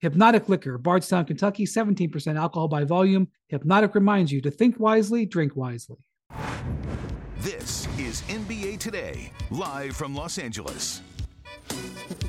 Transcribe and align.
Hypnotic 0.00 0.48
Liquor, 0.48 0.78
Bardstown, 0.78 1.26
Kentucky, 1.26 1.66
17% 1.66 2.36
alcohol 2.38 2.68
by 2.68 2.84
volume. 2.84 3.28
Hypnotic 3.48 3.94
reminds 3.94 4.32
you 4.32 4.40
to 4.40 4.50
think 4.50 4.80
wisely, 4.80 5.26
drink 5.26 5.54
wisely. 5.56 5.98
This 7.40 7.86
is 7.98 8.22
NBA 8.22 8.78
Today, 8.78 9.30
live 9.50 9.94
from 9.94 10.14
Los 10.14 10.38
Angeles. 10.38 11.02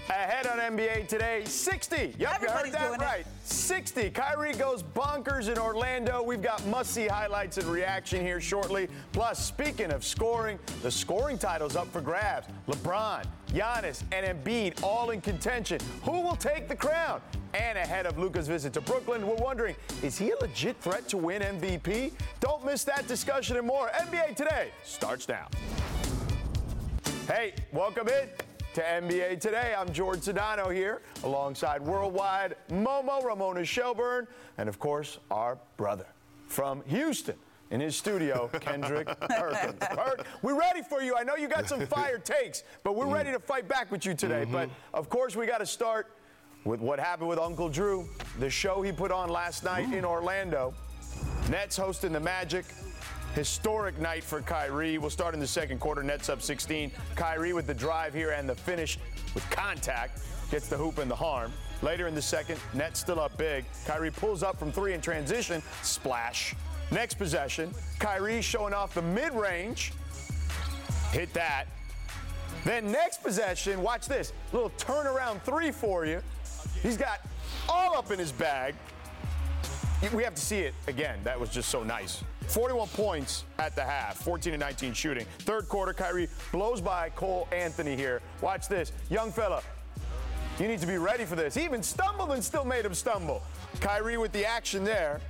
Ahead 0.09 0.47
on 0.47 0.59
NBA 0.59 1.07
today, 1.07 1.43
60. 1.45 2.15
Yep, 2.19 2.41
you 2.41 2.49
heard 2.49 2.71
that 2.71 2.87
doing 2.87 2.99
it. 2.99 3.03
right. 3.03 3.25
60. 3.45 4.09
Kyrie 4.09 4.53
goes 4.53 4.83
bonkers 4.83 5.49
in 5.49 5.57
Orlando. 5.57 6.21
We've 6.21 6.41
got 6.41 6.65
must-see 6.67 7.07
highlights 7.07 7.57
and 7.57 7.65
reaction 7.67 8.21
here 8.21 8.41
shortly. 8.41 8.89
Plus, 9.13 9.43
speaking 9.43 9.91
of 9.91 10.03
scoring, 10.03 10.59
the 10.81 10.91
scoring 10.91 11.37
title's 11.37 11.77
up 11.77 11.87
for 11.93 12.01
grabs. 12.01 12.47
LeBron, 12.67 13.23
Giannis, 13.53 14.03
and 14.11 14.25
Embiid 14.25 14.83
all 14.83 15.11
in 15.11 15.21
contention. 15.21 15.79
Who 16.03 16.19
will 16.19 16.35
take 16.35 16.67
the 16.67 16.75
crown? 16.75 17.21
And 17.53 17.77
ahead 17.77 18.05
of 18.05 18.17
Luka's 18.17 18.47
visit 18.47 18.71
to 18.73 18.81
Brooklyn, 18.81 19.27
we're 19.27 19.35
wondering, 19.35 19.75
is 20.01 20.17
he 20.17 20.31
a 20.31 20.37
legit 20.37 20.77
threat 20.77 21.09
to 21.09 21.17
win 21.17 21.41
MVP? 21.41 22.13
Don't 22.39 22.65
miss 22.65 22.85
that 22.85 23.07
discussion 23.07 23.57
and 23.57 23.67
more. 23.67 23.89
NBA 23.89 24.37
Today 24.37 24.69
starts 24.85 25.27
now. 25.27 25.47
Hey, 27.27 27.53
welcome 27.73 28.07
in 28.07 28.29
to 28.73 28.81
NBA 28.81 29.41
Today. 29.41 29.75
I'm 29.77 29.91
George 29.91 30.19
Sedano 30.19 30.73
here 30.73 31.01
alongside 31.25 31.81
Worldwide 31.81 32.55
Momo, 32.69 33.21
Ramona 33.21 33.65
Shelburne, 33.65 34.27
and 34.57 34.69
of 34.69 34.79
course, 34.79 35.19
our 35.29 35.57
brother 35.75 36.07
from 36.47 36.81
Houston 36.87 37.35
in 37.69 37.81
his 37.81 37.97
studio, 37.97 38.49
Kendrick 38.61 39.07
Perkins. 39.07 39.75
Perk, 39.91 40.25
we're 40.41 40.57
ready 40.57 40.81
for 40.81 41.01
you. 41.01 41.17
I 41.17 41.23
know 41.23 41.35
you 41.35 41.49
got 41.49 41.67
some 41.67 41.85
fire 41.85 42.17
takes, 42.23 42.63
but 42.83 42.95
we're 42.95 43.13
ready 43.13 43.31
to 43.31 43.39
fight 43.39 43.67
back 43.67 43.91
with 43.91 44.05
you 44.05 44.13
today. 44.13 44.43
Mm-hmm. 44.43 44.53
But 44.53 44.69
of 44.93 45.09
course, 45.09 45.35
we 45.35 45.45
got 45.45 45.57
to 45.57 45.65
start 45.65 46.07
with 46.63 46.79
what 46.79 46.99
happened 46.99 47.29
with 47.29 47.39
Uncle 47.39 47.69
Drew, 47.69 48.07
the 48.39 48.49
show 48.49 48.81
he 48.81 48.91
put 48.91 49.11
on 49.11 49.29
last 49.29 49.63
night 49.63 49.91
in 49.93 50.05
Orlando. 50.05 50.73
Nets 51.49 51.75
hosting 51.77 52.11
the 52.11 52.19
Magic. 52.19 52.65
Historic 53.33 53.97
night 53.97 54.23
for 54.23 54.41
Kyrie. 54.41 54.97
We'll 54.97 55.09
start 55.09 55.33
in 55.33 55.39
the 55.39 55.47
second 55.47 55.79
quarter. 55.79 56.03
Nets 56.03 56.27
up 56.27 56.41
16. 56.41 56.91
Kyrie 57.15 57.53
with 57.53 57.65
the 57.65 57.73
drive 57.73 58.13
here 58.13 58.31
and 58.31 58.47
the 58.47 58.55
finish 58.55 58.99
with 59.33 59.49
contact. 59.49 60.19
Gets 60.51 60.67
the 60.67 60.75
hoop 60.75 60.97
and 60.97 61.09
the 61.09 61.15
harm. 61.15 61.53
Later 61.81 62.07
in 62.07 62.13
the 62.13 62.21
second, 62.21 62.59
Nets 62.73 62.99
still 62.99 63.19
up 63.19 63.35
big. 63.37 63.63
Kyrie 63.85 64.11
pulls 64.11 64.43
up 64.43 64.59
from 64.59 64.71
three 64.71 64.93
in 64.93 65.01
transition. 65.01 65.63
Splash. 65.81 66.55
Next 66.91 67.13
possession, 67.13 67.73
Kyrie 67.99 68.41
showing 68.41 68.73
off 68.73 68.93
the 68.93 69.01
mid 69.01 69.33
range. 69.33 69.93
Hit 71.11 71.33
that. 71.33 71.65
Then 72.65 72.91
next 72.91 73.23
possession, 73.23 73.81
watch 73.81 74.07
this. 74.07 74.33
Little 74.51 74.71
turnaround 74.71 75.41
three 75.43 75.71
for 75.71 76.05
you. 76.05 76.21
He's 76.81 76.97
got 76.97 77.19
all 77.69 77.97
up 77.97 78.11
in 78.11 78.19
his 78.19 78.31
bag. 78.31 78.75
We 80.13 80.23
have 80.23 80.33
to 80.33 80.41
see 80.41 80.59
it 80.59 80.73
again. 80.87 81.19
That 81.23 81.39
was 81.39 81.49
just 81.49 81.69
so 81.69 81.83
nice. 81.83 82.23
41 82.47 82.87
points 82.89 83.45
at 83.59 83.75
the 83.75 83.83
half, 83.83 84.17
14 84.17 84.53
and 84.53 84.59
19 84.59 84.93
shooting. 84.93 85.25
Third 85.39 85.69
quarter, 85.69 85.93
Kyrie 85.93 86.27
blows 86.51 86.81
by 86.81 87.09
Cole 87.11 87.47
Anthony 87.51 87.95
here. 87.95 88.21
Watch 88.41 88.67
this. 88.67 88.91
Young 89.09 89.31
fella, 89.31 89.61
you 90.59 90.67
need 90.67 90.79
to 90.79 90.87
be 90.87 90.97
ready 90.97 91.23
for 91.23 91.35
this. 91.35 91.53
He 91.53 91.63
even 91.63 91.83
stumbled 91.83 92.31
and 92.31 92.43
still 92.43 92.65
made 92.65 92.83
him 92.83 92.93
stumble. 92.93 93.41
Kyrie 93.79 94.17
with 94.17 94.31
the 94.31 94.45
action 94.45 94.83
there. 94.83 95.21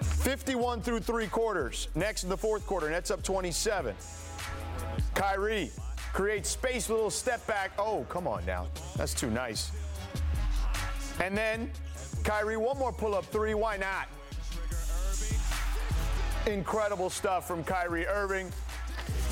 51 0.00 0.82
through 0.82 1.00
three 1.00 1.26
quarters. 1.26 1.88
Next 1.94 2.24
in 2.24 2.28
the 2.28 2.36
fourth 2.36 2.66
quarter, 2.66 2.90
Nets 2.90 3.10
up 3.10 3.22
27. 3.22 3.94
Kyrie 5.14 5.70
creates 6.12 6.50
space 6.50 6.90
little 6.90 7.10
step 7.10 7.46
back. 7.46 7.70
Oh, 7.78 8.04
come 8.08 8.26
on 8.26 8.44
now. 8.44 8.66
That's 8.96 9.14
too 9.14 9.30
nice. 9.30 9.70
And 11.20 11.36
then 11.36 11.70
Kyrie, 12.24 12.56
one 12.56 12.78
more 12.78 12.92
pull 12.92 13.14
up 13.14 13.26
three. 13.26 13.54
Why 13.54 13.76
not? 13.76 14.08
Incredible 16.46 17.10
stuff 17.10 17.46
from 17.46 17.62
Kyrie 17.62 18.06
Irving. 18.06 18.50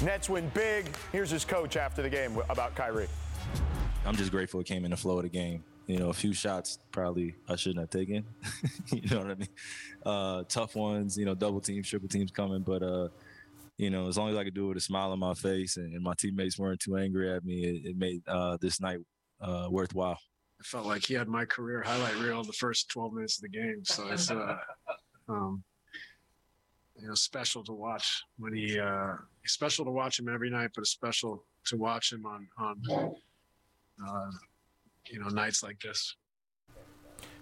Nets 0.02 0.28
win 0.28 0.50
big. 0.54 0.86
Here's 1.12 1.30
his 1.30 1.44
coach 1.44 1.76
after 1.76 2.02
the 2.02 2.10
game 2.10 2.38
about 2.50 2.74
Kyrie. 2.74 3.08
I'm 4.04 4.16
just 4.16 4.30
grateful 4.30 4.60
it 4.60 4.66
came 4.66 4.84
in 4.84 4.90
the 4.90 4.96
flow 4.96 5.16
of 5.16 5.22
the 5.22 5.28
game. 5.28 5.64
You 5.86 5.98
know, 5.98 6.10
a 6.10 6.14
few 6.14 6.34
shots 6.34 6.78
probably 6.92 7.34
I 7.48 7.56
shouldn't 7.56 7.80
have 7.80 7.90
taken. 7.90 8.24
you 8.92 9.08
know 9.10 9.20
what 9.20 9.30
I 9.30 9.34
mean? 9.34 9.48
Uh, 10.04 10.44
tough 10.48 10.76
ones, 10.76 11.16
you 11.16 11.24
know, 11.24 11.34
double 11.34 11.60
teams, 11.60 11.88
triple 11.88 12.08
teams 12.08 12.30
coming, 12.30 12.60
but 12.60 12.82
uh, 12.82 13.08
you 13.78 13.88
know, 13.88 14.06
as 14.06 14.18
long 14.18 14.28
as 14.28 14.36
I 14.36 14.44
could 14.44 14.54
do 14.54 14.66
it 14.66 14.68
with 14.68 14.76
a 14.76 14.82
smile 14.82 15.12
on 15.12 15.18
my 15.18 15.34
face 15.34 15.78
and, 15.78 15.94
and 15.94 16.02
my 16.02 16.12
teammates 16.18 16.58
weren't 16.58 16.80
too 16.80 16.96
angry 16.96 17.32
at 17.32 17.44
me, 17.44 17.64
it, 17.64 17.90
it 17.90 17.96
made 17.96 18.22
uh, 18.28 18.58
this 18.60 18.80
night 18.80 18.98
uh, 19.40 19.68
worthwhile. 19.70 20.18
I 20.60 20.64
felt 20.64 20.86
like 20.86 21.04
he 21.04 21.14
had 21.14 21.28
my 21.28 21.44
career 21.44 21.82
highlight 21.82 22.16
reel 22.16 22.42
the 22.42 22.52
first 22.52 22.88
12 22.88 23.12
minutes 23.12 23.36
of 23.36 23.42
the 23.42 23.48
game. 23.48 23.84
So 23.84 24.08
it's, 24.08 24.30
uh, 24.30 24.56
um, 25.28 25.62
you 27.00 27.06
know, 27.06 27.14
special 27.14 27.62
to 27.64 27.72
watch 27.72 28.24
when 28.38 28.54
he, 28.54 28.78
uh, 28.78 29.14
special 29.46 29.84
to 29.84 29.90
watch 29.90 30.18
him 30.18 30.28
every 30.28 30.50
night, 30.50 30.70
but 30.74 30.80
it's 30.82 30.90
special 30.90 31.44
to 31.66 31.76
watch 31.76 32.12
him 32.12 32.26
on, 32.26 32.48
on, 32.58 32.82
uh, 34.04 34.30
you 35.06 35.20
know, 35.20 35.28
nights 35.28 35.62
like 35.62 35.78
this. 35.80 36.16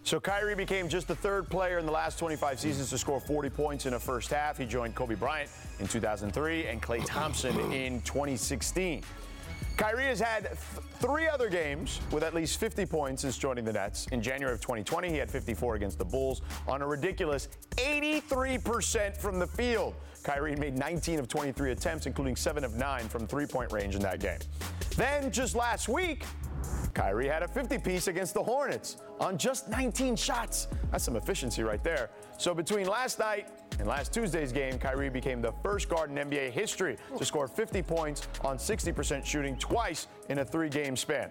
So 0.02 0.20
Kyrie 0.20 0.54
became 0.54 0.88
just 0.88 1.08
the 1.08 1.16
third 1.16 1.48
player 1.48 1.78
in 1.78 1.86
the 1.86 1.90
last 1.90 2.16
25 2.18 2.60
seasons 2.60 2.90
to 2.90 2.98
score 2.98 3.18
40 3.18 3.50
points 3.50 3.86
in 3.86 3.94
a 3.94 3.98
first 3.98 4.30
half. 4.30 4.56
He 4.56 4.64
joined 4.64 4.94
Kobe 4.94 5.16
Bryant 5.16 5.50
in 5.80 5.88
2003 5.88 6.66
and 6.66 6.80
Klay 6.80 7.04
Thompson 7.04 7.58
in 7.72 8.00
2016. 8.02 9.02
Kyrie 9.76 10.04
has 10.04 10.20
had 10.20 10.44
th- 10.44 10.56
three 11.00 11.28
other 11.28 11.50
games 11.50 12.00
with 12.10 12.22
at 12.22 12.34
least 12.34 12.58
50 12.58 12.86
points 12.86 13.22
since 13.22 13.36
joining 13.36 13.64
the 13.64 13.72
Nets. 13.72 14.06
In 14.10 14.22
January 14.22 14.54
of 14.54 14.60
2020, 14.60 15.10
he 15.10 15.16
had 15.16 15.30
54 15.30 15.74
against 15.74 15.98
the 15.98 16.04
Bulls 16.04 16.40
on 16.66 16.80
a 16.80 16.86
ridiculous 16.86 17.48
83% 17.76 19.16
from 19.16 19.38
the 19.38 19.46
field. 19.46 19.94
Kyrie 20.22 20.56
made 20.56 20.78
19 20.78 21.18
of 21.18 21.28
23 21.28 21.72
attempts, 21.72 22.06
including 22.06 22.36
7 22.36 22.64
of 22.64 22.74
9 22.74 23.08
from 23.08 23.26
three 23.26 23.46
point 23.46 23.70
range 23.70 23.94
in 23.94 24.00
that 24.00 24.18
game. 24.18 24.38
Then, 24.96 25.30
just 25.30 25.54
last 25.54 25.88
week, 25.88 26.24
Kyrie 26.96 27.28
had 27.28 27.42
a 27.42 27.48
50 27.48 27.76
piece 27.76 28.08
against 28.08 28.32
the 28.32 28.42
Hornets 28.42 28.96
on 29.20 29.36
just 29.36 29.68
19 29.68 30.16
shots. 30.16 30.68
That's 30.90 31.04
some 31.04 31.16
efficiency 31.16 31.62
right 31.62 31.84
there. 31.84 32.08
So 32.38 32.54
between 32.54 32.86
last 32.86 33.18
night 33.18 33.48
and 33.78 33.86
last 33.86 34.14
Tuesday's 34.14 34.50
game, 34.50 34.78
Kyrie 34.78 35.10
became 35.10 35.42
the 35.42 35.52
first 35.62 35.90
guard 35.90 36.10
in 36.10 36.16
NBA 36.16 36.52
history 36.52 36.96
to 37.18 37.24
score 37.26 37.48
50 37.48 37.82
points 37.82 38.26
on 38.42 38.56
60% 38.56 39.26
shooting 39.26 39.58
twice 39.58 40.06
in 40.30 40.38
a 40.38 40.44
three 40.44 40.70
game 40.70 40.96
span. 40.96 41.30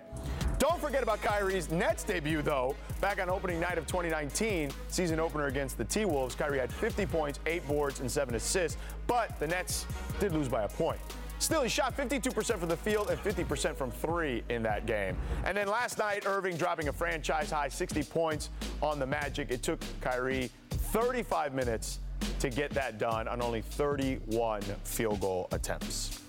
Don't 0.60 0.80
forget 0.80 1.02
about 1.02 1.24
Kyrie's 1.24 1.72
Nets 1.72 2.04
debut, 2.04 2.44
though. 2.44 2.76
Back 3.02 3.20
on 3.20 3.28
opening 3.28 3.60
night 3.60 3.80
of 3.80 3.88
2019, 3.88 4.70
season 4.90 5.20
opener 5.20 5.48
against 5.48 5.80
the 5.80 5.86
T 5.86 6.06
Wolves, 6.06 6.36
Kyrie 6.36 6.60
had 6.60 6.72
50 6.72 7.08
points, 7.08 7.40
8 7.48 7.68
boards, 7.68 8.02
and 8.02 8.12
7 8.12 8.36
assists, 8.36 8.78
but 9.08 9.40
the 9.40 9.48
Nets 9.48 9.88
did 10.20 10.32
lose 10.32 10.48
by 10.48 10.62
a 10.62 10.70
point. 10.70 11.00
Still, 11.40 11.62
he 11.64 11.70
shot 11.70 11.96
52% 11.98 12.58
from 12.58 12.70
the 12.70 12.78
field 12.78 13.10
and 13.10 13.22
50% 13.22 13.76
from 13.76 13.92
three 13.92 14.44
in 14.50 14.64
that 14.64 14.86
game. 14.86 15.18
And 15.44 15.56
then 15.56 15.68
last 15.68 15.98
night, 15.98 16.26
Irving 16.26 16.56
dropping 16.58 16.88
a 16.88 16.94
franchise 16.94 17.52
high 17.52 17.70
60 17.70 18.04
points 18.04 18.50
on 18.82 19.00
the 19.00 19.06
Magic. 19.06 19.52
It 19.52 19.62
took 19.62 19.80
Kyrie 20.02 20.50
35 20.70 21.54
minutes 21.54 22.00
to 22.40 22.50
get 22.50 22.72
that 22.72 22.98
done 22.98 23.28
on 23.28 23.42
only 23.42 23.62
31 23.62 24.62
field 24.84 25.20
goal 25.20 25.48
attempts. 25.52 26.22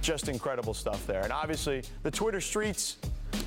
Just 0.00 0.28
incredible 0.28 0.74
stuff 0.74 1.06
there. 1.06 1.22
And 1.22 1.32
obviously, 1.32 1.82
the 2.02 2.10
Twitter 2.10 2.40
streets 2.40 2.96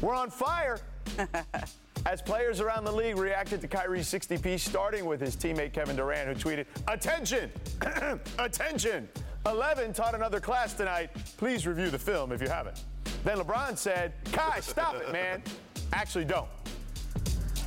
were 0.02 0.14
on 0.14 0.30
fire 0.30 0.80
as 2.06 2.22
players 2.22 2.60
around 2.60 2.84
the 2.84 2.92
league 2.92 3.18
reacted 3.18 3.62
to 3.62 3.68
Kyrie's 3.68 4.08
60 4.08 4.38
piece, 4.38 4.64
starting 4.64 5.06
with 5.06 5.20
his 5.20 5.36
teammate 5.36 5.74
Kevin 5.74 5.96
Durant, 5.96 6.28
who 6.28 6.50
tweeted, 6.50 6.66
Attention! 6.88 7.52
Attention! 8.40 9.08
11 9.46 9.94
taught 9.94 10.14
another 10.14 10.40
class 10.40 10.74
tonight. 10.74 11.10
Please 11.38 11.66
review 11.66 11.90
the 11.90 12.00
film 12.00 12.32
if 12.32 12.42
you 12.42 12.48
haven't. 12.48 12.84
Then 13.24 13.38
LeBron 13.38 13.78
said, 13.78 14.14
Kai, 14.32 14.60
stop 14.60 14.96
it, 14.96 15.12
man. 15.12 15.42
Actually, 15.94 16.26
don't. 16.26 16.48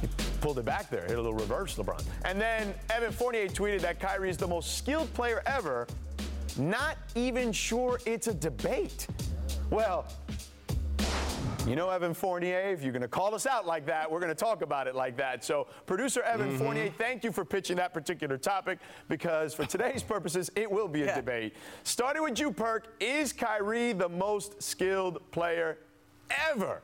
He 0.00 0.06
pulled 0.41 0.59
it 0.59 0.65
back 0.65 0.91
there, 0.91 1.03
hit 1.03 1.12
a 1.12 1.23
little 1.23 1.35
reverse 1.35 1.76
LeBron. 1.76 2.05
And 2.25 2.41
then 2.41 2.75
Evan 2.91 3.12
Fournier 3.12 3.49
tweeted 3.49 3.81
that 3.81 3.99
Kyrie 4.00 4.31
is 4.31 4.37
the 4.37 4.47
most 4.47 4.79
skilled 4.79 5.12
player 5.15 5.43
ever. 5.47 5.87
Not 6.56 6.97
even 7.15 7.53
sure 7.53 7.99
it's 8.06 8.29
a 8.29 8.35
debate. 8.35 9.09
Well, 9.71 10.06
You 11.66 11.76
know 11.76 11.88
Evan 11.88 12.12
Fournier, 12.12 12.61
if 12.61 12.82
you're 12.82 12.93
going 12.93 13.00
to 13.00 13.08
call 13.08 13.34
us 13.34 13.46
out 13.46 13.66
like 13.66 13.87
that, 13.87 14.11
we're 14.11 14.20
going 14.20 14.28
to 14.28 14.34
talk 14.34 14.61
about 14.61 14.87
it 14.87 14.94
like 14.94 15.16
that. 15.16 15.43
So, 15.43 15.66
producer 15.87 16.20
Evan 16.20 16.49
mm-hmm. 16.49 16.58
Fournier, 16.58 16.90
thank 16.99 17.25
you 17.25 17.32
for 17.32 17.43
pitching 17.43 17.76
that 17.76 17.94
particular 17.94 18.37
topic 18.37 18.81
because 19.08 19.55
for 19.55 19.64
today's 19.64 20.02
purposes, 20.14 20.50
it 20.56 20.70
will 20.70 20.88
be 20.88 21.05
a 21.05 21.06
yeah. 21.06 21.14
debate. 21.14 21.55
Starting 21.82 22.22
with 22.22 22.38
you, 22.38 22.52
Perk, 22.52 22.94
is 23.00 23.32
Kyrie 23.32 23.94
the 23.94 24.11
most 24.11 24.62
skilled 24.62 25.31
player 25.31 25.78
ever? 26.50 26.82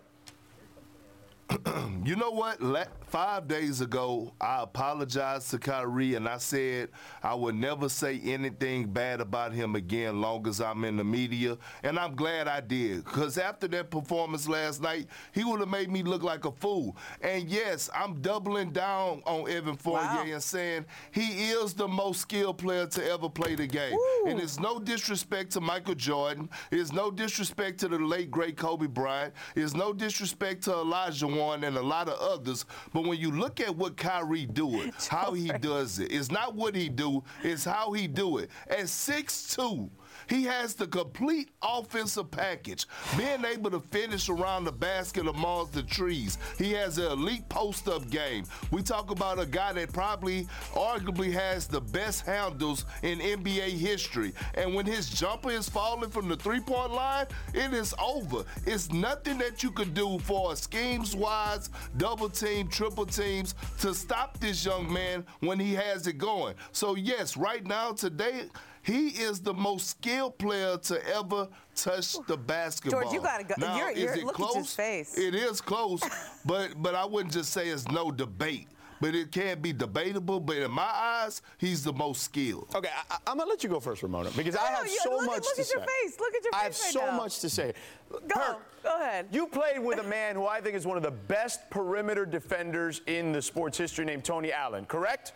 you 2.04 2.16
know 2.16 2.30
what? 2.30 2.62
Five 3.10 3.48
days 3.48 3.80
ago, 3.80 4.32
I 4.40 4.62
apologized 4.62 5.50
to 5.50 5.58
Kyrie 5.58 6.14
and 6.14 6.28
I 6.28 6.38
said 6.38 6.90
I 7.24 7.34
would 7.34 7.56
never 7.56 7.88
say 7.88 8.20
anything 8.24 8.86
bad 8.86 9.20
about 9.20 9.52
him 9.52 9.74
again 9.74 10.20
long 10.20 10.46
as 10.46 10.60
I'm 10.60 10.84
in 10.84 10.96
the 10.96 11.02
media. 11.02 11.58
And 11.82 11.98
I'm 11.98 12.14
glad 12.14 12.46
I 12.46 12.60
did. 12.60 13.04
Because 13.04 13.36
after 13.36 13.66
that 13.66 13.90
performance 13.90 14.48
last 14.48 14.80
night, 14.80 15.08
he 15.32 15.42
would 15.42 15.58
have 15.58 15.68
made 15.68 15.90
me 15.90 16.04
look 16.04 16.22
like 16.22 16.44
a 16.44 16.52
fool. 16.52 16.96
And 17.20 17.48
yes, 17.48 17.90
I'm 17.92 18.22
doubling 18.22 18.70
down 18.70 19.22
on 19.26 19.50
Evan 19.50 19.76
Fournier 19.76 20.04
wow. 20.04 20.24
and 20.24 20.42
saying 20.42 20.86
he 21.10 21.50
is 21.50 21.74
the 21.74 21.88
most 21.88 22.20
skilled 22.20 22.58
player 22.58 22.86
to 22.86 23.10
ever 23.10 23.28
play 23.28 23.56
the 23.56 23.66
game. 23.66 23.92
Woo. 23.92 24.30
And 24.30 24.38
it's 24.38 24.60
no 24.60 24.78
disrespect 24.78 25.50
to 25.54 25.60
Michael 25.60 25.96
Jordan. 25.96 26.48
It's 26.70 26.92
no 26.92 27.10
disrespect 27.10 27.80
to 27.80 27.88
the 27.88 27.98
late, 27.98 28.30
great 28.30 28.56
Kobe 28.56 28.86
Bryant. 28.86 29.34
It's 29.56 29.74
no 29.74 29.92
disrespect 29.92 30.62
to 30.64 30.74
Elijah 30.74 31.26
Warren 31.26 31.64
and 31.64 31.76
a 31.76 31.82
lot 31.82 32.08
of 32.08 32.16
others. 32.20 32.64
But 32.92 32.99
when 33.06 33.18
you 33.18 33.30
look 33.30 33.60
at 33.60 33.74
what 33.74 33.96
Kyrie 33.96 34.46
do 34.46 34.80
it, 34.82 34.94
how 35.10 35.32
he 35.32 35.48
does 35.48 35.98
it, 35.98 36.12
it's 36.12 36.30
not 36.30 36.54
what 36.54 36.74
he 36.74 36.88
do, 36.88 37.22
it's 37.42 37.64
how 37.64 37.92
he 37.92 38.06
do 38.06 38.38
it. 38.38 38.50
At 38.68 38.84
6'2", 38.84 39.88
he 40.28 40.44
has 40.44 40.74
the 40.74 40.86
complete 40.86 41.50
offensive 41.62 42.30
package, 42.30 42.86
being 43.16 43.44
able 43.44 43.70
to 43.70 43.80
finish 43.80 44.28
around 44.28 44.64
the 44.64 44.72
basket 44.72 45.26
amongst 45.26 45.72
the 45.72 45.82
trees. 45.82 46.38
He 46.58 46.72
has 46.72 46.98
an 46.98 47.12
elite 47.12 47.48
post-up 47.48 48.08
game. 48.10 48.44
We 48.70 48.82
talk 48.82 49.10
about 49.10 49.38
a 49.38 49.46
guy 49.46 49.72
that 49.74 49.92
probably, 49.92 50.46
arguably, 50.72 51.32
has 51.32 51.66
the 51.66 51.80
best 51.80 52.26
handles 52.26 52.84
in 53.02 53.18
NBA 53.18 53.70
history. 53.70 54.32
And 54.54 54.74
when 54.74 54.86
his 54.86 55.10
jumper 55.10 55.50
is 55.50 55.68
falling 55.68 56.10
from 56.10 56.28
the 56.28 56.36
three-point 56.36 56.92
line, 56.92 57.26
it 57.54 57.72
is 57.72 57.94
over. 58.02 58.44
It's 58.66 58.92
nothing 58.92 59.38
that 59.38 59.62
you 59.62 59.70
could 59.70 59.94
do 59.94 60.18
for 60.20 60.54
schemes-wise, 60.56 61.70
double 61.96 62.28
team, 62.28 62.68
triple 62.68 63.06
teams 63.06 63.54
to 63.80 63.94
stop 63.94 64.38
this 64.38 64.64
young 64.64 64.92
man 64.92 65.24
when 65.40 65.58
he 65.58 65.74
has 65.74 66.06
it 66.06 66.18
going. 66.18 66.54
So 66.72 66.94
yes, 66.94 67.36
right 67.36 67.66
now 67.66 67.92
today 67.92 68.48
he 68.82 69.08
is 69.08 69.40
the 69.40 69.54
most 69.54 69.88
skilled 69.88 70.38
player 70.38 70.76
to 70.78 71.06
ever 71.14 71.48
touch 71.74 72.16
the 72.26 72.36
basketball. 72.36 73.02
George, 73.02 73.14
you 73.14 73.20
gotta 73.20 73.44
go. 73.44 73.54
Now, 73.58 73.76
you're, 73.76 73.90
you're, 73.90 74.12
is 74.12 74.18
it 74.18 74.24
look 74.24 74.34
close? 74.34 74.56
at 74.56 74.62
his 74.62 74.74
face. 74.74 75.18
It 75.18 75.34
is 75.34 75.60
close, 75.60 76.02
but 76.44 76.70
but 76.76 76.94
I 76.94 77.04
wouldn't 77.04 77.32
just 77.32 77.52
say 77.52 77.68
it's 77.68 77.88
no 77.88 78.10
debate 78.10 78.68
but 79.00 79.14
it 79.14 79.32
can't 79.32 79.62
be 79.62 79.72
debatable. 79.72 80.38
But 80.38 80.58
in 80.58 80.70
my 80.70 80.82
eyes, 80.82 81.42
he's 81.58 81.82
the 81.82 81.92
most 81.92 82.22
skilled. 82.22 82.68
Okay, 82.74 82.90
I, 83.10 83.30
am 83.30 83.38
gonna 83.38 83.48
let 83.48 83.62
you 83.64 83.70
go 83.70 83.80
first, 83.80 84.02
Ramona, 84.02 84.30
because 84.36 84.54
no, 84.54 84.60
I 84.60 84.66
have 84.66 84.88
so 84.88 85.10
look, 85.10 85.26
much 85.26 85.42
look 85.42 85.56
to 85.56 85.64
say. 85.64 85.74
Look 85.74 85.88
at 85.88 85.88
your 85.88 86.10
face. 86.10 86.20
Look 86.20 86.34
at 86.34 86.44
your 86.44 86.52
face. 86.52 86.60
I 86.60 86.64
have 86.64 86.72
right 86.72 86.92
so 86.92 87.06
now. 87.06 87.16
much 87.16 87.38
to 87.40 87.48
say. 87.50 87.72
Go. 88.10 88.56
go 88.82 89.00
ahead. 89.00 89.26
You 89.32 89.46
played 89.46 89.78
with 89.78 89.98
a 89.98 90.04
man 90.04 90.36
who 90.36 90.46
I 90.46 90.60
think 90.60 90.76
is 90.76 90.86
one 90.86 90.96
of 90.96 91.02
the 91.02 91.10
best 91.10 91.68
perimeter 91.70 92.26
defenders 92.26 93.00
in 93.06 93.32
the 93.32 93.42
sports 93.42 93.78
history, 93.78 94.04
named 94.04 94.24
Tony 94.24 94.52
Allen. 94.52 94.84
Correct? 94.84 95.32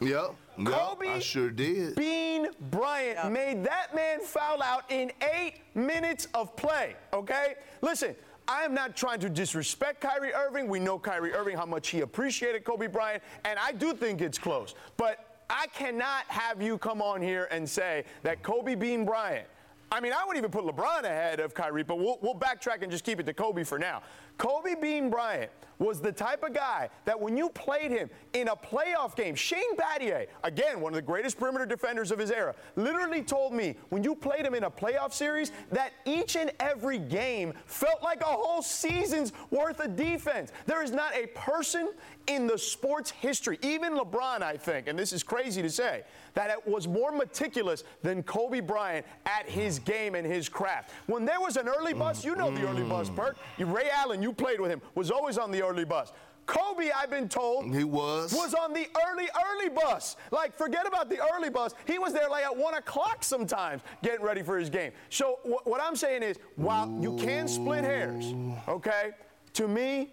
Yep. 0.00 0.34
Kobe 0.64 1.08
I 1.08 1.18
sure 1.18 1.50
did. 1.50 1.96
Bean 1.96 2.48
Bryant 2.70 3.18
yep. 3.22 3.32
made 3.32 3.64
that 3.64 3.94
man 3.94 4.20
foul 4.20 4.62
out 4.62 4.84
in 4.90 5.12
eight 5.34 5.60
minutes 5.74 6.28
of 6.34 6.54
play. 6.56 6.96
Okay? 7.12 7.54
Listen, 7.82 8.14
I 8.48 8.62
am 8.62 8.74
not 8.74 8.96
trying 8.96 9.20
to 9.20 9.28
disrespect 9.28 10.00
Kyrie 10.00 10.32
Irving. 10.32 10.68
We 10.68 10.78
know 10.78 10.98
Kyrie 10.98 11.32
Irving, 11.32 11.56
how 11.56 11.66
much 11.66 11.88
he 11.88 12.00
appreciated 12.00 12.64
Kobe 12.64 12.86
Bryant, 12.86 13.22
and 13.44 13.58
I 13.58 13.72
do 13.72 13.92
think 13.92 14.20
it's 14.20 14.38
close. 14.38 14.74
But 14.96 15.42
I 15.50 15.66
cannot 15.68 16.24
have 16.28 16.62
you 16.62 16.78
come 16.78 17.02
on 17.02 17.20
here 17.20 17.48
and 17.50 17.68
say 17.68 18.04
that 18.22 18.42
Kobe 18.42 18.74
Bean 18.74 19.04
Bryant. 19.04 19.46
I 19.90 20.00
mean, 20.00 20.12
I 20.12 20.24
wouldn't 20.24 20.38
even 20.38 20.50
put 20.50 20.64
LeBron 20.64 21.04
ahead 21.04 21.38
of 21.38 21.54
Kyrie, 21.54 21.84
but 21.84 21.98
we'll, 21.98 22.18
we'll 22.20 22.34
backtrack 22.34 22.82
and 22.82 22.90
just 22.90 23.04
keep 23.04 23.20
it 23.20 23.26
to 23.26 23.32
Kobe 23.32 23.62
for 23.62 23.78
now. 23.78 24.02
Kobe 24.36 24.74
Bean 24.74 25.10
Bryant 25.10 25.50
was 25.78 26.00
the 26.00 26.12
type 26.12 26.42
of 26.42 26.54
guy 26.54 26.88
that 27.04 27.18
when 27.18 27.36
you 27.36 27.48
played 27.50 27.90
him 27.90 28.08
in 28.32 28.48
a 28.48 28.56
playoff 28.56 29.14
game, 29.16 29.34
Shane 29.34 29.76
Battier, 29.76 30.26
again, 30.44 30.80
one 30.80 30.92
of 30.92 30.96
the 30.96 31.02
greatest 31.02 31.38
perimeter 31.38 31.66
defenders 31.66 32.10
of 32.10 32.18
his 32.18 32.30
era, 32.30 32.54
literally 32.76 33.22
told 33.22 33.52
me 33.52 33.76
when 33.90 34.02
you 34.02 34.14
played 34.14 34.44
him 34.44 34.54
in 34.54 34.64
a 34.64 34.70
playoff 34.70 35.12
series 35.12 35.52
that 35.70 35.92
each 36.04 36.36
and 36.36 36.50
every 36.60 36.98
game 36.98 37.52
felt 37.66 38.02
like 38.02 38.20
a 38.20 38.24
whole 38.24 38.62
season's 38.62 39.32
worth 39.50 39.80
of 39.80 39.96
defense. 39.96 40.52
There 40.66 40.82
is 40.82 40.92
not 40.92 41.14
a 41.14 41.26
person 41.28 41.90
in 42.26 42.46
the 42.46 42.58
sports 42.58 43.10
history, 43.10 43.58
even 43.62 43.94
LeBron, 43.94 44.42
I 44.42 44.56
think, 44.56 44.88
and 44.88 44.98
this 44.98 45.12
is 45.12 45.22
crazy 45.22 45.62
to 45.62 45.70
say, 45.70 46.02
that 46.34 46.50
it 46.50 46.66
was 46.66 46.88
more 46.88 47.12
meticulous 47.12 47.84
than 48.02 48.22
Kobe 48.22 48.60
Bryant 48.60 49.06
at 49.24 49.48
his 49.48 49.78
game 49.78 50.14
and 50.14 50.26
his 50.26 50.48
craft. 50.48 50.90
When 51.06 51.24
there 51.24 51.40
was 51.40 51.56
an 51.56 51.68
early 51.68 51.94
bus, 51.94 52.24
you 52.24 52.34
know 52.34 52.50
the 52.50 52.66
early 52.68 52.82
bus, 52.82 53.08
mm. 53.08 53.16
Bert. 53.16 53.36
Ray 53.58 53.88
Allen, 53.90 54.22
you 54.22 54.32
played 54.32 54.60
with 54.60 54.70
him, 54.70 54.82
was 54.94 55.10
always 55.10 55.38
on 55.38 55.50
the 55.50 55.62
early 55.66 55.84
bus. 55.84 56.12
Kobe, 56.46 56.90
I've 56.96 57.10
been 57.10 57.28
told, 57.28 57.74
he 57.74 57.82
was 57.82 58.32
was 58.32 58.54
on 58.54 58.72
the 58.72 58.86
early, 59.08 59.28
early 59.50 59.68
bus. 59.68 60.16
Like, 60.30 60.56
forget 60.56 60.86
about 60.86 61.10
the 61.10 61.18
early 61.34 61.50
bus. 61.50 61.74
He 61.86 61.98
was 61.98 62.12
there 62.12 62.28
like 62.28 62.44
at 62.44 62.56
one 62.56 62.74
o'clock 62.74 63.24
sometimes, 63.24 63.82
getting 64.02 64.24
ready 64.24 64.42
for 64.42 64.56
his 64.56 64.70
game. 64.70 64.92
So 65.10 65.40
wh- 65.42 65.66
what 65.66 65.80
I'm 65.80 65.96
saying 65.96 66.22
is, 66.22 66.38
while 66.54 66.88
Ooh. 66.88 67.02
you 67.02 67.16
can 67.16 67.48
split 67.48 67.82
hairs, 67.82 68.32
okay, 68.68 69.10
to 69.54 69.66
me, 69.66 70.12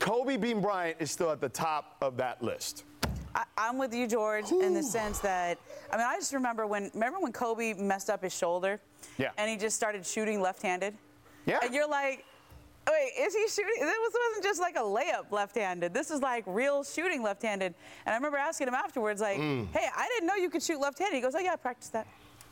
Kobe 0.00 0.36
Bean 0.36 0.60
Bryant 0.60 0.96
is 0.98 1.12
still 1.12 1.30
at 1.30 1.40
the 1.40 1.48
top 1.48 1.96
of 2.02 2.16
that 2.16 2.42
list. 2.42 2.84
I, 3.34 3.44
am 3.58 3.78
with 3.78 3.94
you, 3.94 4.06
George, 4.08 4.50
Ooh. 4.50 4.62
in 4.62 4.74
the 4.74 4.82
sense 4.82 5.20
that 5.20 5.58
I 5.92 5.96
mean, 5.96 6.06
I 6.06 6.16
just 6.16 6.32
remember 6.32 6.66
when 6.66 6.90
remember 6.92 7.20
when 7.20 7.32
Kobe 7.32 7.74
messed 7.74 8.10
up 8.10 8.22
his 8.22 8.36
shoulder, 8.36 8.80
yeah, 9.16 9.30
and 9.38 9.48
he 9.48 9.56
just 9.56 9.76
started 9.76 10.04
shooting 10.04 10.40
left-handed. 10.40 10.94
Yeah, 11.44 11.60
and 11.62 11.72
you're 11.72 11.88
like, 11.88 12.24
Wait, 12.88 13.12
is 13.18 13.34
he 13.34 13.48
shooting? 13.48 13.80
This 13.80 13.96
wasn't 14.24 14.44
just 14.44 14.60
like 14.60 14.76
a 14.76 14.80
layup 14.80 15.32
left-handed. 15.32 15.92
This 15.92 16.10
is 16.10 16.22
like 16.22 16.44
real 16.46 16.84
shooting 16.84 17.22
left-handed. 17.22 17.74
And 18.04 18.12
I 18.12 18.16
remember 18.16 18.38
asking 18.38 18.68
him 18.68 18.74
afterwards, 18.74 19.20
like, 19.20 19.38
mm. 19.38 19.66
"Hey, 19.72 19.88
I 19.94 20.06
didn't 20.08 20.28
know 20.28 20.36
you 20.36 20.50
could 20.50 20.62
shoot 20.62 20.78
left-handed." 20.78 21.14
He 21.14 21.20
goes, 21.20 21.34
"Oh 21.34 21.40
yeah, 21.40 21.54
I 21.54 21.56
practiced 21.56 21.92
that." 21.94 22.06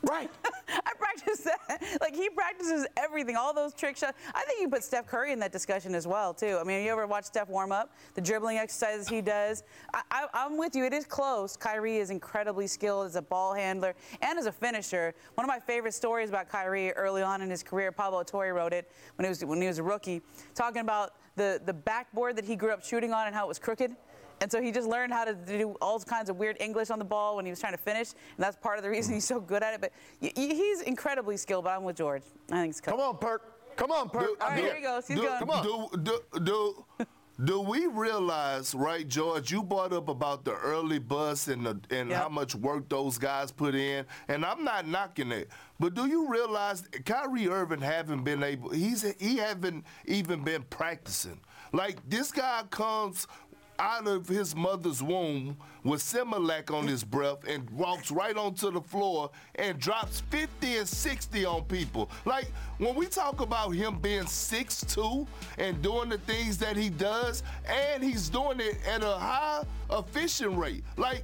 Right. 0.07 0.29
I 0.85 0.91
practice 0.97 1.39
that. 1.41 1.81
Like 2.01 2.15
he 2.15 2.29
practices 2.29 2.85
everything, 2.97 3.35
all 3.35 3.53
those 3.53 3.73
trick 3.73 3.97
shots. 3.97 4.17
I 4.33 4.43
think 4.45 4.61
you 4.61 4.69
put 4.69 4.83
Steph 4.83 5.07
Curry 5.07 5.31
in 5.31 5.39
that 5.39 5.51
discussion 5.51 5.95
as 5.95 6.07
well, 6.07 6.33
too. 6.33 6.57
I 6.59 6.63
mean, 6.63 6.83
you 6.83 6.91
ever 6.91 7.07
watch 7.07 7.25
Steph 7.25 7.49
warm 7.49 7.71
up? 7.71 7.95
The 8.13 8.21
dribbling 8.21 8.57
exercises 8.57 9.07
he 9.07 9.21
does. 9.21 9.63
I, 9.93 10.27
am 10.33 10.57
with 10.57 10.75
you. 10.75 10.85
It 10.85 10.93
is 10.93 11.05
close. 11.05 11.57
Kyrie 11.57 11.97
is 11.97 12.09
incredibly 12.09 12.67
skilled 12.67 13.07
as 13.07 13.15
a 13.15 13.21
ball 13.21 13.53
handler 13.53 13.95
and 14.21 14.37
as 14.37 14.45
a 14.45 14.51
finisher. 14.51 15.13
One 15.35 15.45
of 15.45 15.49
my 15.49 15.59
favorite 15.59 15.93
stories 15.93 16.29
about 16.29 16.49
Kyrie 16.49 16.91
early 16.93 17.21
on 17.21 17.41
in 17.41 17.49
his 17.49 17.63
career, 17.63 17.91
Pablo 17.91 18.23
Torre 18.23 18.53
wrote 18.53 18.73
it 18.73 18.91
when 19.15 19.25
he 19.25 19.29
was 19.29 19.43
when 19.43 19.61
he 19.61 19.67
was 19.67 19.79
a 19.79 19.83
rookie, 19.83 20.21
talking 20.53 20.81
about 20.81 21.13
the 21.35 21.61
the 21.65 21.73
backboard 21.73 22.35
that 22.35 22.45
he 22.45 22.55
grew 22.55 22.71
up 22.71 22.83
shooting 22.83 23.13
on 23.13 23.27
and 23.27 23.35
how 23.35 23.45
it 23.45 23.47
was 23.47 23.59
crooked. 23.59 23.95
And 24.41 24.51
so 24.51 24.61
he 24.61 24.71
just 24.71 24.87
learned 24.87 25.13
how 25.13 25.25
to 25.25 25.33
do 25.33 25.75
all 25.81 25.99
kinds 25.99 26.29
of 26.29 26.37
weird 26.37 26.57
English 26.59 26.89
on 26.89 26.99
the 26.99 27.05
ball 27.05 27.35
when 27.35 27.45
he 27.45 27.51
was 27.51 27.59
trying 27.59 27.73
to 27.73 27.77
finish, 27.77 28.11
and 28.11 28.43
that's 28.43 28.57
part 28.57 28.77
of 28.77 28.83
the 28.83 28.89
reason 28.89 29.13
he's 29.13 29.25
so 29.25 29.39
good 29.39 29.63
at 29.63 29.73
it. 29.73 29.81
But 29.81 29.91
he's 30.19 30.81
incredibly 30.81 31.37
skilled. 31.37 31.63
But 31.63 31.71
I'm 31.71 31.83
with 31.83 31.95
George. 31.95 32.23
I 32.51 32.61
think 32.61 32.71
it's 32.71 32.81
come 32.81 32.99
on, 32.99 33.17
Perk. 33.17 33.75
Come 33.75 33.91
on, 33.91 34.09
Perk. 34.09 34.27
Do, 34.27 34.37
all 34.41 34.49
right, 34.49 34.57
do, 34.57 34.63
here 34.63 34.75
he 34.75 34.81
goes. 34.81 35.07
He's 35.07 35.17
do, 35.17 35.23
going. 35.23 35.39
Come 35.39 35.49
on. 35.49 35.63
Do, 35.63 35.89
do, 36.01 36.19
do, 36.39 36.85
do 37.43 37.59
we 37.59 37.87
realize, 37.87 38.73
right, 38.73 39.05
George? 39.05 39.51
You 39.51 39.61
brought 39.61 39.91
up 39.91 40.07
about 40.07 40.45
the 40.45 40.53
early 40.53 40.99
bus 40.99 41.49
and 41.49 41.65
the, 41.65 41.79
and 41.89 42.09
yep. 42.09 42.21
how 42.21 42.29
much 42.29 42.55
work 42.55 42.87
those 42.87 43.17
guys 43.17 43.51
put 43.51 43.75
in, 43.75 44.05
and 44.29 44.45
I'm 44.45 44.63
not 44.63 44.87
knocking 44.87 45.31
it. 45.33 45.49
But 45.77 45.95
do 45.95 46.05
you 46.05 46.29
realize 46.29 46.87
Kyrie 47.05 47.49
Irving 47.49 47.81
haven't 47.81 48.23
been 48.23 48.41
able? 48.41 48.69
He's 48.69 49.01
he 49.19 49.37
haven't 49.37 49.83
even 50.05 50.43
been 50.45 50.63
practicing. 50.69 51.41
Like 51.73 51.97
this 52.07 52.31
guy 52.31 52.63
comes 52.69 53.27
out 53.79 54.07
of 54.07 54.27
his 54.27 54.55
mother's 54.55 55.01
womb 55.01 55.57
with 55.83 56.01
Similac 56.01 56.73
on 56.73 56.87
his 56.87 57.03
breath 57.03 57.47
and 57.47 57.69
walks 57.69 58.11
right 58.11 58.35
onto 58.35 58.71
the 58.71 58.81
floor 58.81 59.29
and 59.55 59.79
drops 59.79 60.21
50 60.29 60.77
and 60.77 60.87
60 60.87 61.45
on 61.45 61.63
people. 61.65 62.09
Like 62.25 62.47
when 62.77 62.95
we 62.95 63.05
talk 63.05 63.41
about 63.41 63.71
him 63.71 63.99
being 63.99 64.23
6'2 64.23 65.27
and 65.57 65.81
doing 65.81 66.09
the 66.09 66.17
things 66.19 66.57
that 66.57 66.75
he 66.75 66.89
does, 66.89 67.43
and 67.67 68.03
he's 68.03 68.29
doing 68.29 68.59
it 68.59 68.77
at 68.87 69.03
a 69.03 69.17
high 69.17 69.63
efficient 69.91 70.57
rate. 70.57 70.83
Like, 70.97 71.23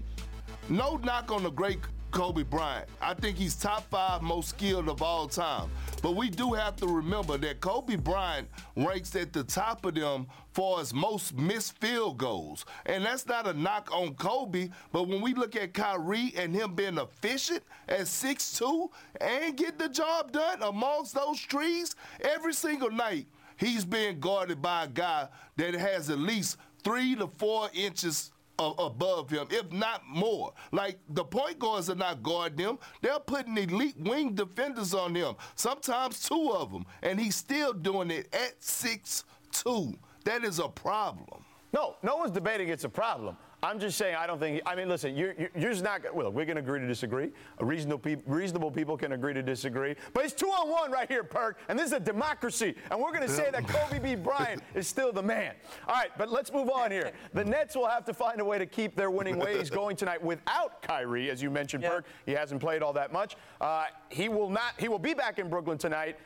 no 0.69 0.97
knock 0.97 1.31
on 1.31 1.43
the 1.43 1.49
great 1.49 1.79
Kobe 2.11 2.43
Bryant. 2.43 2.87
I 3.01 3.13
think 3.13 3.37
he's 3.37 3.55
top 3.55 3.89
five 3.89 4.21
most 4.21 4.49
skilled 4.49 4.89
of 4.89 5.01
all 5.01 5.27
time. 5.27 5.69
But 6.01 6.15
we 6.15 6.29
do 6.29 6.53
have 6.53 6.75
to 6.77 6.87
remember 6.87 7.37
that 7.37 7.61
Kobe 7.61 7.95
Bryant 7.95 8.49
ranks 8.75 9.15
at 9.15 9.33
the 9.33 9.43
top 9.43 9.85
of 9.85 9.95
them 9.95 10.27
for 10.53 10.79
his 10.79 10.93
most 10.93 11.37
missed 11.37 11.77
field 11.79 12.17
goals. 12.17 12.65
And 12.85 13.05
that's 13.05 13.25
not 13.25 13.47
a 13.47 13.53
knock 13.53 13.89
on 13.93 14.15
Kobe, 14.15 14.69
but 14.91 15.07
when 15.07 15.21
we 15.21 15.33
look 15.33 15.55
at 15.55 15.73
Kyrie 15.73 16.33
and 16.35 16.53
him 16.53 16.75
being 16.75 16.97
efficient 16.97 17.63
at 17.87 18.01
6'2 18.01 18.89
and 19.19 19.55
get 19.55 19.79
the 19.79 19.89
job 19.89 20.31
done 20.31 20.61
amongst 20.61 21.15
those 21.15 21.39
trees 21.39 21.95
every 22.21 22.53
single 22.53 22.91
night, 22.91 23.27
he's 23.57 23.85
being 23.85 24.19
guarded 24.19 24.61
by 24.61 24.83
a 24.83 24.87
guy 24.87 25.27
that 25.55 25.73
has 25.73 26.09
at 26.09 26.19
least 26.19 26.57
three 26.83 27.15
to 27.15 27.27
four 27.37 27.69
inches 27.73 28.31
above 28.69 29.29
him, 29.29 29.47
if 29.49 29.71
not 29.71 30.01
more. 30.07 30.53
Like 30.71 30.99
the 31.09 31.23
point 31.23 31.59
guards 31.59 31.89
are 31.89 31.95
not 31.95 32.23
guarding 32.23 32.59
him; 32.59 32.79
they're 33.01 33.19
putting 33.19 33.57
elite 33.57 33.99
wing 33.99 34.33
defenders 34.35 34.93
on 34.93 35.15
him. 35.15 35.35
Sometimes 35.55 36.27
two 36.27 36.51
of 36.51 36.71
them, 36.71 36.85
and 37.01 37.19
he's 37.19 37.35
still 37.35 37.73
doing 37.73 38.11
it 38.11 38.33
at 38.33 38.61
six 38.63 39.23
two. 39.51 39.93
That 40.23 40.43
is 40.43 40.59
a 40.59 40.67
problem. 40.67 41.43
No, 41.73 41.95
no 42.03 42.17
one's 42.17 42.31
debating 42.31 42.69
it's 42.69 42.83
a 42.83 42.89
problem. 42.89 43.37
I'm 43.63 43.79
just 43.79 43.97
saying 43.97 44.15
I 44.15 44.25
don't 44.25 44.39
think. 44.39 44.61
I 44.65 44.75
mean, 44.75 44.89
listen, 44.89 45.15
you're, 45.15 45.35
you're 45.37 45.71
just 45.71 45.83
not. 45.83 46.01
Well, 46.15 46.31
we're 46.31 46.45
going 46.45 46.55
to 46.55 46.63
agree 46.63 46.79
to 46.79 46.87
disagree. 46.87 47.31
Reasonable, 47.59 47.99
pe- 47.99 48.17
reasonable 48.25 48.71
people 48.71 48.97
can 48.97 49.11
agree 49.11 49.35
to 49.35 49.43
disagree. 49.43 49.95
But 50.13 50.25
it's 50.25 50.33
two 50.33 50.47
on 50.47 50.69
one 50.69 50.91
right 50.91 51.07
here, 51.07 51.23
Perk, 51.23 51.59
and 51.69 51.77
this 51.77 51.87
is 51.87 51.93
a 51.93 51.99
democracy. 51.99 52.75
And 52.89 52.99
we're 52.99 53.11
going 53.11 53.27
to 53.27 53.29
say 53.29 53.51
that 53.51 53.67
Kobe 53.67 53.99
B. 53.99 54.15
Bryant 54.15 54.63
is 54.75 54.87
still 54.87 55.13
the 55.13 55.21
man. 55.21 55.53
All 55.87 55.93
right, 55.93 56.09
but 56.17 56.31
let's 56.31 56.51
move 56.51 56.71
on 56.71 56.89
here. 56.89 57.11
The 57.33 57.45
Nets 57.45 57.75
will 57.75 57.87
have 57.87 58.03
to 58.05 58.13
find 58.15 58.41
a 58.41 58.45
way 58.45 58.57
to 58.57 58.65
keep 58.65 58.95
their 58.95 59.11
winning 59.11 59.37
ways 59.39 59.69
going 59.69 59.95
tonight 59.95 60.23
without 60.23 60.81
Kyrie, 60.81 61.29
as 61.29 61.41
you 61.41 61.51
mentioned, 61.51 61.83
Perk. 61.83 62.05
He 62.25 62.31
hasn't 62.31 62.61
played 62.61 62.81
all 62.81 62.93
that 62.93 63.13
much. 63.13 63.35
Uh, 63.59 63.85
he 64.09 64.27
will 64.27 64.49
not. 64.49 64.73
He 64.79 64.87
will 64.87 64.99
be 64.99 65.13
back 65.13 65.37
in 65.37 65.49
Brooklyn 65.49 65.77
tonight. 65.77 66.17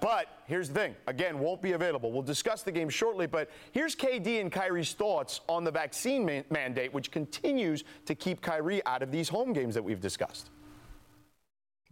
But 0.00 0.28
here's 0.46 0.68
the 0.68 0.74
thing 0.74 0.96
again, 1.06 1.38
won't 1.38 1.62
be 1.62 1.72
available. 1.72 2.12
We'll 2.12 2.22
discuss 2.22 2.62
the 2.62 2.72
game 2.72 2.88
shortly, 2.88 3.26
but 3.26 3.50
here's 3.72 3.96
KD 3.96 4.40
and 4.40 4.52
Kyrie's 4.52 4.92
thoughts 4.92 5.40
on 5.48 5.64
the 5.64 5.70
vaccine 5.70 6.24
man- 6.24 6.44
mandate, 6.50 6.92
which 6.92 7.10
continues 7.10 7.84
to 8.06 8.14
keep 8.14 8.40
Kyrie 8.40 8.84
out 8.86 9.02
of 9.02 9.10
these 9.10 9.28
home 9.28 9.52
games 9.52 9.74
that 9.74 9.82
we've 9.82 10.00
discussed. 10.00 10.50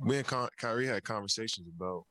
Me 0.00 0.18
and 0.18 0.26
Con- 0.26 0.48
Kyrie 0.60 0.86
had 0.86 1.04
conversations 1.04 1.68
about 1.74 2.04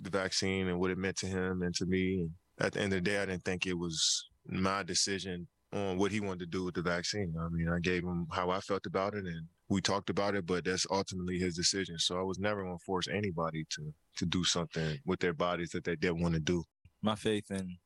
the 0.00 0.10
vaccine 0.10 0.68
and 0.68 0.78
what 0.78 0.90
it 0.90 0.98
meant 0.98 1.16
to 1.16 1.26
him 1.26 1.62
and 1.62 1.74
to 1.74 1.86
me. 1.86 2.28
At 2.60 2.72
the 2.72 2.80
end 2.80 2.92
of 2.92 3.04
the 3.04 3.10
day, 3.10 3.20
I 3.20 3.26
didn't 3.26 3.44
think 3.44 3.66
it 3.66 3.76
was 3.76 4.28
my 4.46 4.82
decision 4.82 5.46
on 5.72 5.98
what 5.98 6.12
he 6.12 6.20
wanted 6.20 6.40
to 6.40 6.46
do 6.46 6.64
with 6.64 6.74
the 6.74 6.82
vaccine. 6.82 7.34
I 7.38 7.48
mean, 7.48 7.68
I 7.68 7.78
gave 7.80 8.02
him 8.02 8.26
how 8.32 8.50
I 8.50 8.60
felt 8.60 8.86
about 8.86 9.14
it 9.14 9.24
and 9.24 9.46
we 9.68 9.80
talked 9.80 10.10
about 10.10 10.34
it, 10.34 10.46
but 10.46 10.64
that's 10.64 10.86
ultimately 10.90 11.38
his 11.38 11.54
decision. 11.54 11.98
So 11.98 12.18
I 12.18 12.22
was 12.22 12.38
never 12.38 12.62
going 12.62 12.78
to 12.78 12.84
force 12.84 13.08
anybody 13.08 13.66
to 13.70 13.92
to 14.16 14.26
do 14.26 14.44
something 14.44 14.98
with 15.04 15.20
their 15.20 15.34
bodies 15.34 15.70
that 15.70 15.84
they 15.84 15.96
didn't 15.96 16.20
want 16.20 16.34
to 16.34 16.40
do. 16.40 16.64
My 17.02 17.14
faith 17.14 17.50
in 17.50 17.76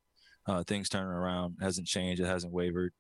uh, 0.47 0.63
things 0.65 0.89
turning 0.89 1.13
around 1.13 1.57
hasn't 1.61 1.87
changed. 1.87 2.23
It 2.23 2.27
hasn't 2.27 2.53
wavered. 2.53 2.93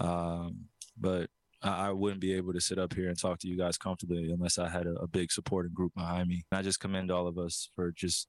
Um, 0.00 0.66
but 0.98 1.30
I, 1.62 1.88
I, 1.88 1.92
wouldn't 1.92 2.20
be 2.20 2.34
able 2.34 2.52
to 2.52 2.60
sit 2.60 2.78
up 2.78 2.94
here 2.94 3.08
and 3.08 3.18
talk 3.18 3.38
to 3.40 3.48
you 3.48 3.56
guys 3.56 3.78
comfortably 3.78 4.30
unless 4.32 4.58
I 4.58 4.68
had 4.68 4.86
a, 4.86 4.94
a 4.94 5.06
big 5.06 5.30
supporting 5.30 5.72
group 5.72 5.94
behind 5.94 6.28
me. 6.28 6.44
And 6.50 6.58
I 6.58 6.62
just 6.62 6.80
commend 6.80 7.12
all 7.12 7.28
of 7.28 7.38
us 7.38 7.68
for 7.76 7.92
just 7.92 8.28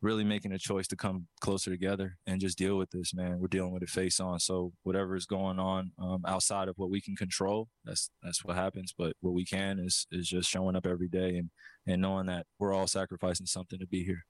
really 0.00 0.24
making 0.24 0.52
a 0.52 0.58
choice 0.58 0.86
to 0.88 0.96
come 0.96 1.26
closer 1.40 1.70
together 1.70 2.16
and 2.26 2.40
just 2.40 2.58
deal 2.58 2.76
with 2.76 2.90
this, 2.90 3.12
man. 3.14 3.38
We're 3.40 3.48
dealing 3.48 3.72
with 3.72 3.82
it 3.82 3.88
face 3.88 4.20
on. 4.20 4.38
So 4.38 4.72
whatever 4.82 5.16
is 5.16 5.26
going 5.26 5.58
on 5.58 5.92
um, 5.98 6.22
outside 6.26 6.68
of 6.68 6.74
what 6.76 6.90
we 6.90 7.00
can 7.00 7.16
control, 7.16 7.68
that's 7.84 8.10
that's 8.22 8.44
what 8.44 8.56
happens. 8.56 8.94
But 8.96 9.14
what 9.20 9.34
we 9.34 9.44
can 9.44 9.78
is 9.78 10.06
is 10.12 10.28
just 10.28 10.48
showing 10.48 10.76
up 10.76 10.86
every 10.86 11.08
day 11.08 11.36
and 11.36 11.50
and 11.86 12.00
knowing 12.00 12.26
that 12.26 12.46
we're 12.58 12.72
all 12.72 12.86
sacrificing 12.86 13.46
something 13.46 13.78
to 13.78 13.86
be 13.86 14.04
here. 14.04 14.24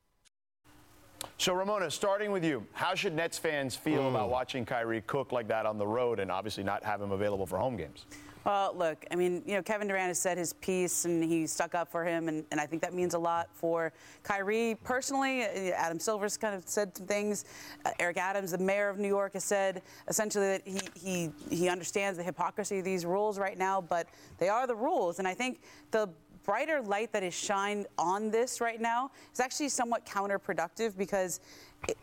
So 1.37 1.52
Ramona, 1.52 1.90
starting 1.90 2.30
with 2.30 2.44
you, 2.44 2.66
how 2.72 2.94
should 2.94 3.14
Nets 3.14 3.38
fans 3.38 3.75
feel 3.75 4.02
mm. 4.02 4.10
about 4.10 4.30
watching 4.30 4.64
Kyrie 4.64 5.02
cook 5.02 5.32
like 5.32 5.48
that 5.48 5.66
on 5.66 5.76
the 5.76 5.87
road 5.87 6.20
and 6.20 6.30
obviously 6.30 6.62
not 6.62 6.84
have 6.84 7.02
him 7.02 7.10
available 7.10 7.46
for 7.46 7.58
home 7.58 7.76
games? 7.76 8.06
Well, 8.49 8.75
look, 8.75 9.05
I 9.11 9.14
mean, 9.14 9.43
you 9.45 9.57
know, 9.57 9.62
Kevin 9.62 9.88
Durant 9.88 10.09
has 10.09 10.19
said 10.19 10.38
his 10.38 10.55
piece 10.55 11.05
and 11.05 11.23
he 11.23 11.47
stuck 11.47 11.75
up 11.75 11.93
for 11.93 12.02
him, 12.02 12.28
and, 12.28 12.47
and 12.50 12.59
I 12.59 12.64
think 12.64 12.81
that 12.81 12.95
means 12.95 13.12
a 13.12 13.19
lot 13.19 13.50
for 13.52 13.93
Kyrie 14.23 14.75
personally. 14.85 15.43
Adam 15.43 16.00
Silver's 16.00 16.38
kind 16.38 16.55
of 16.55 16.67
said 16.67 16.97
some 16.97 17.07
things. 17.07 17.45
Uh, 17.85 17.90
Eric 18.00 18.17
Adams, 18.17 18.52
the 18.52 18.57
mayor 18.57 18.88
of 18.88 18.99
New 18.99 19.07
York, 19.09 19.35
has 19.35 19.45
said 19.45 19.83
essentially 20.09 20.47
that 20.47 20.62
he, 20.64 20.81
he, 20.95 21.31
he 21.55 21.69
understands 21.69 22.17
the 22.17 22.25
hypocrisy 22.25 22.78
of 22.78 22.87
these 22.87 23.05
rules 23.05 23.38
right 23.38 23.59
now, 23.59 23.83
but 23.83 24.07
they 24.38 24.49
are 24.49 24.67
the 24.67 24.75
rules. 24.75 25.19
And 25.19 25.28
I 25.28 25.35
think 25.35 25.61
the 25.90 26.09
brighter 26.49 26.81
light 26.81 27.12
that 27.12 27.23
is 27.23 27.35
shined 27.35 27.87
on 27.99 28.31
this 28.31 28.62
right 28.62 28.81
now 28.81 29.11
is 29.35 29.40
actually 29.40 29.69
somewhat 29.69 30.07
counterproductive 30.07 30.97
because 30.97 31.40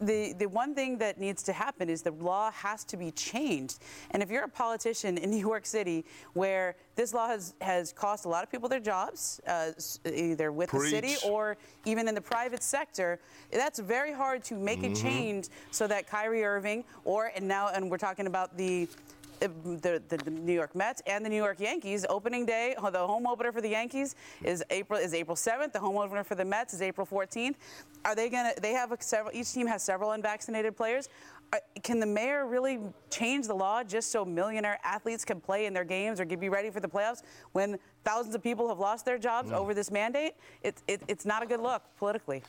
the, 0.02 0.34
the 0.34 0.48
one 0.48 0.74
thing 0.74 0.98
that 1.00 1.20
needs 1.20 1.44
to 1.44 1.54
happen 1.54 1.90
is 1.90 2.02
the 2.02 2.12
law 2.12 2.52
has 2.52 2.84
to 2.86 2.98
be 2.98 3.12
changed. 3.12 3.80
And 4.12 4.24
if 4.24 4.30
you're 4.30 4.46
a 4.46 4.50
politician 4.50 5.18
in 5.18 5.30
New 5.36 5.40
York 5.40 5.66
City 5.66 6.06
where 6.34 6.76
this 6.96 7.14
law 7.14 7.28
has, 7.28 7.54
has 7.62 7.92
cost 7.92 8.26
a 8.26 8.30
lot 8.30 8.44
of 8.44 8.52
people 8.52 8.70
their 8.70 8.80
jobs, 8.80 9.42
uh, 9.48 9.72
either 10.06 10.52
with 10.52 10.70
Preach. 10.70 10.84
the 10.84 10.90
city 10.90 11.16
or 11.26 11.58
even 11.86 12.08
in 12.08 12.16
the 12.16 12.22
private 12.22 12.64
sector, 12.64 13.20
that's 13.52 13.80
very 13.80 14.14
hard 14.14 14.44
to 14.46 14.56
make 14.56 14.82
mm-hmm. 14.82 14.94
a 14.94 14.96
change 14.96 15.48
so 15.72 15.88
that 15.88 16.08
Kyrie 16.08 16.44
Irving 16.44 16.84
or, 17.04 17.32
and 17.36 17.48
now, 17.48 17.70
and 17.70 17.92
we're 17.92 17.98
talking 17.98 18.28
about 18.28 18.58
the 18.58 18.88
Uh, 19.42 19.48
the, 19.82 20.02
the, 20.08 20.18
the, 20.18 20.32
New 20.32 20.54
York 20.54 20.76
Mets 20.76 21.02
and 21.08 21.26
the 21.26 21.30
New 21.30 21.36
York 21.38 21.60
Yankees. 21.60 22.06
Opening 22.10 22.46
day, 22.46 22.76
the 22.92 23.00
home 23.00 23.28
opener 23.28 23.52
for 23.52 23.62
the 23.62 23.70
Yankees 23.70 24.16
is 24.44 24.64
April 24.70 25.00
is 25.00 25.14
April 25.14 25.36
7th. 25.36 25.74
The 25.74 25.80
home 25.80 25.98
opener 25.98 26.24
for 26.24 26.36
the 26.36 26.46
Mets 26.46 26.74
is 26.74 26.82
April 26.82 27.06
14th. 27.06 27.56
Are 28.06 28.16
they 28.16 28.30
gonna? 28.30 28.54
They 28.62 28.74
have 28.74 28.96
several. 29.00 29.36
Each 29.36 29.52
team 29.52 29.68
has 29.68 29.84
several 29.84 30.12
unvaccinated 30.12 30.78
players. 30.78 31.10
Uh, 31.54 31.58
can 31.84 32.00
the 32.00 32.06
mayor 32.06 32.48
really 32.48 32.80
change 33.10 33.48
the 33.48 33.54
law 33.54 33.84
just 33.84 34.12
so 34.12 34.26
millionaire 34.26 34.80
athletes 34.84 35.24
can 35.24 35.40
play 35.40 35.66
in 35.66 35.74
their 35.74 35.84
games 35.84 36.20
or 36.20 36.26
be 36.26 36.50
ready 36.50 36.70
for 36.70 36.80
the 36.80 36.88
playoffs 36.88 37.22
when 37.52 37.78
thousands 38.04 38.34
of 38.36 38.42
people 38.42 38.68
have 38.68 38.80
lost 38.80 39.06
their 39.06 39.18
jobs 39.18 39.52
mm. 39.52 39.56
over 39.56 39.74
this 39.74 39.92
mandate? 39.92 40.34
It, 40.64 40.82
it, 40.88 41.02
it's 41.08 41.26
not 41.26 41.44
a 41.44 41.46
good 41.46 41.60
look 41.60 41.84
politically. 41.98 42.42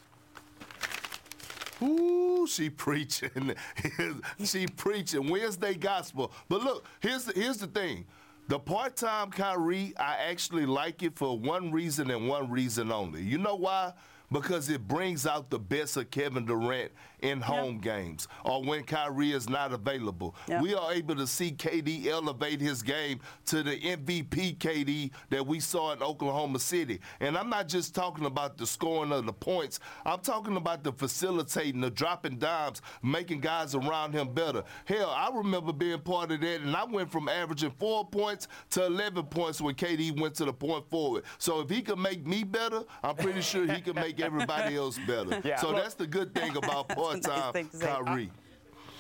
Ooh, 1.83 2.47
she 2.47 2.71
preaching. 2.71 3.55
she 4.45 4.67
preaching 4.67 5.29
Wednesday 5.29 5.75
gospel. 5.75 6.33
But 6.49 6.63
look, 6.63 6.87
here's 7.01 7.25
the, 7.25 7.33
here's 7.39 7.59
the 7.59 7.67
thing. 7.67 8.07
The 8.49 8.59
part-time 8.59 9.31
Kyrie, 9.31 9.93
I 9.99 10.17
actually 10.29 10.67
like 10.67 11.03
it 11.03 11.17
for 11.17 11.37
one 11.39 11.73
reason 11.73 12.11
and 12.11 12.29
one 12.29 12.51
reason 12.51 12.93
only. 12.93 13.23
You 13.23 13.39
know 13.39 13.57
why? 13.57 13.93
Because 14.31 14.69
it 14.71 14.87
brings 14.87 15.27
out 15.27 15.51
the 15.51 15.59
best 15.59 15.97
of 15.97 16.11
Kevin 16.11 16.47
Durant 16.47 16.93
in 17.27 17.41
home 17.41 17.75
yep. 17.75 17.83
games 17.83 18.29
or 18.45 18.63
when 18.63 18.85
Kyrie 18.85 19.33
is 19.33 19.49
not 19.49 19.73
available. 19.73 20.35
Yep. 20.49 20.63
We 20.63 20.75
are 20.75 20.93
able 20.93 21.17
to 21.17 21.27
see 21.27 21.51
KD 21.51 22.07
elevate 22.07 22.61
his 22.61 22.83
game 22.83 23.21
to 23.47 23.63
the 23.63 23.77
MVP 23.77 24.59
KD 24.59 25.11
that 25.31 25.45
we 25.45 25.59
saw 25.59 25.93
in 25.93 26.03
Oklahoma 26.03 26.59
City. 26.61 27.01
And 27.21 27.37
I'm 27.37 27.51
not 27.51 27.69
just 27.69 27.95
talking 27.95 28.27
about 28.27 28.57
the 28.57 28.67
scoring 28.67 29.13
of 29.13 29.27
the 29.27 29.33
points, 29.33 29.81
I'm 30.05 30.21
talking 30.21 30.57
about 30.57 30.85
the 30.85 30.93
facilitating, 30.93 31.81
the 31.81 31.91
dropping 31.91 32.39
dimes, 32.39 32.81
making 33.03 33.41
guys 33.41 33.75
around 33.75 34.13
him 34.13 34.33
better. 34.33 34.63
Hell, 34.85 35.11
I 35.11 35.31
remember 35.35 35.73
being 35.73 35.99
part 36.01 36.31
of 36.31 36.41
that, 36.41 36.61
and 36.61 36.77
I 36.77 36.85
went 36.85 37.11
from 37.11 37.29
averaging 37.29 37.73
four 37.79 38.07
points 38.07 38.47
to 38.71 38.87
11 38.87 39.25
points 39.25 39.61
when 39.61 39.75
KD 39.75 40.21
went 40.21 40.35
to 40.37 40.45
the 40.45 40.53
point 40.53 40.89
forward. 40.89 41.25
So 41.39 41.61
if 41.61 41.71
he 41.71 41.83
can 41.83 42.01
make 42.01 42.25
me 42.27 42.45
better, 42.45 42.85
I'm 43.03 43.17
pretty 43.17 43.41
sure 43.41 43.67
he 43.67 43.81
can 43.81 43.97
make 43.97 44.21
everybody 44.21 44.77
else 44.77 44.99
better. 45.07 45.41
Yeah, 45.45 45.57
so 45.57 45.69
look, 45.69 45.83
that's 45.83 45.95
the 45.95 46.07
good 46.07 46.35
thing 46.35 46.57
about 46.57 46.89
part-time 47.25 47.71
Kyrie. 47.81 48.31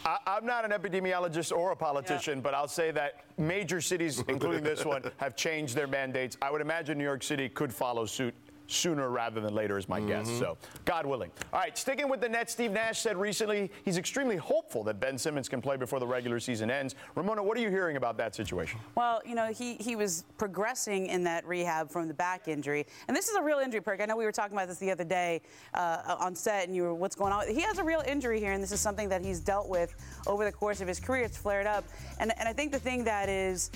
I, 0.04 0.36
am 0.36 0.46
not 0.46 0.64
an 0.64 0.70
epidemiologist 0.70 1.56
or 1.56 1.72
a 1.72 1.76
politician, 1.76 2.38
yeah. 2.38 2.42
but 2.42 2.54
I'll 2.54 2.68
say 2.68 2.92
that 2.92 3.24
major 3.38 3.80
cities, 3.80 4.22
including 4.28 4.62
this 4.62 4.84
one, 4.84 5.02
have 5.16 5.34
changed 5.34 5.74
their 5.74 5.88
mandates. 5.88 6.36
I 6.40 6.50
would 6.52 6.60
imagine 6.60 6.96
New 6.96 7.04
York 7.04 7.24
City 7.24 7.48
could 7.48 7.74
follow 7.74 8.06
suit 8.06 8.34
sooner 8.66 9.08
rather 9.10 9.40
than 9.40 9.54
later 9.54 9.78
is 9.78 9.88
my 9.88 9.98
mm-hmm. 9.98 10.08
guess. 10.08 10.28
So, 10.38 10.56
God 10.84 11.06
willing. 11.06 11.30
All 11.52 11.60
right, 11.60 11.76
sticking 11.76 12.08
with 12.08 12.20
the 12.20 12.28
Nets, 12.28 12.52
Steve 12.52 12.72
Nash 12.72 13.00
said 13.00 13.16
recently 13.16 13.70
he's 13.84 13.98
extremely 13.98 14.36
hopeful 14.36 14.82
that 14.84 15.00
Ben 15.00 15.18
Simmons 15.18 15.48
can 15.48 15.60
play 15.60 15.76
before 15.76 16.00
the 16.00 16.06
regular 16.06 16.40
season 16.40 16.70
ends. 16.70 16.94
Ramona, 17.14 17.42
what 17.42 17.56
are 17.56 17.60
you 17.60 17.70
hearing 17.70 17.96
about 17.96 18.16
that 18.18 18.34
situation? 18.34 18.80
Well, 18.94 19.20
you 19.24 19.34
know, 19.34 19.46
he, 19.46 19.74
he 19.74 19.96
was 19.96 20.24
progressing 20.38 21.06
in 21.06 21.24
that 21.24 21.46
rehab 21.46 21.90
from 21.90 22.08
the 22.08 22.14
back 22.14 22.48
injury. 22.48 22.86
And 23.08 23.16
this 23.16 23.28
is 23.28 23.36
a 23.36 23.42
real 23.42 23.58
injury, 23.58 23.80
Perk. 23.80 24.00
I 24.00 24.06
know 24.06 24.16
we 24.16 24.24
were 24.24 24.32
talking 24.32 24.56
about 24.56 24.68
this 24.68 24.78
the 24.78 24.90
other 24.90 25.04
day 25.04 25.42
uh, 25.74 26.16
on 26.18 26.34
set, 26.34 26.66
and 26.66 26.74
you 26.74 26.82
were, 26.82 26.94
what's 26.94 27.16
going 27.16 27.32
on? 27.32 27.48
He 27.48 27.60
has 27.62 27.78
a 27.78 27.84
real 27.84 28.02
injury 28.06 28.40
here, 28.40 28.52
and 28.52 28.62
this 28.62 28.72
is 28.72 28.80
something 28.80 29.08
that 29.08 29.24
he's 29.24 29.40
dealt 29.40 29.68
with 29.68 29.94
over 30.26 30.44
the 30.44 30.52
course 30.52 30.80
of 30.80 30.88
his 30.88 31.00
career. 31.00 31.24
It's 31.24 31.36
flared 31.36 31.66
up. 31.66 31.84
And, 32.18 32.32
and 32.38 32.48
I 32.48 32.52
think 32.52 32.72
the 32.72 32.78
thing 32.78 33.04
that 33.04 33.28
is 33.28 33.70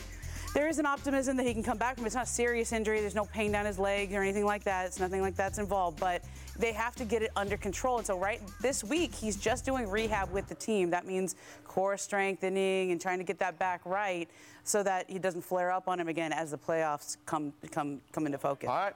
there 0.55 0.69
is 0.69 0.79
an 0.79 0.87
optimism 0.87 1.37
that 1.37 1.47
he 1.47 1.55
can 1.55 1.63
come 1.63 1.79
back 1.79 1.97
from. 1.97 2.07
It's 2.07 2.15
not 2.15 2.25
a 2.25 2.29
serious 2.29 2.73
injury. 2.73 3.01
There's 3.01 3.15
no 3.15 3.25
pain 3.27 3.53
down 3.53 3.67
his 3.67 3.79
leg 3.79 4.13
or 4.13 4.23
anything 4.23 4.45
like 4.45 4.65
that. 4.65 4.87
It's 4.87 4.99
nothing 4.99 5.21
like 5.21 5.37
that's 5.37 5.59
involved. 5.59 6.01
But 6.01 6.25
they 6.59 6.73
have 6.73 6.95
to 6.97 7.05
get 7.05 7.23
it 7.23 7.31
under 7.37 7.57
control. 7.57 7.99
And 7.99 8.07
so 8.07 8.19
right 8.19 8.41
this 8.61 8.83
week, 8.83 9.15
he's 9.15 9.37
just 9.37 9.65
doing 9.65 9.89
rehab 9.89 10.31
with 10.33 10.49
the 10.49 10.55
team. 10.55 10.91
That 10.91 11.07
means 11.07 11.37
core 11.65 11.97
strengthening 11.97 12.91
and 12.91 13.01
trying 13.01 13.19
to 13.19 13.25
get 13.25 13.39
that 13.39 13.59
back 13.59 13.81
right 13.85 14.29
so 14.65 14.83
that 14.83 15.09
he 15.09 15.19
doesn't 15.19 15.43
flare 15.43 15.71
up 15.71 15.89
on 15.89 16.01
him 16.01 16.09
again 16.09 16.33
as 16.33 16.51
the 16.51 16.59
playoffs 16.59 17.17
come 17.27 17.53
come 17.71 18.01
come 18.13 18.27
into 18.27 18.39
focus. 18.39 18.69
All 18.69 18.77
right. 18.77 18.95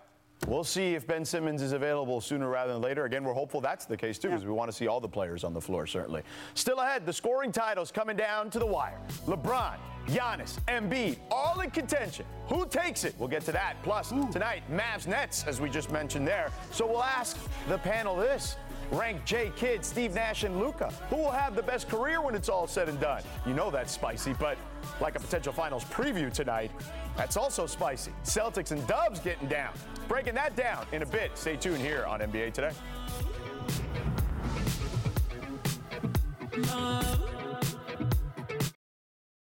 We'll 0.49 0.64
see 0.64 0.94
if 0.94 1.06
Ben 1.06 1.25
Simmons 1.25 1.62
is 1.62 1.73
available 1.73 2.20
sooner 2.20 2.50
rather 2.50 2.73
than 2.73 2.82
later. 2.82 3.06
Again, 3.06 3.25
we're 3.25 3.32
hopeful 3.32 3.61
that's 3.61 3.87
the 3.87 3.96
case 3.96 4.18
too, 4.18 4.28
because 4.28 4.42
yeah. 4.42 4.49
we 4.49 4.54
want 4.54 4.70
to 4.70 4.76
see 4.76 4.88
all 4.88 5.00
the 5.00 5.08
players 5.08 5.42
on 5.42 5.54
the 5.54 5.61
floor, 5.61 5.87
certainly. 5.87 6.23
Still 6.54 6.80
ahead, 6.80 7.06
the 7.06 7.12
scoring 7.12 7.50
titles 7.50 7.90
coming 7.90 8.16
down 8.16 8.50
to 8.50 8.58
the 8.58 8.66
wire. 8.66 8.99
LeBron, 9.26 9.76
Giannis, 10.06 10.58
Embiid, 10.68 11.18
all 11.30 11.61
in 11.61 11.70
contention. 11.70 12.26
Who 12.49 12.66
takes 12.66 13.04
it? 13.04 13.14
We'll 13.18 13.28
get 13.28 13.42
to 13.46 13.52
that. 13.52 13.82
Plus, 13.82 14.12
Ooh. 14.12 14.28
tonight, 14.30 14.62
Mavs 14.70 15.06
Nets, 15.06 15.44
as 15.46 15.61
we 15.61 15.70
just 15.70 15.90
mentioned 15.90 16.26
there. 16.26 16.50
So 16.73 16.87
we'll 16.87 17.02
ask 17.02 17.38
the 17.68 17.78
panel 17.78 18.16
this 18.16 18.56
Rank 18.90 19.25
J 19.25 19.50
Kidd, 19.56 19.84
Steve 19.84 20.14
Nash, 20.14 20.44
and 20.44 20.61
Luka. 20.61 20.92
Who 21.08 21.16
will 21.16 21.30
have 21.30 21.56
the 21.56 21.62
best 21.62 21.88
career 21.88 22.20
when 22.20 22.34
it's 22.34 22.49
all 22.49 22.66
said 22.66 22.88
and 22.88 23.00
done? 23.00 23.23
You 23.46 23.54
know 23.54 23.70
that's 23.70 23.92
spicy, 23.92 24.34
but 24.34 24.58
like 25.00 25.16
a 25.16 25.20
potential 25.20 25.52
finals 25.52 25.84
preview 25.84 26.32
tonight, 26.32 26.70
that's 27.16 27.37
also 27.37 27.66
spicy. 27.66 28.12
Celtics 28.25 28.73
and 28.73 28.87
Dubs 28.87 29.20
getting 29.20 29.49
down. 29.49 29.73
Breaking 30.08 30.34
that 30.34 30.54
down 30.54 30.87
in 30.92 31.02
a 31.02 31.06
bit. 31.06 31.30
Stay 31.34 31.56
tuned 31.56 31.80
here 31.80 32.04
on 32.04 32.20
NBA 32.20 32.52
Today. 32.52 32.73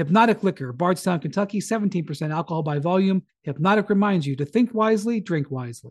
Hypnotic 0.00 0.42
Liquor, 0.42 0.72
Bardstown, 0.72 1.20
Kentucky, 1.20 1.60
17% 1.60 2.32
alcohol 2.32 2.62
by 2.62 2.78
volume. 2.78 3.22
Hypnotic 3.42 3.90
reminds 3.90 4.26
you 4.26 4.34
to 4.36 4.46
think 4.46 4.72
wisely, 4.72 5.20
drink 5.20 5.50
wisely. 5.50 5.90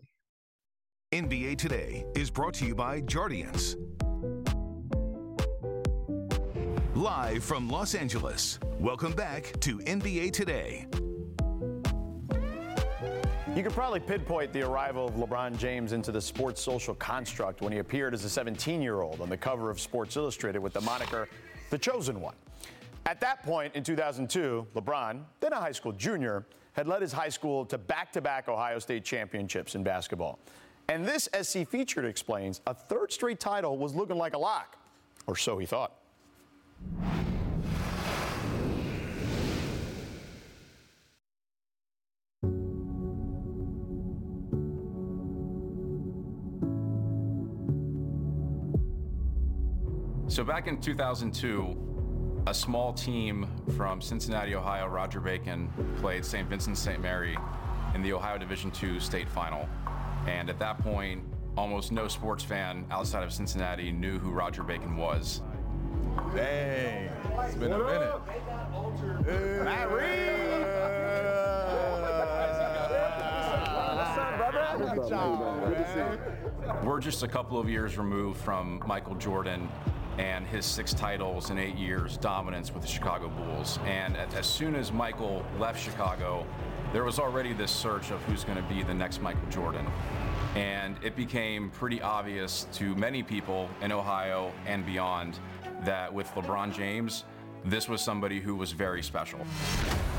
NBA 1.11 1.59
Today 1.59 2.03
is 2.15 2.31
brought 2.31 2.55
to 2.55 2.65
you 2.65 2.73
by 2.73 3.01
Jardiance. 3.01 3.75
Live 6.95 7.43
from 7.43 7.69
Los 7.69 7.93
Angeles, 7.93 8.57
welcome 8.79 9.13
back 9.13 9.53
to 9.59 9.77
NBA 9.77 10.33
Today. 10.33 10.87
You 13.55 13.61
could 13.61 13.73
probably 13.73 13.99
pinpoint 13.99 14.51
the 14.53 14.63
arrival 14.63 15.07
of 15.07 15.13
LeBron 15.13 15.55
James 15.55 15.93
into 15.93 16.11
the 16.11 16.21
sports 16.21 16.63
social 16.63 16.95
construct 16.95 17.61
when 17.61 17.71
he 17.71 17.77
appeared 17.77 18.15
as 18.15 18.25
a 18.25 18.29
17 18.29 18.81
year 18.81 19.01
old 19.01 19.21
on 19.21 19.29
the 19.29 19.37
cover 19.37 19.69
of 19.69 19.79
Sports 19.79 20.17
Illustrated 20.17 20.57
with 20.57 20.73
the 20.73 20.81
moniker 20.81 21.29
The 21.69 21.77
Chosen 21.77 22.19
One. 22.19 22.33
At 23.09 23.19
that 23.21 23.41
point 23.41 23.73
in 23.73 23.83
2002, 23.83 24.67
LeBron, 24.75 25.23
then 25.39 25.51
a 25.51 25.55
high 25.55 25.71
school 25.71 25.91
junior, 25.93 26.45
had 26.73 26.87
led 26.87 27.01
his 27.01 27.11
high 27.11 27.29
school 27.29 27.65
to 27.65 27.75
back 27.75 28.11
to 28.11 28.21
back 28.21 28.47
Ohio 28.47 28.77
State 28.77 29.03
championships 29.03 29.73
in 29.73 29.81
basketball. 29.81 30.37
And 30.89 31.03
this, 31.03 31.27
SC 31.41 31.67
featured, 31.67 32.05
explains, 32.05 32.61
a 32.67 32.73
third 32.75 33.11
straight 33.11 33.39
title 33.39 33.79
was 33.79 33.95
looking 33.95 34.15
like 34.15 34.35
a 34.35 34.37
lock, 34.37 34.77
or 35.25 35.35
so 35.35 35.57
he 35.57 35.65
thought. 35.65 35.95
So 50.27 50.43
back 50.43 50.67
in 50.67 50.79
2002, 50.79 51.88
a 52.49 52.53
small 52.53 52.91
team 52.91 53.47
from 53.77 54.01
Cincinnati, 54.01 54.55
Ohio, 54.55 54.87
Roger 54.87 55.19
Bacon, 55.19 55.71
played 55.97 56.25
St. 56.25 56.49
Vincent 56.49 56.79
St. 56.79 56.99
Mary 56.99 57.37
in 57.93 58.01
the 58.01 58.11
Ohio 58.11 58.39
Division 58.39 58.71
II 58.81 58.99
state 58.99 59.29
final. 59.29 59.69
And 60.25 60.49
at 60.49 60.57
that 60.57 60.79
point, 60.79 61.23
almost 61.55 61.91
no 61.91 62.07
sports 62.07 62.43
fan 62.43 62.87
outside 62.89 63.21
of 63.23 63.31
Cincinnati 63.31 63.91
knew 63.91 64.17
who 64.17 64.31
Roger 64.31 64.63
Bacon 64.63 64.97
was. 64.97 65.43
Dang, 66.35 67.11
it's 67.39 67.53
been 67.53 67.71
a 67.71 67.77
minute. 67.77 68.19
Matt 69.63 69.91
Reed. 69.91 70.65
What's 73.93 74.17
up, 74.17 74.37
brother? 74.37 74.95
Good 74.95 75.07
job, 75.07 75.61
man. 75.69 76.83
We're 76.83 76.99
just 76.99 77.21
a 77.21 77.27
couple 77.27 77.59
of 77.59 77.69
years 77.69 77.99
removed 77.99 78.41
from 78.41 78.81
Michael 78.87 79.15
Jordan 79.15 79.69
and 80.19 80.45
his 80.45 80.65
six 80.65 80.93
titles 80.93 81.49
in 81.49 81.57
eight 81.57 81.77
years 81.77 82.17
dominance 82.17 82.73
with 82.73 82.81
the 82.83 82.87
Chicago 82.89 83.29
Bulls. 83.29 83.79
And 83.85 84.17
as 84.17 84.45
soon 84.45 84.75
as 84.75 84.91
Michael 84.91 85.45
left 85.57 85.81
Chicago, 85.81 86.45
there 86.91 87.05
was 87.05 87.19
already 87.19 87.53
this 87.53 87.71
search 87.71 88.11
of 88.11 88.21
who's 88.23 88.43
going 88.43 88.57
to 88.57 88.69
be 88.69 88.83
the 88.83 88.93
next 88.93 89.21
Michael 89.21 89.47
Jordan. 89.49 89.87
And 90.55 90.97
it 91.01 91.15
became 91.15 91.69
pretty 91.69 92.01
obvious 92.01 92.67
to 92.73 92.93
many 92.95 93.23
people 93.23 93.69
in 93.81 93.93
Ohio 93.93 94.51
and 94.65 94.85
beyond 94.85 95.39
that 95.85 96.13
with 96.13 96.27
LeBron 96.31 96.73
James, 96.73 97.23
this 97.63 97.87
was 97.87 98.01
somebody 98.01 98.41
who 98.41 98.57
was 98.57 98.73
very 98.73 99.01
special. 99.01 99.39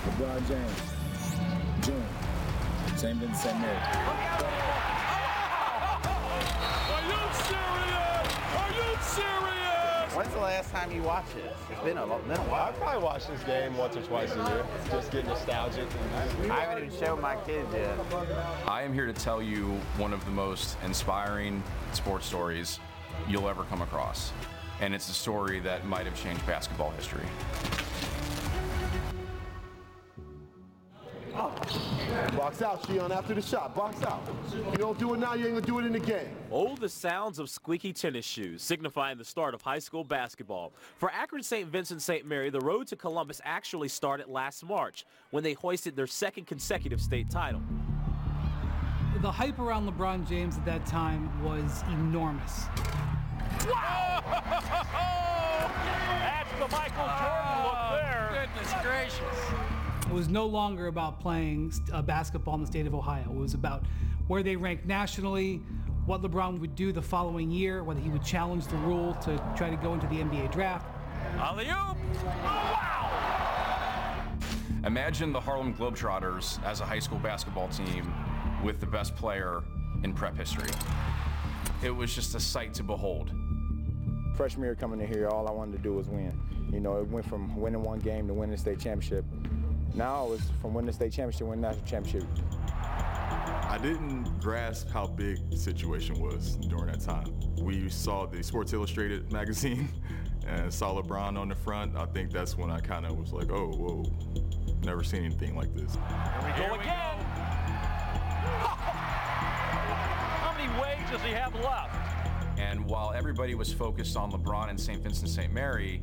LeBron 0.07 0.49
James, 0.49 1.87
June, 1.87 2.03
St. 2.97 3.19
Vincent 3.19 3.37
St. 3.37 3.61
Mary. 3.61 3.77
Are 6.89 7.03
you 7.05 7.21
serious? 7.35 8.35
Are 8.57 8.73
you 8.73 9.03
serious? 9.03 9.50
When's 10.15 10.33
the 10.33 10.41
last 10.41 10.73
time 10.73 10.91
you 10.91 11.03
watched 11.03 11.37
it? 11.37 11.55
It's 11.71 11.81
been 11.83 11.97
a, 11.97 12.05
lo- 12.05 12.21
been 12.27 12.37
a 12.37 12.41
while. 12.51 12.69
I 12.69 12.73
probably 12.73 13.03
watch 13.05 13.29
this 13.29 13.45
game 13.45 13.77
once 13.77 13.97
or 13.97 14.03
twice 14.03 14.33
a 14.35 14.39
year. 14.39 14.67
Just 14.91 15.13
get 15.13 15.25
nostalgic. 15.25 15.87
And 16.43 16.51
I 16.51 16.61
haven't 16.63 16.87
even 16.87 16.99
showed 16.99 17.21
my 17.21 17.37
kids 17.37 17.73
yet. 17.73 17.97
I 18.67 18.83
am 18.83 18.93
here 18.93 19.07
to 19.07 19.13
tell 19.13 19.41
you 19.41 19.67
one 19.99 20.13
of 20.13 20.25
the 20.25 20.33
most 20.33 20.77
inspiring 20.85 21.63
sports 21.93 22.27
stories 22.27 22.81
you'll 23.29 23.49
ever 23.49 23.63
come 23.65 23.83
across. 23.83 24.33
And 24.81 24.95
it's 24.95 25.09
a 25.11 25.15
story 25.15 25.61
that 25.61 25.87
might 25.87 26.07
have 26.07 26.21
changed 26.21 26.45
basketball 26.45 26.91
history. 26.91 27.27
Oh. 31.37 31.90
Box 32.37 32.63
out, 32.63 32.83
Shion, 32.83 33.11
after 33.11 33.35
the 33.35 33.43
shot. 33.43 33.75
Box 33.75 34.03
out. 34.03 34.23
You 34.53 34.77
don't 34.77 34.99
do 34.99 35.15
it 35.15 35.19
now, 35.19 35.35
you 35.35 35.47
ain't 35.47 35.55
gonna 35.55 35.67
do 35.67 35.79
it 35.79 35.87
in 35.87 35.93
the 35.93 36.01
game. 36.01 36.29
Oh, 36.51 36.75
the 36.77 36.89
sounds 36.89 37.39
of 37.39 37.49
squeaky 37.49 37.93
tennis 37.93 38.25
shoes, 38.25 38.63
signifying 38.63 39.19
the 39.19 39.25
start 39.25 39.55
of 39.55 39.63
high 39.63 39.79
school 39.79 40.05
basketball. 40.05 40.73
For 40.97 41.11
Akron 41.13 41.43
St. 41.43 41.69
Vincent 41.69 42.03
St. 42.03 42.27
Mary, 42.27 42.51
the 42.51 42.61
road 42.61 42.87
to 42.89 42.97
Columbus 42.97 43.41
actually 43.45 43.89
started 43.89 44.29
last 44.29 44.65
March 44.65 45.05
when 45.31 45.45
they 45.45 45.53
hoisted 45.53 45.97
their 45.97 46.07
second 46.07 46.47
consecutive 46.47 47.01
state 47.01 47.31
title. 47.31 47.63
The 49.21 49.31
hype 49.31 49.59
around 49.59 49.87
LeBron 49.87 50.27
James 50.29 50.57
at 50.57 50.65
that 50.65 50.87
time 50.87 51.45
was 51.45 51.83
enormous. 51.93 52.65
Wow! 53.69 54.23
That's 56.21 56.51
the 56.53 56.69
Michael 56.69 57.07
Jordan 57.21 57.65
look 57.65 58.01
there. 58.01 58.31
Oh, 58.31 58.35
goodness 58.35 58.73
gracious. 58.83 59.70
It 60.11 60.15
was 60.15 60.29
no 60.29 60.45
longer 60.45 60.89
about 60.89 61.21
playing 61.21 61.73
uh, 61.93 62.03
basketball 62.03 62.57
in 62.57 62.63
the 62.63 62.67
state 62.67 62.85
of 62.85 62.97
Ohio. 62.97 63.31
It 63.31 63.39
was 63.39 63.55
about 63.55 63.85
where 64.27 64.43
they 64.43 64.57
ranked 64.57 64.85
nationally, 64.85 65.63
what 66.05 66.21
LeBron 66.21 66.59
would 66.59 66.75
do 66.75 66.91
the 66.91 67.01
following 67.01 67.49
year, 67.49 67.85
whether 67.85 68.01
he 68.01 68.09
would 68.09 68.25
challenge 68.25 68.67
the 68.67 68.77
rule 68.79 69.15
to 69.23 69.41
try 69.57 69.71
to 69.71 69.77
go 69.77 69.95
into 69.95 70.09
the 70.09 70.17
NBA 70.17 70.51
draft. 70.51 70.85
Alley-oop. 71.37 71.97
Imagine 74.85 75.31
the 75.31 75.39
Harlem 75.39 75.73
Globetrotters 75.73 76.61
as 76.65 76.81
a 76.81 76.85
high 76.85 76.99
school 76.99 77.21
basketball 77.21 77.69
team 77.69 78.13
with 78.65 78.81
the 78.81 78.87
best 78.87 79.15
player 79.15 79.63
in 80.03 80.13
prep 80.13 80.37
history. 80.37 80.71
It 81.85 81.91
was 81.91 82.13
just 82.13 82.35
a 82.35 82.41
sight 82.41 82.75
to 82.75 82.83
behold. 82.83 83.31
Freshman 84.35 84.65
year 84.65 84.75
coming 84.75 85.01
in 85.01 85.07
here, 85.07 85.29
all 85.29 85.47
I 85.47 85.53
wanted 85.53 85.77
to 85.77 85.83
do 85.85 85.93
was 85.93 86.09
win. 86.09 86.37
You 86.73 86.81
know, 86.81 86.99
it 86.99 87.07
went 87.07 87.27
from 87.27 87.55
winning 87.61 87.85
one 87.85 88.01
game 88.01 88.27
to 88.27 88.35
winning 88.35 88.57
the 88.57 88.59
state 88.59 88.81
championship. 88.81 89.25
Now 89.95 90.33
it's 90.33 90.45
from 90.61 90.75
winning 90.75 90.87
the 90.87 90.93
state 90.93 91.13
championship 91.13 91.47
winning 91.47 91.63
the 91.63 91.69
national 91.69 91.87
championship. 91.87 92.29
I 93.71 93.79
didn't 93.81 94.41
grasp 94.41 94.89
how 94.91 95.07
big 95.07 95.49
the 95.51 95.57
situation 95.57 96.21
was 96.21 96.57
during 96.57 96.87
that 96.87 97.01
time. 97.01 97.33
We 97.59 97.89
saw 97.89 98.27
the 98.27 98.43
Sports 98.43 98.73
Illustrated 98.73 99.31
magazine 99.33 99.89
and 100.47 100.73
saw 100.73 101.01
LeBron 101.01 101.39
on 101.39 101.49
the 101.49 101.55
front. 101.55 101.97
I 101.97 102.07
think 102.07 102.33
that's 102.33 102.57
when 102.57 102.71
I 102.71 102.81
kind 102.81 103.07
of 103.07 103.19
was 103.19 103.33
like, 103.33 103.51
oh, 103.51 103.69
whoa, 103.69 104.05
never 104.83 105.05
seen 105.05 105.25
anything 105.25 105.55
like 105.57 105.73
this. 105.75 105.95
Here 105.95 106.43
we 106.45 106.67
go 106.67 106.75
again. 106.75 106.87
How 110.41 110.53
many 110.57 110.69
waves 110.81 111.11
does 111.11 111.23
he 111.23 111.31
have 111.31 111.55
left? 111.57 111.95
And 112.59 112.85
while 112.85 113.13
everybody 113.13 113.55
was 113.55 113.73
focused 113.73 114.17
on 114.17 114.33
LeBron 114.33 114.69
and 114.69 114.81
St. 114.81 115.01
Vincent 115.03 115.31
St. 115.31 115.53
Mary, 115.53 116.03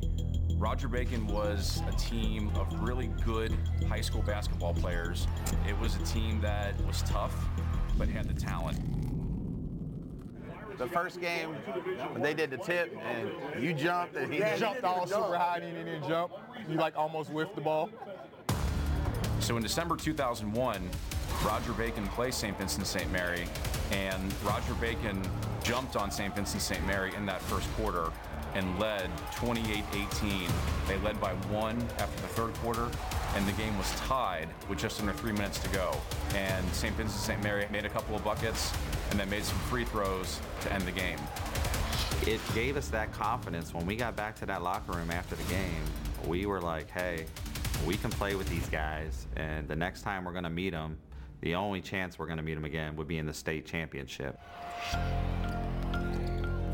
Roger 0.58 0.88
Bacon 0.88 1.24
was 1.28 1.82
a 1.86 1.92
team 1.92 2.50
of 2.56 2.66
really 2.80 3.06
good 3.24 3.56
high 3.88 4.00
school 4.00 4.22
basketball 4.22 4.74
players. 4.74 5.28
It 5.68 5.78
was 5.78 5.94
a 5.94 6.00
team 6.00 6.40
that 6.40 6.74
was 6.84 7.02
tough, 7.02 7.32
but 7.96 8.08
had 8.08 8.28
the 8.28 8.38
talent. 8.38 8.76
The 10.76 10.88
first 10.88 11.20
game, 11.20 11.50
when 12.10 12.22
they 12.22 12.34
did 12.34 12.50
the 12.50 12.56
tip 12.56 12.92
and 13.04 13.30
you 13.62 13.72
jumped 13.72 14.16
and 14.16 14.32
he 14.32 14.42
He 14.42 14.58
jumped 14.58 14.82
all 14.82 15.06
super 15.06 15.38
high 15.38 15.58
and 15.58 15.76
he 15.76 15.84
didn't 15.84 16.08
jump. 16.08 16.32
You 16.68 16.76
like 16.76 16.96
almost 16.96 17.30
whiffed 17.30 17.54
the 17.54 17.60
ball. 17.60 17.88
So 19.38 19.56
in 19.56 19.62
December 19.62 19.96
2001, 19.96 20.90
Roger 21.44 21.72
Bacon 21.72 22.04
plays 22.08 22.34
St. 22.34 22.58
Vincent 22.58 22.86
St. 22.86 23.10
Mary, 23.12 23.46
and 23.92 24.34
Roger 24.44 24.74
Bacon 24.74 25.22
jumped 25.62 25.94
on 25.94 26.10
St. 26.10 26.34
Vincent 26.34 26.62
St. 26.62 26.84
Mary 26.84 27.14
in 27.14 27.24
that 27.26 27.40
first 27.42 27.72
quarter 27.74 28.10
and 28.58 28.78
led 28.78 29.08
28-18. 29.36 30.50
They 30.88 30.98
led 30.98 31.20
by 31.20 31.32
one 31.48 31.80
after 31.98 32.20
the 32.20 32.28
third 32.28 32.52
quarter, 32.54 32.88
and 33.36 33.46
the 33.46 33.52
game 33.52 33.76
was 33.78 33.88
tied 34.00 34.48
with 34.68 34.78
just 34.78 35.00
under 35.00 35.12
three 35.12 35.32
minutes 35.32 35.58
to 35.60 35.68
go. 35.68 35.96
And 36.34 36.66
St. 36.72 36.94
Vincent 36.96 37.20
St. 37.20 37.42
Mary 37.42 37.66
made 37.70 37.84
a 37.84 37.88
couple 37.88 38.16
of 38.16 38.24
buckets 38.24 38.72
and 39.10 39.20
then 39.20 39.30
made 39.30 39.44
some 39.44 39.58
free 39.70 39.84
throws 39.84 40.40
to 40.62 40.72
end 40.72 40.82
the 40.82 40.92
game. 40.92 41.18
It 42.26 42.40
gave 42.52 42.76
us 42.76 42.88
that 42.88 43.12
confidence 43.12 43.72
when 43.72 43.86
we 43.86 43.94
got 43.94 44.16
back 44.16 44.34
to 44.40 44.46
that 44.46 44.62
locker 44.62 44.92
room 44.92 45.12
after 45.12 45.36
the 45.36 45.44
game. 45.44 45.82
We 46.26 46.46
were 46.46 46.60
like, 46.60 46.90
hey, 46.90 47.26
we 47.86 47.96
can 47.96 48.10
play 48.10 48.34
with 48.34 48.48
these 48.48 48.68
guys, 48.68 49.28
and 49.36 49.68
the 49.68 49.76
next 49.76 50.02
time 50.02 50.24
we're 50.24 50.32
going 50.32 50.44
to 50.44 50.50
meet 50.50 50.70
them, 50.70 50.98
the 51.42 51.54
only 51.54 51.80
chance 51.80 52.18
we're 52.18 52.26
going 52.26 52.38
to 52.38 52.42
meet 52.42 52.54
them 52.54 52.64
again 52.64 52.96
would 52.96 53.06
be 53.06 53.18
in 53.18 53.26
the 53.26 53.34
state 53.34 53.66
championship. 53.66 54.36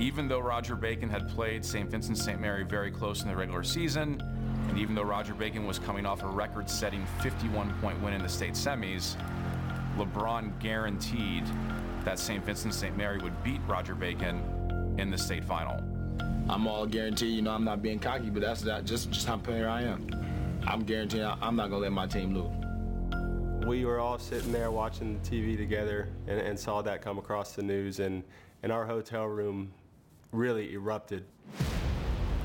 Even 0.00 0.26
though 0.26 0.40
Roger 0.40 0.74
Bacon 0.74 1.08
had 1.08 1.28
played 1.28 1.64
St. 1.64 1.88
Vincent 1.88 2.18
St. 2.18 2.40
Mary 2.40 2.64
very 2.64 2.90
close 2.90 3.22
in 3.22 3.28
the 3.28 3.36
regular 3.36 3.62
season, 3.62 4.20
and 4.68 4.78
even 4.78 4.94
though 4.94 5.02
Roger 5.02 5.34
Bacon 5.34 5.66
was 5.66 5.78
coming 5.78 6.04
off 6.04 6.22
a 6.22 6.26
record 6.26 6.68
setting 6.68 7.06
51 7.22 7.72
point 7.80 8.00
win 8.02 8.12
in 8.12 8.22
the 8.22 8.28
state 8.28 8.54
semis, 8.54 9.16
LeBron 9.96 10.58
guaranteed 10.58 11.44
that 12.04 12.18
St. 12.18 12.44
Vincent 12.44 12.74
St. 12.74 12.96
Mary 12.96 13.18
would 13.18 13.40
beat 13.44 13.60
Roger 13.68 13.94
Bacon 13.94 14.94
in 14.98 15.10
the 15.10 15.18
state 15.18 15.44
final. 15.44 15.80
I'm 16.48 16.66
all 16.66 16.86
guaranteed, 16.86 17.34
you 17.34 17.42
know, 17.42 17.52
I'm 17.52 17.64
not 17.64 17.80
being 17.80 17.98
cocky, 17.98 18.30
but 18.30 18.42
that's 18.42 18.62
that, 18.62 18.84
just, 18.84 19.10
just 19.10 19.26
how 19.26 19.36
player 19.36 19.68
I 19.68 19.82
am. 19.82 20.08
I'm 20.66 20.82
guaranteed 20.82 21.22
I'm 21.22 21.56
not 21.56 21.70
going 21.70 21.82
to 21.82 21.88
let 21.88 21.92
my 21.92 22.06
team 22.06 22.34
lose. 22.34 23.66
We 23.66 23.84
were 23.84 24.00
all 24.00 24.18
sitting 24.18 24.52
there 24.52 24.70
watching 24.70 25.18
the 25.22 25.30
TV 25.30 25.56
together 25.56 26.08
and, 26.26 26.38
and 26.40 26.58
saw 26.58 26.82
that 26.82 27.00
come 27.00 27.18
across 27.18 27.52
the 27.52 27.62
news, 27.62 28.00
and, 28.00 28.24
in 28.64 28.70
our 28.70 28.86
hotel 28.86 29.26
room 29.26 29.70
really 30.34 30.72
erupted. 30.72 31.24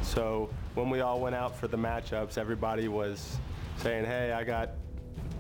So 0.02 0.50
when 0.76 0.90
we 0.90 1.02
all 1.02 1.20
went 1.20 1.36
out 1.36 1.58
for 1.58 1.68
the 1.68 1.78
matchups, 1.78 2.38
everybody 2.38 2.88
was 2.88 3.38
saying, 3.78 4.06
hey, 4.06 4.32
I 4.32 4.44
got 4.44 4.72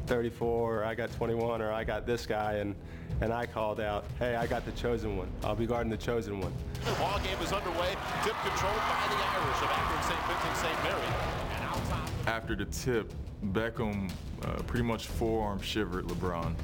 34, 0.07 0.79
or 0.79 0.83
I 0.83 0.95
got 0.95 1.11
21, 1.13 1.61
or 1.61 1.71
I 1.71 1.83
got 1.83 2.05
this 2.05 2.25
guy, 2.25 2.53
and, 2.53 2.75
and 3.21 3.31
I 3.31 3.45
called 3.45 3.79
out, 3.79 4.05
hey, 4.17 4.35
I 4.35 4.47
got 4.47 4.65
the 4.65 4.71
chosen 4.71 5.17
one. 5.17 5.29
I'll 5.43 5.55
be 5.55 5.67
guarding 5.67 5.91
the 5.91 5.97
chosen 5.97 6.39
one. 6.39 6.53
The 6.85 6.91
ball 6.93 7.19
game 7.19 7.37
is 7.41 7.53
underway. 7.53 7.95
Tip 8.23 8.35
controlled 8.41 8.75
by 8.75 9.05
the 9.09 9.15
Irish 9.15 9.61
of 9.61 9.69
Akron 9.71 10.03
St. 10.03 10.19
Vincent 10.27 10.57
St. 10.57 10.83
Mary. 10.83 11.07
And 11.55 11.63
outside. 11.63 12.09
After 12.27 12.55
the 12.55 12.65
tip, 12.65 13.13
Beckham 13.47 14.11
uh, 14.43 14.61
pretty 14.63 14.83
much 14.83 15.07
forearm 15.07 15.61
shivered 15.61 16.05
LeBron 16.05 16.55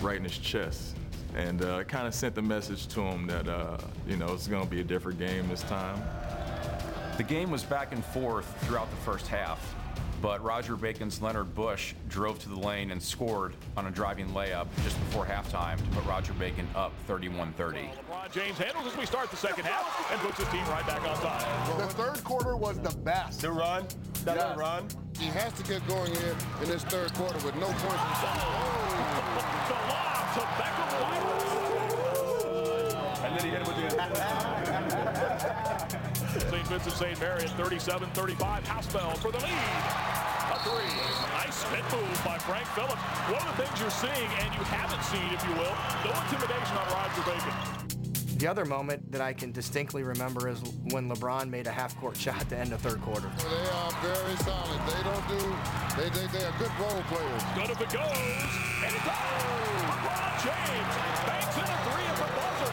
right 0.00 0.16
in 0.16 0.24
his 0.24 0.38
chest. 0.38 0.96
And 1.36 1.62
uh, 1.62 1.84
kind 1.84 2.06
of 2.06 2.14
sent 2.14 2.34
the 2.34 2.42
message 2.42 2.86
to 2.88 3.02
him 3.02 3.26
that, 3.26 3.46
uh, 3.46 3.76
you 4.08 4.16
know, 4.16 4.32
it's 4.32 4.48
going 4.48 4.64
to 4.64 4.70
be 4.70 4.80
a 4.80 4.84
different 4.84 5.18
game 5.18 5.46
this 5.48 5.62
time. 5.64 6.02
The 7.18 7.22
game 7.22 7.50
was 7.50 7.62
back 7.62 7.92
and 7.92 8.02
forth 8.06 8.46
throughout 8.64 8.90
the 8.90 8.96
first 8.96 9.26
half, 9.28 9.74
but 10.22 10.42
Roger 10.42 10.76
Bacon's 10.76 11.20
Leonard 11.20 11.54
Bush 11.54 11.92
drove 12.08 12.38
to 12.40 12.48
the 12.48 12.56
lane 12.58 12.90
and 12.90 13.02
scored 13.02 13.54
on 13.76 13.86
a 13.86 13.90
driving 13.90 14.28
layup 14.28 14.66
just 14.82 14.98
before 15.00 15.26
halftime 15.26 15.76
to 15.76 15.84
put 15.96 16.04
Roger 16.06 16.32
Bacon 16.34 16.66
up 16.74 16.92
31-30. 17.06 17.54
LeBron 17.54 18.32
James 18.32 18.56
handles 18.58 18.86
as 18.86 18.96
we 18.96 19.04
start 19.06 19.30
the 19.30 19.36
second 19.36 19.64
half 19.64 20.10
and 20.10 20.20
puts 20.20 20.38
his 20.38 20.48
team 20.48 20.66
right 20.68 20.86
back 20.86 21.02
on 21.02 21.16
top. 21.18 21.78
The 21.78 21.86
third 21.94 22.24
quarter 22.24 22.56
was 22.56 22.78
the 22.78 22.96
best. 22.98 23.42
The 23.42 23.50
run, 23.50 23.86
that 24.24 24.36
Yes. 24.36 24.56
run. 24.58 24.88
He 25.18 25.26
has 25.26 25.52
to 25.54 25.62
get 25.64 25.86
going 25.86 26.14
here 26.14 26.34
in 26.62 26.68
this 26.68 26.82
third 26.84 27.12
quarter 27.14 27.38
with 27.44 27.54
no 27.56 27.66
points. 27.66 28.02
The 29.66 29.72
lob 29.72 30.25
to 30.36 30.44
Beckham 30.60 30.90
White. 31.00 31.24
And 33.24 33.30
then 33.36 33.42
he 33.44 33.50
hit 33.50 33.60
it 33.62 33.66
with 33.66 33.76
the. 33.76 33.86
St. 36.40 36.66
Vincent 36.68 36.94
St. 36.94 37.20
Mary 37.20 37.42
at 37.42 37.50
37-35. 37.56 38.62
Haspel 38.64 39.16
for 39.18 39.32
the 39.32 39.38
lead. 39.38 39.50
A 40.52 40.58
three. 40.62 40.92
Nice 41.32 41.54
spin 41.54 41.82
move 41.92 42.24
by 42.24 42.38
Frank 42.38 42.66
Phillips. 42.68 43.00
One 43.32 43.40
of 43.40 43.56
the 43.56 43.64
things 43.64 43.80
you're 43.80 43.90
seeing, 43.90 44.30
and 44.40 44.54
you 44.54 44.62
haven't 44.68 45.02
seen, 45.04 45.32
if 45.32 45.42
you 45.48 45.54
will, 45.54 45.74
no 46.04 46.12
intimidation 46.22 46.76
on 46.76 46.86
Roger 46.92 47.22
Bacon. 47.24 47.76
The 48.38 48.46
other 48.46 48.66
moment 48.66 49.10
that 49.12 49.22
I 49.22 49.32
can 49.32 49.50
distinctly 49.50 50.02
remember 50.02 50.48
is 50.48 50.60
when 50.90 51.08
LeBron 51.08 51.48
made 51.48 51.66
a 51.66 51.72
half-court 51.72 52.18
shot 52.18 52.48
to 52.50 52.56
end 52.58 52.70
the 52.70 52.78
third 52.78 53.00
quarter. 53.00 53.30
They 53.38 53.68
are 53.70 53.92
very 54.02 54.36
solid. 54.36 54.80
They 54.86 55.02
don't 55.02 55.28
do. 55.28 55.40
They 55.96 56.10
they, 56.10 56.26
they 56.38 56.44
are 56.44 56.54
good 56.58 56.72
role 56.78 57.02
players. 57.08 57.42
Good 57.54 57.70
if 57.70 57.80
it 57.80 57.90
goes. 57.90 58.12
And 58.84 58.94
it 58.94 59.04
goes. 59.04 59.55
LeBron 60.36 60.44
James 60.44 61.20
banks 61.24 61.56
in 61.56 61.64
a 61.64 61.78
three 61.88 62.04
at 62.04 62.16
the 62.16 62.28
buzzer. 62.36 62.72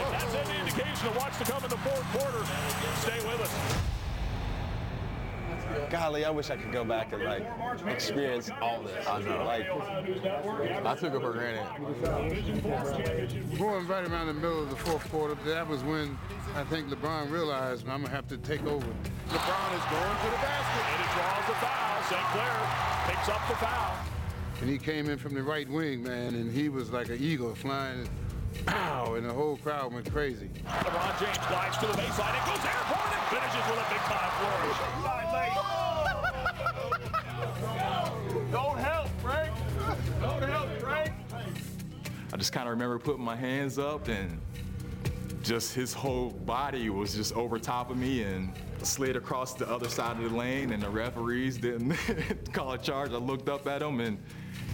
If 0.00 0.08
that's 0.10 0.34
any 0.34 0.58
indication 0.60 1.08
of 1.08 1.16
what's 1.16 1.38
to 1.38 1.44
come 1.44 1.62
in 1.64 1.70
the 1.70 1.76
fourth 1.78 2.04
quarter, 2.12 2.44
stay 3.00 3.20
with 3.28 3.40
us. 3.40 3.54
Golly, 5.90 6.24
I 6.24 6.30
wish 6.30 6.50
I 6.50 6.56
could 6.56 6.72
go 6.72 6.84
back 6.84 7.12
and 7.12 7.22
like 7.24 7.46
experience 7.86 8.50
all 8.60 8.82
this. 8.82 9.06
I 9.06 9.20
know. 9.22 9.44
Like, 9.44 9.66
I 10.86 10.94
took 10.94 11.14
it 11.14 11.20
for 11.20 11.32
granted. 11.32 11.66
Going 13.58 13.86
right 13.86 14.08
around 14.08 14.26
the 14.28 14.34
middle 14.34 14.62
of 14.62 14.70
the 14.70 14.76
fourth 14.76 15.08
quarter, 15.10 15.36
that 15.46 15.68
was 15.68 15.82
when 15.82 16.18
I 16.54 16.64
think 16.64 16.88
LeBron 16.88 17.30
realized 17.30 17.86
I'm 17.88 18.02
gonna 18.02 18.14
have 18.14 18.28
to 18.28 18.38
take 18.38 18.64
over. 18.66 18.86
LeBron 18.86 19.74
is 19.76 19.84
going 19.90 20.16
to 20.16 20.30
the 20.30 20.40
basket. 20.40 20.84
And 20.88 21.02
he 21.02 21.08
draws 21.14 21.46
the 21.46 21.54
foul. 21.54 22.02
St. 22.08 22.26
Clair 22.32 22.56
picks 23.06 23.28
up 23.28 23.46
the 23.48 23.56
foul. 23.56 24.09
And 24.60 24.68
he 24.68 24.76
came 24.76 25.08
in 25.08 25.16
from 25.16 25.34
the 25.34 25.42
right 25.42 25.68
wing, 25.68 26.02
man, 26.02 26.34
and 26.34 26.52
he 26.52 26.68
was 26.68 26.90
like 26.90 27.08
an 27.08 27.18
eagle 27.18 27.54
flying. 27.54 28.06
Pow! 28.66 29.14
And 29.14 29.26
the 29.28 29.32
whole 29.32 29.56
crowd 29.56 29.94
went 29.94 30.12
crazy. 30.12 30.50
LeBron 30.66 31.18
James 31.18 31.38
glides 31.48 31.78
to 31.78 31.86
the 31.86 31.94
baseline 31.94 32.34
and 32.34 32.44
goes 32.46 32.64
airborne 32.66 33.12
and 33.14 33.22
finishes 33.30 33.64
with 33.70 33.78
a 33.78 33.88
big 33.88 34.00
time 34.04 34.30
flourish. 34.36 34.76
Don't 38.52 38.78
help, 38.78 39.08
Frank. 39.22 39.50
Don't 40.20 40.42
help, 40.42 40.68
Frank. 40.80 41.12
I 42.32 42.36
just 42.36 42.52
kind 42.52 42.68
of 42.68 42.72
remember 42.72 42.98
putting 42.98 43.24
my 43.24 43.36
hands 43.36 43.78
up 43.78 44.08
and 44.08 44.40
just 45.42 45.74
his 45.74 45.92
whole 45.92 46.30
body 46.30 46.90
was 46.90 47.14
just 47.14 47.32
over 47.34 47.58
top 47.58 47.90
of 47.90 47.96
me 47.96 48.22
and 48.24 48.52
slid 48.82 49.16
across 49.16 49.54
the 49.54 49.68
other 49.70 49.88
side 49.88 50.16
of 50.22 50.30
the 50.30 50.36
lane 50.36 50.72
and 50.72 50.82
the 50.82 50.90
referees 50.90 51.56
didn't 51.56 51.94
call 52.52 52.72
a 52.72 52.78
charge. 52.78 53.12
I 53.12 53.16
looked 53.16 53.48
up 53.48 53.66
at 53.66 53.82
him 53.82 54.00
and 54.00 54.18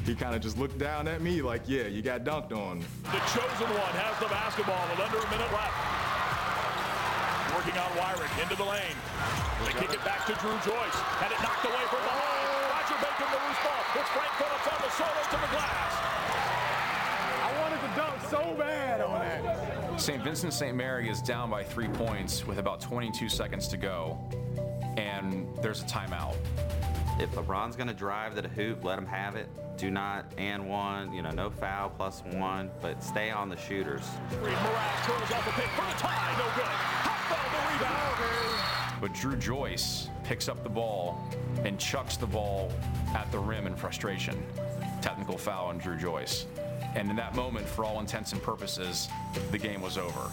he 0.07 0.14
kind 0.14 0.35
of 0.35 0.40
just 0.40 0.57
looked 0.57 0.79
down 0.79 1.09
at 1.09 1.21
me 1.21 1.42
like, 1.42 1.62
yeah, 1.66 1.87
you 1.90 2.01
got 2.01 2.23
dunked 2.23 2.55
on. 2.55 2.79
The 3.11 3.19
chosen 3.35 3.66
one 3.75 3.95
has 3.99 4.14
the 4.23 4.31
basketball 4.31 4.87
with 4.87 5.03
under 5.03 5.19
a 5.19 5.29
minute 5.35 5.51
left. 5.51 5.75
Working 7.51 7.75
on 7.75 7.90
Wyrick 7.99 8.31
into 8.38 8.55
the 8.55 8.62
lane. 8.62 8.95
They 9.66 9.75
kick 9.75 9.90
it 9.90 10.05
back 10.07 10.23
to 10.31 10.35
Drew 10.38 10.55
Joyce. 10.62 10.99
Had 11.19 11.35
it 11.35 11.40
knocked 11.42 11.66
away 11.66 11.83
from 11.90 12.07
behind. 12.07 12.47
Roger 12.71 12.99
Bacon 13.03 13.29
the 13.35 13.40
loose 13.42 13.62
ball. 13.66 13.83
It's 13.99 14.11
Frank 14.14 14.33
Phillips 14.38 14.66
on 14.71 14.79
the 14.79 14.90
solo 14.95 15.23
to 15.27 15.38
the 15.42 15.51
glass. 15.51 15.92
I 17.42 17.51
wanted 17.59 17.81
to 17.83 17.90
dunk 17.99 18.16
so 18.31 18.55
bad 18.55 19.01
on 19.03 19.19
that. 19.19 20.01
St. 20.01 20.23
Vincent 20.23 20.53
St. 20.53 20.77
Mary 20.77 21.09
is 21.09 21.21
down 21.21 21.51
by 21.51 21.64
three 21.64 21.88
points 21.88 22.47
with 22.47 22.59
about 22.59 22.81
22 22.81 23.29
seconds 23.29 23.66
to 23.69 23.77
go, 23.77 24.19
and 24.97 25.49
there's 25.62 25.83
a 25.83 25.87
timeout. 25.87 26.37
If 27.19 27.33
LeBron's 27.33 27.77
going 27.77 27.89
to 27.89 27.95
drive 27.95 28.35
to 28.35 28.43
the 28.43 28.49
hoop, 28.49 28.85
let 28.85 28.99
him 28.99 29.07
have 29.07 29.37
it. 29.37 29.49
Do 29.79 29.91
not 29.91 30.27
and 30.37 30.69
one, 30.69 31.15
you 31.15 31.23
know, 31.23 31.31
no 31.31 31.49
foul 31.49 31.89
plus 31.89 32.23
one, 32.33 32.71
but 32.83 33.03
stay 33.03 33.31
on 33.31 33.49
the 33.49 33.57
shooters. 33.57 34.03
Reed 34.43 34.55
Morath 34.55 35.03
curls 35.07 35.33
off 35.33 35.47
a 35.47 35.61
pick 35.61 35.71
for 35.71 35.87
the 35.87 35.99
tie. 35.99 36.35
No 36.39 36.45
good. 36.55 36.65
Hopfeld 36.65 37.53
the 37.53 37.85
rebound. 37.85 39.01
But 39.01 39.15
Drew 39.15 39.37
Joyce 39.37 40.09
picks 40.25 40.49
up 40.49 40.63
the 40.63 40.69
ball 40.69 41.19
and 41.65 41.79
chucks 41.79 42.17
the 42.17 42.27
ball 42.27 42.71
at 43.15 43.31
the 43.33 43.39
rim 43.39 43.67
in 43.67 43.77
frustration. 43.77 44.43
Technical 45.01 45.39
foul 45.39 45.67
on 45.67 45.79
Drew 45.79 45.97
Joyce. 45.97 46.47
And 46.95 47.11
in 47.11 47.17
that 47.17 47.35
moment, 47.35 47.67
for 47.67 47.85
all 47.85 48.01
intents 48.01 48.33
and 48.33 48.43
purposes, 48.43 49.09
the 49.51 49.59
game 49.59 49.81
was 49.81 49.99
over. 49.99 50.31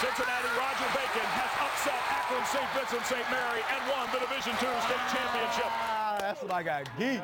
Cincinnati 0.00 0.48
Roger 0.60 0.75
Bacon 0.75 0.75
has 0.75 0.75
upset 1.86 2.02
Akron 2.10 2.44
St. 2.46 2.70
Vincent 2.74 3.06
St. 3.06 3.30
Mary 3.30 3.60
and 3.72 3.90
won 3.90 4.08
the 4.12 4.18
Division 4.18 4.52
II 4.52 4.80
state 4.82 5.06
championship. 5.12 5.70
That's 6.18 6.42
what 6.42 6.52
I 6.52 6.62
got 6.62 6.88
geek. 6.98 7.20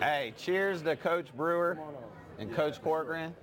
Hey, 0.00 0.32
cheers 0.36 0.82
to 0.82 0.96
Coach 0.96 1.34
Brewer 1.34 1.78
and 2.38 2.52
Coach 2.52 2.82
Corcoran 2.82 3.34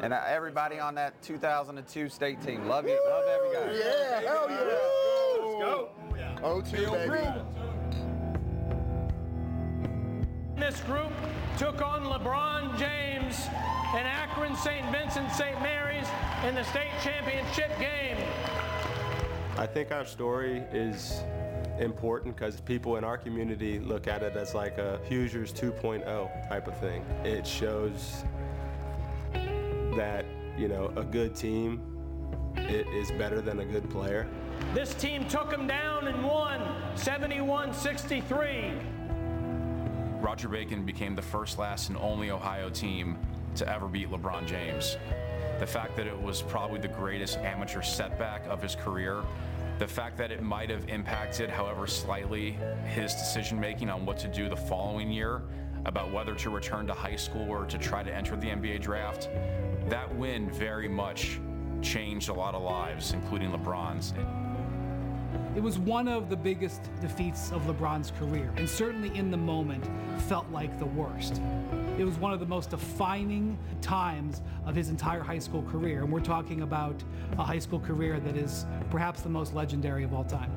and 0.00 0.12
uh, 0.14 0.22
everybody 0.26 0.78
on 0.78 0.94
that 0.94 1.20
2002 1.22 2.08
state 2.08 2.40
team. 2.40 2.66
Love 2.68 2.86
you. 2.86 2.98
Love 3.08 3.24
every 3.26 3.52
guy. 3.54 3.78
Yeah, 3.78 4.20
hell 4.20 4.46
yeah. 4.48 4.64
Let's 5.42 5.58
go. 5.58 5.90
O2, 6.42 7.08
baby. 7.08 7.26
This 10.56 10.80
group 10.82 11.12
took 11.58 11.82
on 11.82 12.04
LeBron 12.04 12.78
James 12.78 13.46
and 13.94 14.06
Akron 14.06 14.56
St. 14.56 14.86
Vincent 14.90 15.30
St. 15.32 15.60
Mary's 15.60 16.06
in 16.46 16.54
the 16.54 16.64
state 16.64 16.90
championship 17.02 17.78
game. 17.78 18.16
I 19.60 19.66
think 19.66 19.92
our 19.92 20.06
story 20.06 20.62
is 20.72 21.22
important 21.78 22.34
because 22.34 22.62
people 22.62 22.96
in 22.96 23.04
our 23.04 23.18
community 23.18 23.78
look 23.78 24.08
at 24.08 24.22
it 24.22 24.34
as 24.34 24.54
like 24.54 24.78
a 24.78 24.98
Hoosiers 25.10 25.52
2.0 25.52 26.48
type 26.48 26.66
of 26.66 26.78
thing. 26.78 27.04
It 27.24 27.46
shows 27.46 28.24
that, 29.98 30.24
you 30.56 30.66
know, 30.68 30.90
a 30.96 31.04
good 31.04 31.34
team 31.36 31.82
i- 32.56 32.60
is 32.70 33.10
better 33.12 33.42
than 33.42 33.60
a 33.60 33.64
good 33.66 33.90
player. 33.90 34.26
This 34.72 34.94
team 34.94 35.28
took 35.28 35.52
him 35.52 35.66
down 35.66 36.08
and 36.08 36.24
won 36.24 36.62
71 36.96 37.74
63. 37.74 38.72
Roger 40.22 40.48
Bacon 40.48 40.86
became 40.86 41.14
the 41.14 41.20
first, 41.22 41.58
last, 41.58 41.90
and 41.90 41.98
only 41.98 42.30
Ohio 42.30 42.70
team 42.70 43.18
to 43.56 43.68
ever 43.68 43.88
beat 43.88 44.08
LeBron 44.10 44.46
James. 44.46 44.96
The 45.60 45.66
fact 45.66 45.94
that 45.96 46.06
it 46.06 46.18
was 46.20 46.40
probably 46.40 46.80
the 46.80 46.88
greatest 46.88 47.36
amateur 47.36 47.82
setback 47.82 48.46
of 48.48 48.62
his 48.62 48.74
career, 48.74 49.22
the 49.78 49.86
fact 49.86 50.16
that 50.16 50.32
it 50.32 50.42
might 50.42 50.70
have 50.70 50.88
impacted, 50.88 51.50
however 51.50 51.86
slightly, 51.86 52.56
his 52.86 53.12
decision 53.12 53.60
making 53.60 53.90
on 53.90 54.06
what 54.06 54.18
to 54.20 54.28
do 54.28 54.48
the 54.48 54.56
following 54.56 55.10
year 55.10 55.42
about 55.84 56.10
whether 56.12 56.34
to 56.36 56.48
return 56.48 56.86
to 56.86 56.94
high 56.94 57.14
school 57.14 57.46
or 57.50 57.66
to 57.66 57.76
try 57.76 58.02
to 58.02 58.10
enter 58.10 58.36
the 58.36 58.46
NBA 58.46 58.80
draft, 58.80 59.28
that 59.88 60.14
win 60.16 60.50
very 60.50 60.88
much 60.88 61.38
changed 61.82 62.30
a 62.30 62.34
lot 62.34 62.54
of 62.54 62.62
lives, 62.62 63.12
including 63.12 63.52
LeBron's. 63.52 64.14
It 65.56 65.62
was 65.62 65.80
one 65.80 66.06
of 66.06 66.30
the 66.30 66.36
biggest 66.36 66.80
defeats 67.00 67.50
of 67.50 67.62
LeBron's 67.62 68.12
career, 68.12 68.52
and 68.56 68.68
certainly 68.68 69.16
in 69.18 69.32
the 69.32 69.36
moment 69.36 69.84
felt 70.28 70.48
like 70.52 70.78
the 70.78 70.86
worst. 70.86 71.42
It 71.98 72.04
was 72.04 72.16
one 72.18 72.32
of 72.32 72.38
the 72.38 72.46
most 72.46 72.70
defining 72.70 73.58
times 73.82 74.42
of 74.64 74.76
his 74.76 74.90
entire 74.90 75.22
high 75.22 75.40
school 75.40 75.64
career, 75.64 76.04
and 76.04 76.12
we're 76.12 76.20
talking 76.20 76.62
about 76.62 77.02
a 77.36 77.42
high 77.42 77.58
school 77.58 77.80
career 77.80 78.20
that 78.20 78.36
is 78.36 78.64
perhaps 78.90 79.22
the 79.22 79.28
most 79.28 79.52
legendary 79.52 80.04
of 80.04 80.14
all 80.14 80.22
time. 80.22 80.52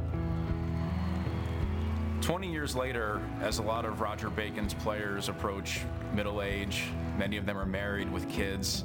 20 2.22 2.52
years 2.52 2.76
later, 2.76 3.20
as 3.42 3.58
a 3.58 3.64
lot 3.64 3.86
of 3.86 4.00
Roger 4.00 4.30
Bacon's 4.30 4.76
players 4.76 5.28
approach 5.28 5.82
middle 6.14 6.44
age, 6.44 6.84
many 7.18 7.38
of 7.38 7.48
them 7.48 7.58
are 7.58 7.66
married 7.66 8.12
with 8.12 8.30
kids. 8.30 8.84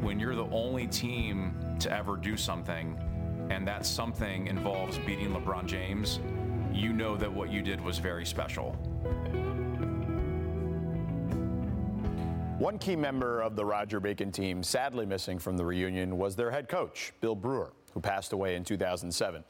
When 0.00 0.20
you're 0.20 0.36
the 0.36 0.48
only 0.52 0.86
team 0.86 1.54
to 1.80 1.92
ever 1.92 2.16
do 2.16 2.36
something, 2.36 2.96
and 3.50 3.66
that 3.66 3.84
something 3.84 4.46
involves 4.46 4.96
beating 4.98 5.34
LeBron 5.34 5.66
James, 5.66 6.20
you 6.72 6.92
know 6.92 7.16
that 7.16 7.30
what 7.30 7.50
you 7.50 7.60
did 7.60 7.80
was 7.80 7.98
very 7.98 8.24
special. 8.24 8.70
One 12.58 12.78
key 12.78 12.94
member 12.94 13.40
of 13.40 13.56
the 13.56 13.64
Roger 13.64 14.00
Bacon 14.00 14.30
team 14.30 14.62
sadly 14.62 15.04
missing 15.04 15.38
from 15.38 15.56
the 15.56 15.64
reunion 15.64 16.16
was 16.16 16.36
their 16.36 16.50
head 16.50 16.68
coach, 16.68 17.12
Bill 17.20 17.34
Brewer, 17.34 17.72
who 17.92 18.00
passed 18.00 18.32
away 18.32 18.54
in 18.54 18.62
2007. 18.64 19.42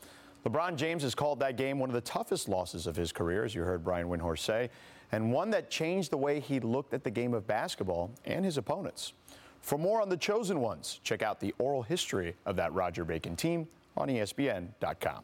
LeBron 0.46 0.76
James 0.76 1.02
has 1.02 1.14
called 1.14 1.38
that 1.40 1.58
game 1.58 1.78
one 1.78 1.90
of 1.90 1.94
the 1.94 2.00
toughest 2.00 2.48
losses 2.48 2.86
of 2.86 2.96
his 2.96 3.12
career, 3.12 3.44
as 3.44 3.54
you 3.54 3.62
heard 3.62 3.84
Brian 3.84 4.08
Windhorst 4.08 4.38
say, 4.38 4.70
and 5.12 5.30
one 5.30 5.50
that 5.50 5.70
changed 5.70 6.10
the 6.10 6.16
way 6.16 6.40
he 6.40 6.60
looked 6.60 6.94
at 6.94 7.04
the 7.04 7.10
game 7.10 7.34
of 7.34 7.46
basketball 7.46 8.10
and 8.24 8.44
his 8.44 8.56
opponents. 8.56 9.12
For 9.60 9.76
more 9.76 10.00
on 10.00 10.08
the 10.08 10.16
chosen 10.16 10.60
ones, 10.60 11.00
check 11.02 11.20
out 11.20 11.40
the 11.40 11.54
oral 11.58 11.82
history 11.82 12.34
of 12.46 12.56
that 12.56 12.72
Roger 12.72 13.04
Bacon 13.04 13.36
team 13.36 13.68
on 14.00 14.08
ESPN.com. 14.08 15.22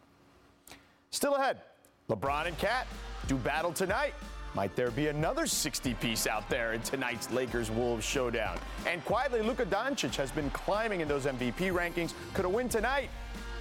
Still 1.11 1.35
ahead, 1.35 1.63
LeBron 2.09 2.47
and 2.47 2.59
KAT 2.59 2.87
do 3.27 3.37
battle 3.37 3.73
tonight. 3.73 4.15
Might 4.55 4.75
there 4.75 4.91
be 4.91 5.09
another 5.09 5.47
60 5.47 5.95
piece 5.95 6.27
out 6.27 6.49
there 6.49 6.73
in 6.73 6.81
tonight's 6.81 7.31
Lakers 7.31 7.71
Wolves 7.71 8.05
showdown? 8.05 8.59
And 8.87 9.05
quietly, 9.05 9.43
Luka 9.43 9.67
Doncic 9.67 10.15
has 10.17 10.31
been 10.31 10.49
climbing 10.51 11.01
in 11.01 11.09
those 11.09 11.27
MVP 11.27 11.73
rankings. 11.73 12.15
Could 12.33 12.47
a 12.47 12.49
win 12.49 12.69
tonight 12.69 13.11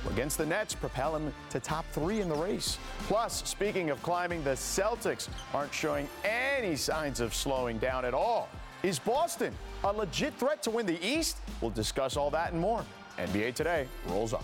against 0.09 0.37
the 0.37 0.45
Nets 0.45 0.73
propel 0.73 1.15
him 1.15 1.33
to 1.49 1.59
top 1.59 1.85
three 1.91 2.21
in 2.21 2.29
the 2.29 2.35
race? 2.35 2.77
Plus, 3.07 3.43
speaking 3.45 3.89
of 3.89 4.01
climbing, 4.03 4.43
the 4.43 4.51
Celtics 4.51 5.27
aren't 5.53 5.73
showing 5.73 6.07
any 6.23 6.77
signs 6.77 7.19
of 7.19 7.33
slowing 7.33 7.77
down 7.77 8.05
at 8.05 8.13
all. 8.13 8.47
Is 8.83 8.99
Boston 8.99 9.53
a 9.83 9.91
legit 9.91 10.33
threat 10.35 10.63
to 10.63 10.69
win 10.69 10.85
the 10.85 11.05
East? 11.05 11.39
We'll 11.59 11.71
discuss 11.71 12.15
all 12.15 12.29
that 12.31 12.53
and 12.53 12.61
more. 12.61 12.85
NBA 13.17 13.55
Today 13.55 13.87
rolls 14.07 14.33
on. 14.33 14.43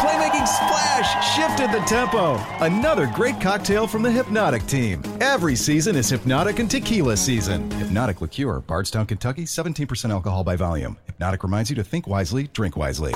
The 0.00 0.06
playmaking 0.06 0.48
splash 0.48 1.36
shifted 1.36 1.72
the 1.72 1.84
tempo. 1.84 2.36
Another 2.64 3.06
great 3.06 3.38
cocktail 3.38 3.86
from 3.86 4.00
the 4.00 4.10
Hypnotic 4.10 4.66
team. 4.66 5.02
Every 5.20 5.54
season 5.54 5.94
is 5.94 6.08
Hypnotic 6.08 6.58
and 6.58 6.70
Tequila 6.70 7.18
season. 7.18 7.70
Hypnotic 7.72 8.22
Liqueur, 8.22 8.60
Bardstown, 8.60 9.04
Kentucky, 9.04 9.44
17% 9.44 10.10
alcohol 10.10 10.42
by 10.42 10.56
volume. 10.56 10.96
Hypnotic 11.04 11.42
reminds 11.42 11.68
you 11.68 11.76
to 11.76 11.84
think 11.84 12.06
wisely, 12.06 12.48
drink 12.54 12.78
wisely. 12.78 13.14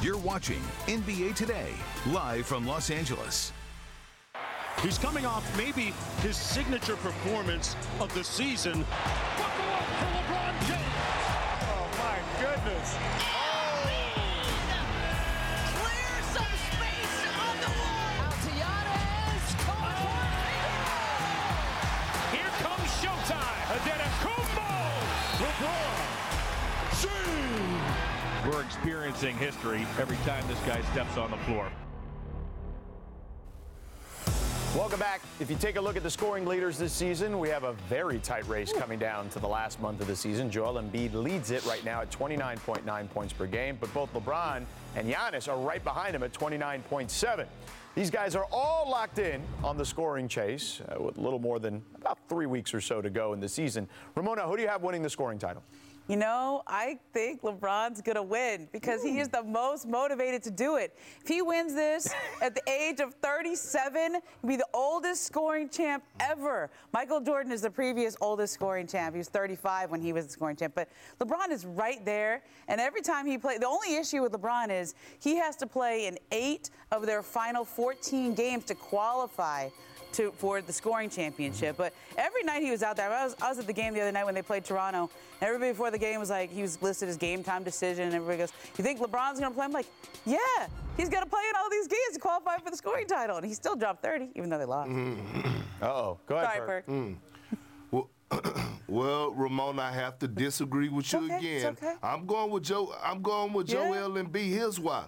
You're 0.00 0.16
watching 0.16 0.60
NBA 0.86 1.34
Today, 1.34 1.72
live 2.06 2.46
from 2.46 2.66
Los 2.66 2.88
Angeles. 2.88 3.52
He's 4.80 4.96
coming 4.96 5.26
off 5.26 5.44
maybe 5.58 5.92
his 6.22 6.38
signature 6.38 6.96
performance 6.96 7.76
of 8.00 8.14
the 8.14 8.24
season. 8.24 8.82
Experiencing 28.86 29.36
history 29.38 29.84
every 29.98 30.16
time 30.18 30.46
this 30.46 30.60
guy 30.60 30.80
steps 30.92 31.16
on 31.16 31.28
the 31.28 31.36
floor. 31.38 31.68
Welcome 34.76 35.00
back. 35.00 35.22
If 35.40 35.50
you 35.50 35.56
take 35.56 35.74
a 35.74 35.80
look 35.80 35.96
at 35.96 36.04
the 36.04 36.10
scoring 36.10 36.46
leaders 36.46 36.78
this 36.78 36.92
season, 36.92 37.40
we 37.40 37.48
have 37.48 37.64
a 37.64 37.72
very 37.88 38.20
tight 38.20 38.46
race 38.46 38.72
coming 38.72 39.00
down 39.00 39.28
to 39.30 39.40
the 39.40 39.48
last 39.48 39.80
month 39.80 40.00
of 40.00 40.06
the 40.06 40.14
season. 40.14 40.52
Joel 40.52 40.80
Embiid 40.80 41.14
leads 41.14 41.50
it 41.50 41.66
right 41.66 41.84
now 41.84 42.00
at 42.00 42.12
29.9 42.12 43.10
points 43.10 43.32
per 43.32 43.46
game, 43.46 43.76
but 43.80 43.92
both 43.92 44.12
LeBron 44.14 44.64
and 44.94 45.12
Giannis 45.12 45.48
are 45.48 45.58
right 45.58 45.82
behind 45.82 46.14
him 46.14 46.22
at 46.22 46.32
29.7. 46.32 47.46
These 47.96 48.10
guys 48.10 48.36
are 48.36 48.46
all 48.52 48.88
locked 48.88 49.18
in 49.18 49.42
on 49.64 49.76
the 49.76 49.84
scoring 49.84 50.28
chase 50.28 50.80
uh, 50.82 51.02
with 51.02 51.18
a 51.18 51.20
little 51.20 51.40
more 51.40 51.58
than 51.58 51.82
about 51.96 52.18
three 52.28 52.46
weeks 52.46 52.72
or 52.72 52.80
so 52.80 53.02
to 53.02 53.10
go 53.10 53.32
in 53.32 53.40
the 53.40 53.48
season. 53.48 53.88
Ramona, 54.14 54.42
who 54.42 54.54
do 54.54 54.62
you 54.62 54.68
have 54.68 54.82
winning 54.82 55.02
the 55.02 55.10
scoring 55.10 55.40
title? 55.40 55.64
You 56.08 56.16
know, 56.16 56.62
I 56.68 57.00
think 57.12 57.42
LeBron's 57.42 58.00
going 58.00 58.14
to 58.14 58.22
win 58.22 58.68
because 58.70 59.02
he 59.02 59.18
is 59.18 59.28
the 59.28 59.42
most 59.42 59.88
motivated 59.88 60.40
to 60.44 60.52
do 60.52 60.76
it. 60.76 60.96
If 61.20 61.26
he 61.26 61.42
wins 61.42 61.74
this 61.74 62.14
at 62.40 62.54
the 62.54 62.62
age 62.70 63.00
of 63.00 63.14
37, 63.14 64.12
he'll 64.12 64.48
be 64.48 64.54
the 64.54 64.68
oldest 64.72 65.24
scoring 65.24 65.68
champ 65.68 66.04
ever. 66.20 66.70
Michael 66.92 67.20
Jordan 67.20 67.50
is 67.50 67.62
the 67.62 67.70
previous 67.70 68.16
oldest 68.20 68.54
scoring 68.54 68.86
champ. 68.86 69.16
He 69.16 69.18
was 69.18 69.28
35 69.28 69.90
when 69.90 70.00
he 70.00 70.12
was 70.12 70.26
the 70.26 70.32
scoring 70.32 70.54
champ. 70.54 70.74
But 70.76 70.88
LeBron 71.18 71.50
is 71.50 71.64
right 71.66 72.04
there. 72.04 72.44
And 72.68 72.80
every 72.80 73.02
time 73.02 73.26
he 73.26 73.36
plays, 73.36 73.58
the 73.58 73.66
only 73.66 73.96
issue 73.96 74.22
with 74.22 74.30
LeBron 74.30 74.70
is 74.70 74.94
he 75.18 75.34
has 75.36 75.56
to 75.56 75.66
play 75.66 76.06
in 76.06 76.18
eight 76.30 76.70
of 76.92 77.04
their 77.04 77.22
final 77.22 77.64
14 77.64 78.32
games 78.34 78.64
to 78.66 78.76
qualify 78.76 79.68
to, 80.16 80.32
for 80.32 80.60
the 80.60 80.72
scoring 80.72 81.10
championship. 81.10 81.76
But 81.76 81.92
every 82.16 82.42
night 82.42 82.62
he 82.62 82.70
was 82.70 82.82
out 82.82 82.96
there. 82.96 83.10
I 83.10 83.24
was, 83.24 83.36
I 83.40 83.48
was 83.48 83.58
at 83.58 83.66
the 83.66 83.72
game 83.72 83.94
the 83.94 84.00
other 84.00 84.12
night 84.12 84.24
when 84.24 84.34
they 84.34 84.42
played 84.42 84.64
Toronto. 84.64 85.10
Everybody 85.40 85.72
before 85.72 85.90
the 85.90 85.98
game 85.98 86.18
was 86.18 86.30
like, 86.30 86.50
he 86.50 86.62
was 86.62 86.80
listed 86.82 87.08
as 87.08 87.16
game 87.16 87.42
time 87.44 87.62
decision. 87.62 88.04
And 88.06 88.14
everybody 88.14 88.38
goes, 88.38 88.52
You 88.76 88.84
think 88.84 89.00
LeBron's 89.00 89.38
going 89.38 89.52
to 89.52 89.56
play? 89.56 89.64
I'm 89.64 89.72
like, 89.72 89.86
Yeah, 90.24 90.38
he's 90.96 91.08
going 91.08 91.22
to 91.22 91.30
play 91.30 91.42
in 91.50 91.56
all 91.56 91.70
these 91.70 91.86
games 91.88 92.14
to 92.14 92.18
qualify 92.18 92.58
for 92.58 92.70
the 92.70 92.76
scoring 92.76 93.06
title. 93.06 93.36
And 93.36 93.46
he 93.46 93.54
still 93.54 93.76
dropped 93.76 94.02
30, 94.02 94.30
even 94.34 94.50
though 94.50 94.58
they 94.58 94.64
lost. 94.64 94.90
oh, 95.82 96.18
go 96.26 96.36
ahead. 96.36 96.54
Sorry, 96.54 96.66
Perk. 96.66 96.86
Mm. 96.86 97.16
Well, 97.90 98.10
well, 98.88 99.30
Ramon, 99.32 99.78
I 99.78 99.92
have 99.92 100.18
to 100.20 100.28
disagree 100.28 100.88
with 100.88 101.12
you 101.12 101.24
okay, 101.26 101.36
again. 101.58 101.66
okay. 101.72 101.94
I'm 102.02 102.26
going 102.26 102.50
with 102.50 102.64
Joe. 102.64 102.94
I'm 103.02 103.22
going 103.22 103.52
with 103.52 103.68
Yeah. 103.68 103.88
Joel 103.88 104.12
Embiid. 104.12 104.50
Here's 104.50 104.80
why. 104.80 105.04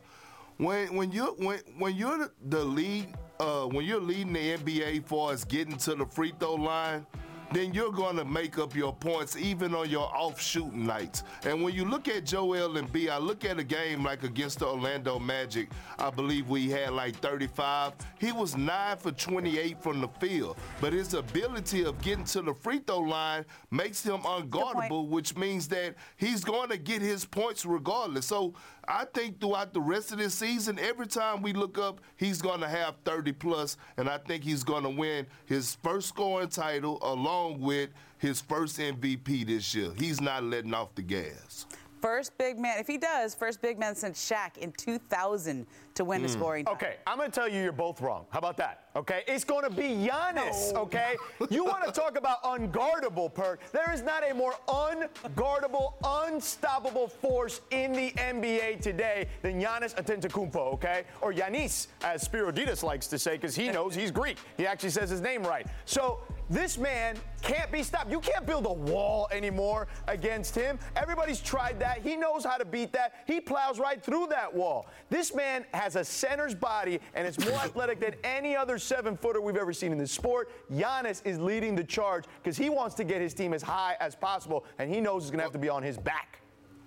When 0.58 0.94
when 0.96 1.12
you 1.12 1.36
when 1.38 1.60
when 1.78 1.94
you're 1.94 2.32
the 2.48 2.64
lead 2.64 3.14
uh, 3.40 3.64
when 3.64 3.84
you're 3.84 4.00
leading 4.00 4.32
the 4.32 4.56
NBA 4.56 5.04
for 5.06 5.32
us 5.32 5.44
getting 5.44 5.76
to 5.78 5.94
the 5.94 6.06
free 6.06 6.32
throw 6.38 6.54
line, 6.54 7.06
then 7.52 7.72
you're 7.72 7.92
going 7.92 8.16
to 8.16 8.24
make 8.24 8.58
up 8.58 8.74
your 8.74 8.94
points 8.94 9.36
even 9.36 9.74
on 9.74 9.88
your 9.88 10.14
off 10.14 10.40
shooting 10.40 10.84
nights. 10.84 11.22
And 11.44 11.62
when 11.62 11.74
you 11.74 11.84
look 11.84 12.08
at 12.08 12.26
Joel 12.26 12.74
Embiid, 12.74 13.10
I 13.10 13.18
look 13.18 13.44
at 13.44 13.58
a 13.58 13.64
game 13.64 14.04
like 14.04 14.22
against 14.22 14.58
the 14.58 14.66
Orlando 14.66 15.18
Magic. 15.18 15.70
I 15.98 16.10
believe 16.10 16.48
we 16.48 16.68
had 16.68 16.90
like 16.90 17.16
35. 17.16 17.94
He 18.18 18.32
was 18.32 18.56
9 18.56 18.96
for 18.98 19.12
28 19.12 19.82
from 19.82 20.00
the 20.00 20.08
field, 20.20 20.58
but 20.80 20.92
his 20.92 21.14
ability 21.14 21.84
of 21.84 22.00
getting 22.02 22.24
to 22.24 22.42
the 22.42 22.54
free 22.54 22.80
throw 22.80 23.00
line 23.00 23.44
makes 23.70 24.02
him 24.02 24.18
unguardable, 24.18 25.08
which 25.08 25.36
means 25.36 25.68
that 25.68 25.94
he's 26.16 26.44
going 26.44 26.68
to 26.68 26.76
get 26.76 27.00
his 27.00 27.24
points 27.24 27.64
regardless. 27.64 28.26
So 28.26 28.54
I 28.88 29.04
think 29.12 29.38
throughout 29.38 29.74
the 29.74 29.82
rest 29.82 30.12
of 30.12 30.18
this 30.18 30.34
season, 30.34 30.78
every 30.78 31.06
time 31.06 31.42
we 31.42 31.52
look 31.52 31.76
up, 31.76 32.00
he's 32.16 32.40
going 32.40 32.60
to 32.60 32.68
have 32.68 32.94
30 33.04 33.32
plus, 33.32 33.76
and 33.98 34.08
I 34.08 34.16
think 34.16 34.42
he's 34.42 34.64
going 34.64 34.82
to 34.84 34.88
win 34.88 35.26
his 35.44 35.76
first 35.82 36.08
scoring 36.08 36.48
title 36.48 36.98
along 37.02 37.60
with 37.60 37.90
his 38.16 38.40
first 38.40 38.78
MVP 38.78 39.46
this 39.46 39.74
year. 39.74 39.90
He's 39.94 40.22
not 40.22 40.42
letting 40.42 40.72
off 40.72 40.94
the 40.94 41.02
gas. 41.02 41.66
First 42.00 42.38
big 42.38 42.58
man, 42.58 42.78
if 42.78 42.86
he 42.86 42.96
does, 42.96 43.34
first 43.34 43.60
big 43.60 43.78
man 43.78 43.94
since 43.94 44.30
Shaq 44.30 44.56
in 44.56 44.72
2000 44.72 45.66
to 45.98 46.04
win 46.04 46.22
the 46.22 46.28
mm. 46.28 46.32
scoring. 46.32 46.64
title. 46.64 46.76
Okay, 46.76 46.96
I'm 47.06 47.18
going 47.18 47.30
to 47.30 47.34
tell 47.34 47.48
you 47.48 47.60
you're 47.60 47.72
both 47.72 48.00
wrong. 48.00 48.24
How 48.30 48.38
about 48.38 48.56
that? 48.56 48.84
Okay, 48.96 49.22
it's 49.26 49.44
going 49.44 49.64
to 49.64 49.70
be 49.70 50.08
Giannis. 50.08 50.72
Okay, 50.74 51.16
you 51.50 51.64
want 51.64 51.84
to 51.84 51.92
talk 51.92 52.16
about 52.16 52.42
unguardable, 52.44 53.32
Perk? 53.34 53.60
There 53.72 53.92
is 53.92 54.02
not 54.02 54.28
a 54.28 54.32
more 54.32 54.54
unguardable, 54.68 55.94
unstoppable 56.04 57.08
force 57.08 57.60
in 57.70 57.92
the 57.92 58.12
NBA 58.12 58.80
today 58.80 59.26
than 59.42 59.60
Giannis 59.60 59.94
Antetokounmpo. 59.96 60.74
Okay, 60.74 61.02
or 61.20 61.32
Yanis, 61.32 61.88
as 62.02 62.26
Spiroditas 62.26 62.82
likes 62.82 63.08
to 63.08 63.18
say, 63.18 63.32
because 63.32 63.56
he 63.56 63.68
knows 63.68 63.94
he's 63.94 64.12
Greek. 64.12 64.38
He 64.56 64.66
actually 64.66 64.90
says 64.90 65.10
his 65.10 65.20
name 65.20 65.42
right. 65.42 65.66
So. 65.84 66.20
This 66.50 66.78
man 66.78 67.16
can't 67.42 67.70
be 67.70 67.82
stopped. 67.82 68.10
You 68.10 68.20
can't 68.20 68.46
build 68.46 68.64
a 68.64 68.72
wall 68.72 69.28
anymore 69.30 69.86
against 70.06 70.54
him. 70.54 70.78
Everybody's 70.96 71.40
tried 71.40 71.78
that. 71.80 71.98
He 72.00 72.16
knows 72.16 72.42
how 72.42 72.56
to 72.56 72.64
beat 72.64 72.92
that. 72.94 73.24
He 73.26 73.38
plows 73.38 73.78
right 73.78 74.02
through 74.02 74.28
that 74.28 74.52
wall. 74.52 74.86
This 75.10 75.34
man 75.34 75.66
has 75.74 75.87
a 75.96 76.04
center's 76.04 76.54
body 76.54 77.00
and 77.14 77.26
it's 77.26 77.38
more 77.44 77.58
athletic 77.64 78.00
than 78.00 78.14
any 78.24 78.56
other 78.56 78.78
seven 78.78 79.16
footer 79.16 79.40
we've 79.40 79.56
ever 79.56 79.72
seen 79.72 79.92
in 79.92 79.98
this 79.98 80.12
sport. 80.12 80.50
Giannis 80.72 81.22
is 81.24 81.38
leading 81.38 81.74
the 81.74 81.84
charge 81.84 82.24
because 82.42 82.56
he 82.56 82.70
wants 82.70 82.94
to 82.96 83.04
get 83.04 83.20
his 83.20 83.34
team 83.34 83.54
as 83.54 83.62
high 83.62 83.96
as 84.00 84.14
possible 84.14 84.64
and 84.78 84.92
he 84.92 85.00
knows 85.00 85.22
it's 85.24 85.30
going 85.30 85.38
to 85.38 85.44
have 85.44 85.52
to 85.52 85.58
be 85.58 85.68
on 85.68 85.82
his 85.82 85.96
back. 85.98 86.40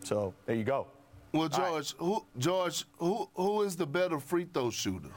So 0.03 0.33
there 0.45 0.55
you 0.55 0.63
go. 0.63 0.87
Well, 1.33 1.47
George, 1.47 1.95
who 1.97 2.25
George, 2.37 2.83
who 2.97 3.29
who 3.35 3.61
is 3.61 3.75
the 3.77 3.85
better 3.85 4.19
free 4.19 4.45
throw 4.53 4.69
shooter? 4.69 5.09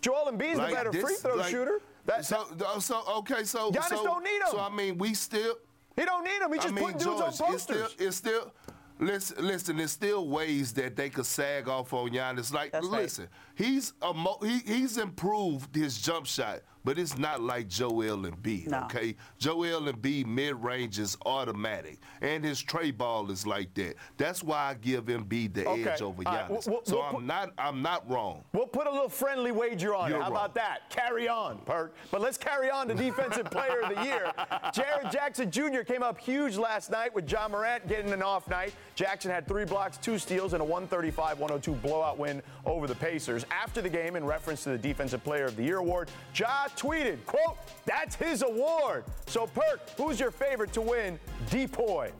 Joel 0.00 0.30
Embiid's 0.32 0.58
Like 0.58 0.68
the 0.70 0.74
better 0.76 0.90
this- 0.92 1.02
free 1.02 1.14
throw 1.16 1.34
like- 1.36 1.50
shooter. 1.50 1.80
That, 2.04 2.24
so, 2.24 2.46
so 2.78 3.02
okay, 3.18 3.42
so 3.42 3.72
Giannis 3.72 3.88
so, 3.88 4.04
don't 4.04 4.22
need 4.22 4.36
'em. 4.40 4.50
So 4.52 4.60
I 4.60 4.68
mean, 4.68 4.96
we 4.96 5.12
still. 5.12 5.56
He 5.96 6.04
don't 6.04 6.22
need 6.22 6.40
him. 6.40 6.52
He 6.52 6.58
I 6.60 6.62
just 6.62 6.72
mean, 6.74 6.84
putting 6.84 6.98
dudes 6.98 7.04
George, 7.18 7.40
on 7.40 7.54
it's 7.54 7.62
still, 7.64 7.76
posters. 7.82 7.96
it's 8.06 8.16
still. 8.16 8.52
Listen, 8.98 9.46
listen. 9.46 9.76
There's 9.76 9.92
still 9.92 10.26
ways 10.28 10.72
that 10.74 10.96
they 10.96 11.10
could 11.10 11.26
sag 11.26 11.68
off 11.68 11.92
on 11.92 12.10
Giannis. 12.10 12.52
Like, 12.52 12.72
That's 12.72 12.86
right. 12.86 13.02
listen, 13.02 13.28
he's 13.54 13.92
a 14.02 14.14
mo- 14.14 14.38
he, 14.42 14.58
he's 14.60 14.96
improved 14.96 15.74
his 15.76 16.00
jump 16.00 16.24
shot, 16.26 16.60
but 16.82 16.98
it's 16.98 17.18
not 17.18 17.42
like 17.42 17.68
Joel 17.68 18.16
Embiid. 18.24 18.68
No. 18.68 18.84
Okay, 18.84 19.14
Joel 19.38 19.82
Embiid 19.92 20.24
mid 20.26 20.54
range 20.62 20.98
is 20.98 21.16
automatic, 21.26 21.98
and 22.22 22.42
his 22.42 22.62
tray 22.62 22.90
ball 22.90 23.30
is 23.30 23.46
like 23.46 23.74
that. 23.74 23.96
That's 24.16 24.42
why 24.42 24.70
I 24.70 24.74
give 24.74 25.04
Embiid 25.06 25.52
the 25.52 25.66
Okay. 25.68 25.90
edge 25.90 26.00
over 26.00 26.22
All 26.24 26.32
right, 26.34 26.48
Giannis. 26.48 26.66
we'll- 26.66 26.80
so 26.84 26.96
we'll 26.96 27.02
I'm 27.04 27.14
put- 27.16 27.24
not 27.24 27.50
I'm 27.58 27.82
not 27.82 28.08
wrong. 28.10 28.44
We'll 28.54 28.66
put 28.66 28.86
a 28.86 28.90
little 28.90 29.10
friendly 29.10 29.52
wager 29.52 29.94
on 29.94 30.08
You're 30.08 30.20
it. 30.20 30.22
How 30.22 30.28
wrong. 30.30 30.36
about 30.38 30.54
that? 30.54 30.88
Carry 30.88 31.28
on, 31.28 31.58
Perk. 31.66 31.94
But 32.10 32.22
let's 32.22 32.38
carry 32.38 32.70
on 32.70 32.88
to 32.88 32.94
Defensive 32.94 33.50
Player 33.50 33.82
of 33.82 33.94
the 33.94 34.04
Year. 34.04 34.32
Jaren 34.72 35.12
Jackson 35.12 35.50
Jr. 35.50 35.80
came 35.82 36.02
up 36.02 36.18
huge 36.18 36.56
last 36.56 36.90
night 36.90 37.14
with 37.14 37.30
Ja 37.30 37.46
Morant 37.48 37.86
getting 37.88 38.10
an 38.12 38.22
off 38.22 38.48
night. 38.48 38.72
Jackson 38.96 39.30
had 39.30 39.46
three 39.46 39.66
blocks, 39.66 39.98
two 39.98 40.18
steals, 40.18 40.54
and 40.54 40.62
a 40.62 40.66
135-102 40.66 41.80
blowout 41.82 42.18
win 42.18 42.42
over 42.64 42.86
the 42.86 42.94
Pacers. 42.94 43.44
After 43.50 43.82
the 43.82 43.90
game, 43.90 44.16
in 44.16 44.24
reference 44.24 44.64
to 44.64 44.70
the 44.70 44.78
Defensive 44.78 45.22
Player 45.22 45.44
of 45.44 45.54
the 45.54 45.62
Year 45.62 45.76
award, 45.76 46.10
Ja 46.34 46.66
tweeted, 46.76 47.24
quote, 47.26 47.58
that's 47.84 48.16
his 48.16 48.42
award. 48.42 49.04
So, 49.26 49.46
Perk, 49.46 49.80
who's 49.98 50.18
your 50.18 50.30
favorite 50.30 50.72
to 50.72 50.80
win 50.80 51.20
Depoy? 51.50 52.10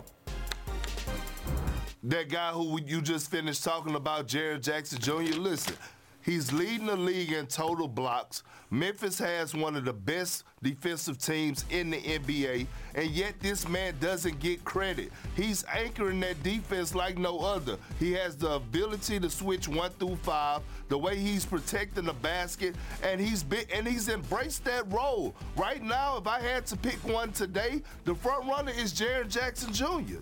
that 2.02 2.28
guy 2.28 2.52
who 2.52 2.80
you 2.82 3.02
just 3.02 3.30
finished 3.30 3.64
talking 3.64 3.96
about, 3.96 4.28
Jaren 4.28 4.62
Jackson 4.62 5.00
Jr., 5.00 5.36
listen, 5.38 5.74
he's 6.26 6.52
leading 6.52 6.86
the 6.86 6.96
league 6.96 7.32
in 7.32 7.46
total 7.46 7.88
blocks. 7.88 8.42
Memphis 8.70 9.18
has 9.18 9.54
one 9.54 9.76
of 9.76 9.84
the 9.84 9.92
best 9.92 10.44
defensive 10.62 11.18
teams 11.18 11.64
in 11.70 11.90
the 11.90 11.98
NBA, 11.98 12.66
and 12.96 13.10
yet 13.10 13.38
this 13.40 13.68
man 13.68 13.94
doesn't 14.00 14.40
get 14.40 14.64
credit. 14.64 15.12
He's 15.36 15.64
anchoring 15.72 16.20
that 16.20 16.42
defense 16.42 16.94
like 16.94 17.16
no 17.16 17.38
other. 17.38 17.78
He 18.00 18.12
has 18.14 18.36
the 18.36 18.50
ability 18.50 19.20
to 19.20 19.30
switch 19.30 19.68
one 19.68 19.92
through 19.92 20.16
five, 20.16 20.62
the 20.88 20.98
way 20.98 21.16
he's 21.16 21.46
protecting 21.46 22.04
the 22.04 22.12
basket, 22.14 22.74
and 23.04 23.20
he's 23.20 23.44
been, 23.44 23.64
and 23.72 23.86
he's 23.86 24.08
embraced 24.08 24.64
that 24.64 24.92
role. 24.92 25.34
Right 25.56 25.82
now, 25.82 26.18
if 26.18 26.26
I 26.26 26.40
had 26.40 26.66
to 26.66 26.76
pick 26.76 27.02
one 27.06 27.30
today, 27.30 27.82
the 28.04 28.14
front 28.16 28.46
runner 28.46 28.72
is 28.72 28.92
Jaren 28.92 29.28
Jackson 29.28 29.72
Jr. 29.72 30.18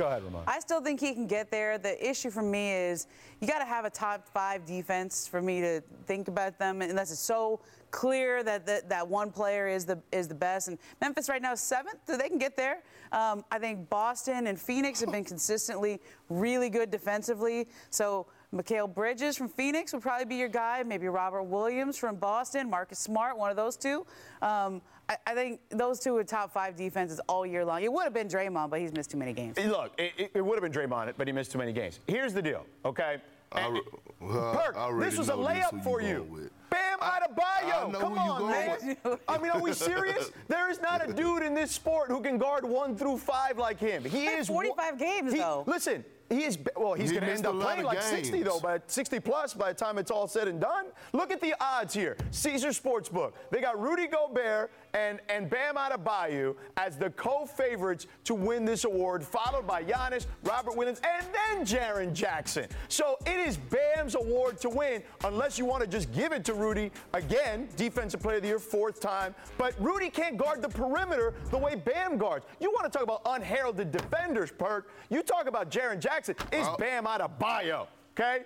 Go 0.00 0.06
ahead, 0.06 0.24
Ramon. 0.24 0.44
I 0.46 0.60
still 0.60 0.80
think 0.80 0.98
he 0.98 1.12
can 1.12 1.26
get 1.26 1.50
there. 1.50 1.76
The 1.76 2.08
issue 2.08 2.30
for 2.30 2.40
me 2.40 2.72
is 2.72 3.06
you 3.40 3.46
got 3.46 3.58
to 3.58 3.66
have 3.66 3.84
a 3.84 3.90
top 3.90 4.26
five 4.26 4.64
defense 4.64 5.26
for 5.26 5.42
me 5.42 5.60
to 5.60 5.82
think 6.06 6.28
about 6.28 6.58
them, 6.58 6.80
unless 6.80 7.10
it's 7.10 7.20
so 7.20 7.60
clear 7.90 8.42
that 8.42 8.64
that, 8.64 8.88
that 8.88 9.06
one 9.06 9.30
player 9.30 9.68
is 9.68 9.84
the 9.84 10.00
is 10.10 10.26
the 10.26 10.34
best. 10.34 10.68
And 10.68 10.78
Memphis 11.02 11.28
right 11.28 11.42
now 11.42 11.52
is 11.52 11.60
seventh, 11.60 11.98
so 12.06 12.16
they 12.16 12.30
can 12.30 12.38
get 12.38 12.56
there. 12.56 12.82
Um, 13.12 13.44
I 13.50 13.58
think 13.58 13.90
Boston 13.90 14.46
and 14.46 14.58
Phoenix 14.58 15.00
have 15.00 15.12
been 15.12 15.24
consistently 15.24 16.00
really 16.30 16.70
good 16.70 16.90
defensively. 16.90 17.68
So. 17.90 18.26
Mikal 18.52 18.92
Bridges 18.92 19.36
from 19.36 19.48
Phoenix 19.48 19.92
would 19.92 20.02
probably 20.02 20.24
be 20.24 20.34
your 20.34 20.48
guy. 20.48 20.82
Maybe 20.82 21.06
Robert 21.06 21.44
Williams 21.44 21.96
from 21.96 22.16
Boston, 22.16 22.68
Marcus 22.68 22.98
Smart, 22.98 23.38
one 23.38 23.48
of 23.48 23.56
those 23.56 23.76
two. 23.76 24.04
Um, 24.42 24.82
I, 25.10 25.16
I 25.26 25.34
think 25.34 25.60
those 25.70 25.98
two 25.98 26.12
were 26.12 26.22
top 26.22 26.52
five 26.52 26.76
defenses 26.76 27.20
all 27.28 27.44
year 27.44 27.64
long. 27.64 27.82
It 27.82 27.92
would 27.92 28.04
have 28.04 28.14
been 28.14 28.28
Draymond, 28.28 28.70
but 28.70 28.78
he's 28.80 28.92
missed 28.92 29.10
too 29.10 29.16
many 29.18 29.32
games. 29.32 29.58
Look, 29.58 29.92
it, 29.98 30.12
it- 30.16 30.30
it 30.34 30.40
would 30.40 30.62
have 30.62 30.72
been 30.72 30.72
Draymond, 30.72 31.14
but 31.18 31.26
he 31.26 31.32
missed 31.32 31.50
too 31.50 31.58
many 31.58 31.72
games. 31.72 31.98
Here's 32.06 32.32
the 32.32 32.40
deal, 32.42 32.64
okay? 32.84 33.16
I 33.52 33.80
well, 34.20 34.54
Perk, 34.54 34.76
I 34.76 34.96
this 35.00 35.18
was 35.18 35.28
a 35.28 35.32
layup 35.32 35.72
who 35.72 35.82
for 35.82 36.00
you 36.00 36.08
you. 36.08 36.22
with. 36.30 36.50
Bam 36.70 36.98
I 37.02 37.18
Adebayo. 37.18 37.90
know 37.90 37.98
Come 37.98 38.16
who 38.16 38.24
you 38.24 38.30
on, 38.30 38.50
man. 38.52 39.18
I 39.28 39.38
mean, 39.38 39.50
are 39.50 39.60
we 39.60 39.72
serious? 39.72 40.30
there 40.46 40.70
is 40.70 40.80
not 40.80 41.08
a 41.08 41.12
dude 41.20 41.42
in 41.42 41.52
this 41.52 41.72
sport 41.72 42.10
who 42.10 42.20
can 42.20 42.38
guard 42.38 42.64
one 42.64 42.94
through 42.96 43.18
five 43.18 43.58
like 43.58 43.80
him. 43.80 44.04
He 44.04 44.26
is 44.26 44.46
45 44.46 44.96
games, 45.00 45.32
he- 45.32 45.38
though. 45.40 45.64
Listen, 45.66 46.04
he 46.28 46.44
is 46.44 46.56
well. 46.76 46.94
He's 46.94 47.10
He 47.10 47.16
going 47.16 47.26
to 47.26 47.32
end 47.34 47.44
up 47.44 47.58
playing 47.58 47.80
of 47.80 47.86
like 47.86 48.00
60 48.02 48.44
though, 48.44 48.60
by 48.60 48.78
60 48.86 49.18
plus 49.18 49.52
by 49.52 49.72
the 49.72 49.76
time 49.76 49.98
it's 49.98 50.12
all 50.12 50.28
said 50.28 50.46
and 50.46 50.60
done. 50.60 50.86
Look 51.12 51.32
at 51.32 51.40
the 51.40 51.54
odds 51.60 51.92
here. 51.92 52.16
Caesar 52.30 52.68
Sportsbook. 52.68 53.32
They 53.50 53.60
got 53.60 53.80
Rudy 53.82 54.06
Gobert 54.06 54.70
and 54.94 55.20
and 55.28 55.48
Bam 55.48 55.76
Adebayo 55.76 56.56
as 56.76 56.96
the 56.96 57.10
co-favorites 57.10 58.06
to 58.24 58.34
win 58.34 58.64
this 58.64 58.84
award, 58.84 59.24
followed 59.24 59.66
by 59.66 59.82
Giannis, 59.82 60.26
Robert 60.44 60.76
Williams, 60.76 61.00
and 61.04 61.26
then 61.32 61.64
Jaren 61.64 62.12
Jackson. 62.12 62.66
So 62.88 63.16
it 63.26 63.38
is 63.38 63.56
Bam's 63.56 64.14
award 64.14 64.58
to 64.60 64.68
win, 64.68 65.02
unless 65.24 65.58
you 65.58 65.64
want 65.64 65.82
to 65.82 65.88
just 65.88 66.12
give 66.12 66.32
it 66.32 66.44
to 66.46 66.54
Rudy 66.54 66.90
again, 67.14 67.68
Defensive 67.76 68.20
Player 68.20 68.36
of 68.36 68.42
the 68.42 68.48
Year, 68.48 68.58
fourth 68.58 69.00
time. 69.00 69.34
But 69.58 69.74
Rudy 69.80 70.10
can't 70.10 70.36
guard 70.36 70.62
the 70.62 70.68
perimeter 70.68 71.34
the 71.50 71.58
way 71.58 71.74
Bam 71.74 72.16
guards. 72.18 72.46
You 72.60 72.70
want 72.70 72.90
to 72.90 72.96
talk 72.96 73.02
about 73.04 73.22
unheralded 73.26 73.92
defenders, 73.92 74.50
Perk? 74.50 74.90
You 75.08 75.22
talk 75.22 75.46
about 75.46 75.70
Jaren 75.70 76.00
Jackson. 76.00 76.34
It's 76.52 76.68
Oh. 76.68 76.76
Bam 76.78 77.04
Adebayo. 77.04 77.86
Okay. 78.18 78.44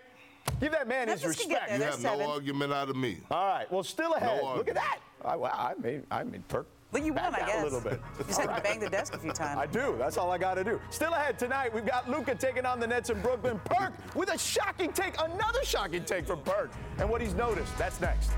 Give 0.60 0.72
that 0.72 0.86
man 0.86 1.08
his 1.08 1.22
Memphis 1.22 1.40
can 1.40 1.48
get 1.50 1.62
respect. 1.62 1.78
You 1.78 1.84
have 1.86 1.94
seven. 1.94 2.18
no 2.20 2.30
argument 2.32 2.72
out 2.72 2.88
of 2.90 2.96
me. 2.96 3.18
All 3.30 3.46
right. 3.46 3.70
Well, 3.72 3.82
still 3.82 4.12
ahead. 4.14 4.42
No 4.42 4.56
Look 4.56 4.68
at 4.68 4.74
that. 4.74 4.98
I, 5.24 5.36
well, 5.36 5.52
I 5.52 5.74
made, 5.80 6.02
I 6.10 6.22
made 6.24 6.46
Perk. 6.48 6.66
But 6.92 7.04
you 7.04 7.12
back 7.12 7.32
won, 7.32 7.42
I 7.42 7.46
guess. 7.46 7.60
A 7.60 7.64
little 7.64 7.80
bit. 7.80 8.00
You 8.18 8.24
just 8.24 8.40
had 8.40 8.54
to 8.54 8.62
bang 8.62 8.78
the 8.78 8.88
desk 8.88 9.14
a 9.14 9.18
few 9.18 9.32
times. 9.32 9.58
I 9.58 9.66
do. 9.66 9.96
That's 9.98 10.16
all 10.16 10.30
I 10.30 10.38
got 10.38 10.54
to 10.54 10.62
do. 10.62 10.80
Still 10.90 11.12
ahead 11.12 11.38
tonight, 11.40 11.74
we've 11.74 11.84
got 11.84 12.08
Luka 12.08 12.36
taking 12.36 12.64
on 12.64 12.78
the 12.78 12.86
Nets 12.86 13.10
in 13.10 13.20
Brooklyn. 13.20 13.60
Perk 13.64 13.92
with 14.14 14.32
a 14.32 14.38
shocking 14.38 14.92
take, 14.92 15.20
another 15.20 15.64
shocking 15.64 16.04
take 16.04 16.24
from 16.24 16.40
Perk, 16.42 16.70
and 16.98 17.10
what 17.10 17.20
he's 17.20 17.34
noticed. 17.34 17.76
That's 17.76 18.00
next. 18.00 18.30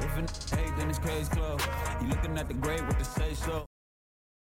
If 0.00 0.16
an 0.16 0.24
eight, 0.58 0.72
then 0.76 0.90
it's 0.90 0.98
case 0.98 1.28
closed. 1.28 1.64
You 2.02 2.08
looking 2.08 2.36
at 2.36 2.48
the 2.48 2.54
grade 2.54 2.84
with 2.86 2.98
the 2.98 3.04
say 3.04 3.34
so. 3.34 3.64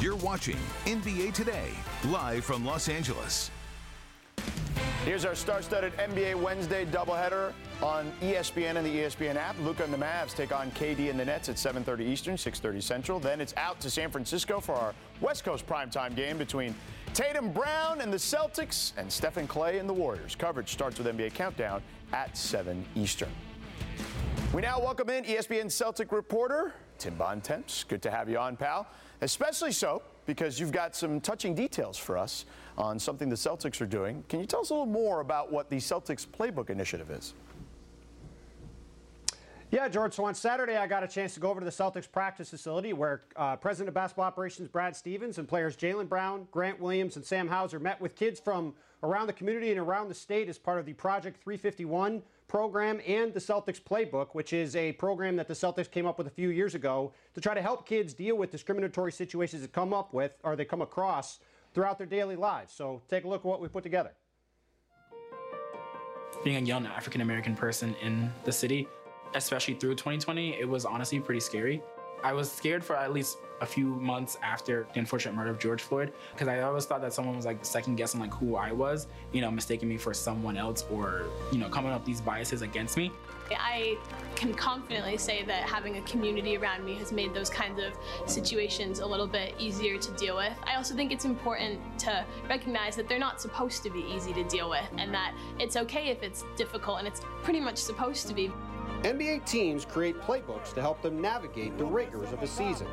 You're 0.00 0.16
watching 0.16 0.56
NBA 0.86 1.34
Today, 1.34 1.72
live 2.06 2.42
from 2.42 2.64
Los 2.64 2.88
Angeles. 2.88 3.50
Here's 5.04 5.26
our 5.26 5.34
star-studded 5.34 5.92
NBA 5.98 6.36
Wednesday 6.36 6.86
doubleheader 6.86 7.52
on 7.82 8.10
ESPN 8.22 8.76
and 8.76 8.86
the 8.86 9.00
ESPN 9.00 9.36
app. 9.36 9.56
Luka 9.60 9.84
and 9.84 9.92
the 9.92 9.98
Mavs 9.98 10.34
take 10.34 10.56
on 10.56 10.70
KD 10.70 11.10
and 11.10 11.20
the 11.20 11.24
Nets 11.26 11.50
at 11.50 11.56
7:30 11.58 12.06
Eastern, 12.06 12.38
6:30 12.38 12.80
Central. 12.80 13.20
Then 13.20 13.42
it's 13.42 13.52
out 13.58 13.78
to 13.80 13.90
San 13.90 14.10
Francisco 14.10 14.58
for 14.58 14.74
our 14.74 14.94
West 15.20 15.44
Coast 15.44 15.66
primetime 15.66 16.16
game 16.16 16.38
between 16.38 16.74
Tatum 17.12 17.52
Brown 17.52 18.00
and 18.00 18.10
the 18.10 18.16
Celtics 18.16 18.92
and 18.96 19.12
Stephen 19.12 19.46
Klay 19.46 19.78
and 19.78 19.86
the 19.86 19.92
Warriors. 19.92 20.34
Coverage 20.34 20.72
starts 20.72 20.96
with 20.96 21.08
NBA 21.08 21.34
Countdown 21.34 21.82
at 22.14 22.38
7 22.38 22.86
Eastern. 22.94 23.28
We 24.54 24.62
now 24.62 24.80
welcome 24.80 25.10
in 25.10 25.24
ESPN 25.24 25.70
Celtic 25.70 26.10
reporter 26.10 26.72
Tim 26.96 27.16
Bontemps. 27.16 27.84
Good 27.84 28.00
to 28.02 28.10
have 28.10 28.30
you 28.30 28.38
on, 28.38 28.56
pal. 28.56 28.86
Especially 29.20 29.72
so 29.72 30.02
because 30.26 30.58
you've 30.58 30.72
got 30.72 30.94
some 30.94 31.20
touching 31.20 31.54
details 31.54 31.98
for 31.98 32.16
us 32.16 32.46
on 32.78 32.98
something 32.98 33.28
the 33.28 33.36
Celtics 33.36 33.80
are 33.80 33.86
doing. 33.86 34.24
Can 34.28 34.40
you 34.40 34.46
tell 34.46 34.60
us 34.60 34.70
a 34.70 34.74
little 34.74 34.86
more 34.86 35.20
about 35.20 35.52
what 35.52 35.68
the 35.68 35.76
Celtics 35.76 36.26
Playbook 36.26 36.70
Initiative 36.70 37.10
is? 37.10 37.34
Yeah, 39.70 39.88
George. 39.88 40.14
So 40.14 40.24
on 40.24 40.34
Saturday, 40.34 40.76
I 40.76 40.88
got 40.88 41.04
a 41.04 41.08
chance 41.08 41.34
to 41.34 41.40
go 41.40 41.48
over 41.48 41.60
to 41.60 41.64
the 41.64 41.70
Celtics 41.70 42.10
practice 42.10 42.50
facility 42.50 42.92
where 42.92 43.22
uh, 43.36 43.54
President 43.54 43.88
of 43.88 43.94
Basketball 43.94 44.24
Operations 44.24 44.68
Brad 44.68 44.96
Stevens 44.96 45.38
and 45.38 45.46
players 45.46 45.76
Jaylen 45.76 46.08
Brown, 46.08 46.48
Grant 46.50 46.80
Williams, 46.80 47.14
and 47.14 47.24
Sam 47.24 47.46
Hauser 47.46 47.78
met 47.78 48.00
with 48.00 48.16
kids 48.16 48.40
from 48.40 48.74
around 49.04 49.28
the 49.28 49.32
community 49.32 49.70
and 49.70 49.78
around 49.78 50.08
the 50.08 50.14
state 50.14 50.48
as 50.48 50.58
part 50.58 50.80
of 50.80 50.86
the 50.86 50.92
Project 50.94 51.40
351 51.42 52.20
program 52.50 53.00
and 53.06 53.32
the 53.32 53.38
Celtics 53.38 53.80
Playbook, 53.80 54.30
which 54.32 54.52
is 54.52 54.74
a 54.74 54.90
program 54.94 55.36
that 55.36 55.46
the 55.46 55.54
Celtics 55.54 55.88
came 55.88 56.04
up 56.04 56.18
with 56.18 56.26
a 56.26 56.30
few 56.30 56.48
years 56.48 56.74
ago 56.74 57.12
to 57.32 57.40
try 57.40 57.54
to 57.54 57.62
help 57.62 57.86
kids 57.86 58.12
deal 58.12 58.36
with 58.36 58.50
discriminatory 58.50 59.12
situations 59.12 59.62
that 59.62 59.72
come 59.72 59.94
up 59.94 60.12
with 60.12 60.32
or 60.42 60.56
they 60.56 60.64
come 60.64 60.82
across 60.82 61.38
throughout 61.72 61.96
their 61.96 62.08
daily 62.08 62.34
lives. 62.34 62.72
So 62.72 63.02
take 63.08 63.22
a 63.22 63.28
look 63.28 63.42
at 63.42 63.44
what 63.44 63.60
we 63.60 63.68
put 63.68 63.84
together. 63.84 64.10
being 66.42 66.56
a 66.56 66.66
young 66.66 66.86
African 66.86 67.20
American 67.20 67.54
person 67.54 67.94
in 68.02 68.32
the 68.44 68.52
city, 68.52 68.88
especially 69.34 69.74
through 69.74 69.94
2020, 69.94 70.58
it 70.58 70.68
was 70.68 70.84
honestly 70.84 71.20
pretty 71.20 71.40
scary. 71.40 71.80
I 72.24 72.32
was 72.32 72.50
scared 72.50 72.84
for 72.84 72.96
at 72.96 73.12
least 73.12 73.38
a 73.60 73.66
few 73.66 73.86
months 73.86 74.38
after 74.42 74.86
the 74.94 75.00
unfortunate 75.00 75.34
murder 75.34 75.50
of 75.50 75.58
George 75.58 75.82
Floyd 75.82 76.12
because 76.32 76.48
I 76.48 76.60
always 76.60 76.86
thought 76.86 77.00
that 77.02 77.12
someone 77.12 77.36
was 77.36 77.46
like 77.46 77.64
second 77.64 77.96
guessing 77.96 78.20
like 78.20 78.32
who 78.34 78.56
I 78.56 78.72
was, 78.72 79.06
you 79.32 79.40
know, 79.40 79.50
mistaking 79.50 79.88
me 79.88 79.96
for 79.96 80.14
someone 80.14 80.56
else 80.56 80.84
or 80.90 81.24
you 81.52 81.58
know 81.58 81.68
coming 81.68 81.92
up 81.92 82.04
these 82.04 82.20
biases 82.20 82.62
against 82.62 82.96
me. 82.96 83.12
I 83.52 83.98
can 84.36 84.54
confidently 84.54 85.16
say 85.16 85.42
that 85.44 85.64
having 85.64 85.96
a 85.96 86.02
community 86.02 86.56
around 86.56 86.84
me 86.84 86.94
has 86.94 87.12
made 87.12 87.34
those 87.34 87.50
kinds 87.50 87.80
of 87.80 87.92
situations 88.30 89.00
a 89.00 89.06
little 89.06 89.26
bit 89.26 89.54
easier 89.58 89.98
to 89.98 90.12
deal 90.12 90.36
with. 90.36 90.52
I 90.64 90.76
also 90.76 90.94
think 90.94 91.12
it's 91.12 91.24
important 91.24 91.80
to 92.00 92.24
recognize 92.48 92.96
that 92.96 93.08
they're 93.08 93.18
not 93.18 93.40
supposed 93.40 93.82
to 93.82 93.90
be 93.90 94.04
easy 94.14 94.32
to 94.34 94.44
deal 94.44 94.70
with 94.70 94.86
and 94.98 95.12
that 95.12 95.34
it's 95.58 95.76
okay 95.76 96.08
if 96.08 96.22
it's 96.22 96.44
difficult 96.56 96.98
and 96.98 97.08
it's 97.08 97.22
pretty 97.42 97.60
much 97.60 97.76
supposed 97.76 98.28
to 98.28 98.34
be. 98.34 98.52
NBA 99.02 99.46
teams 99.46 99.86
create 99.86 100.20
playbooks 100.20 100.74
to 100.74 100.82
help 100.82 101.00
them 101.00 101.22
navigate 101.22 101.78
the 101.78 101.84
rigors 101.84 102.32
of 102.32 102.42
a 102.42 102.46
season. 102.46 102.86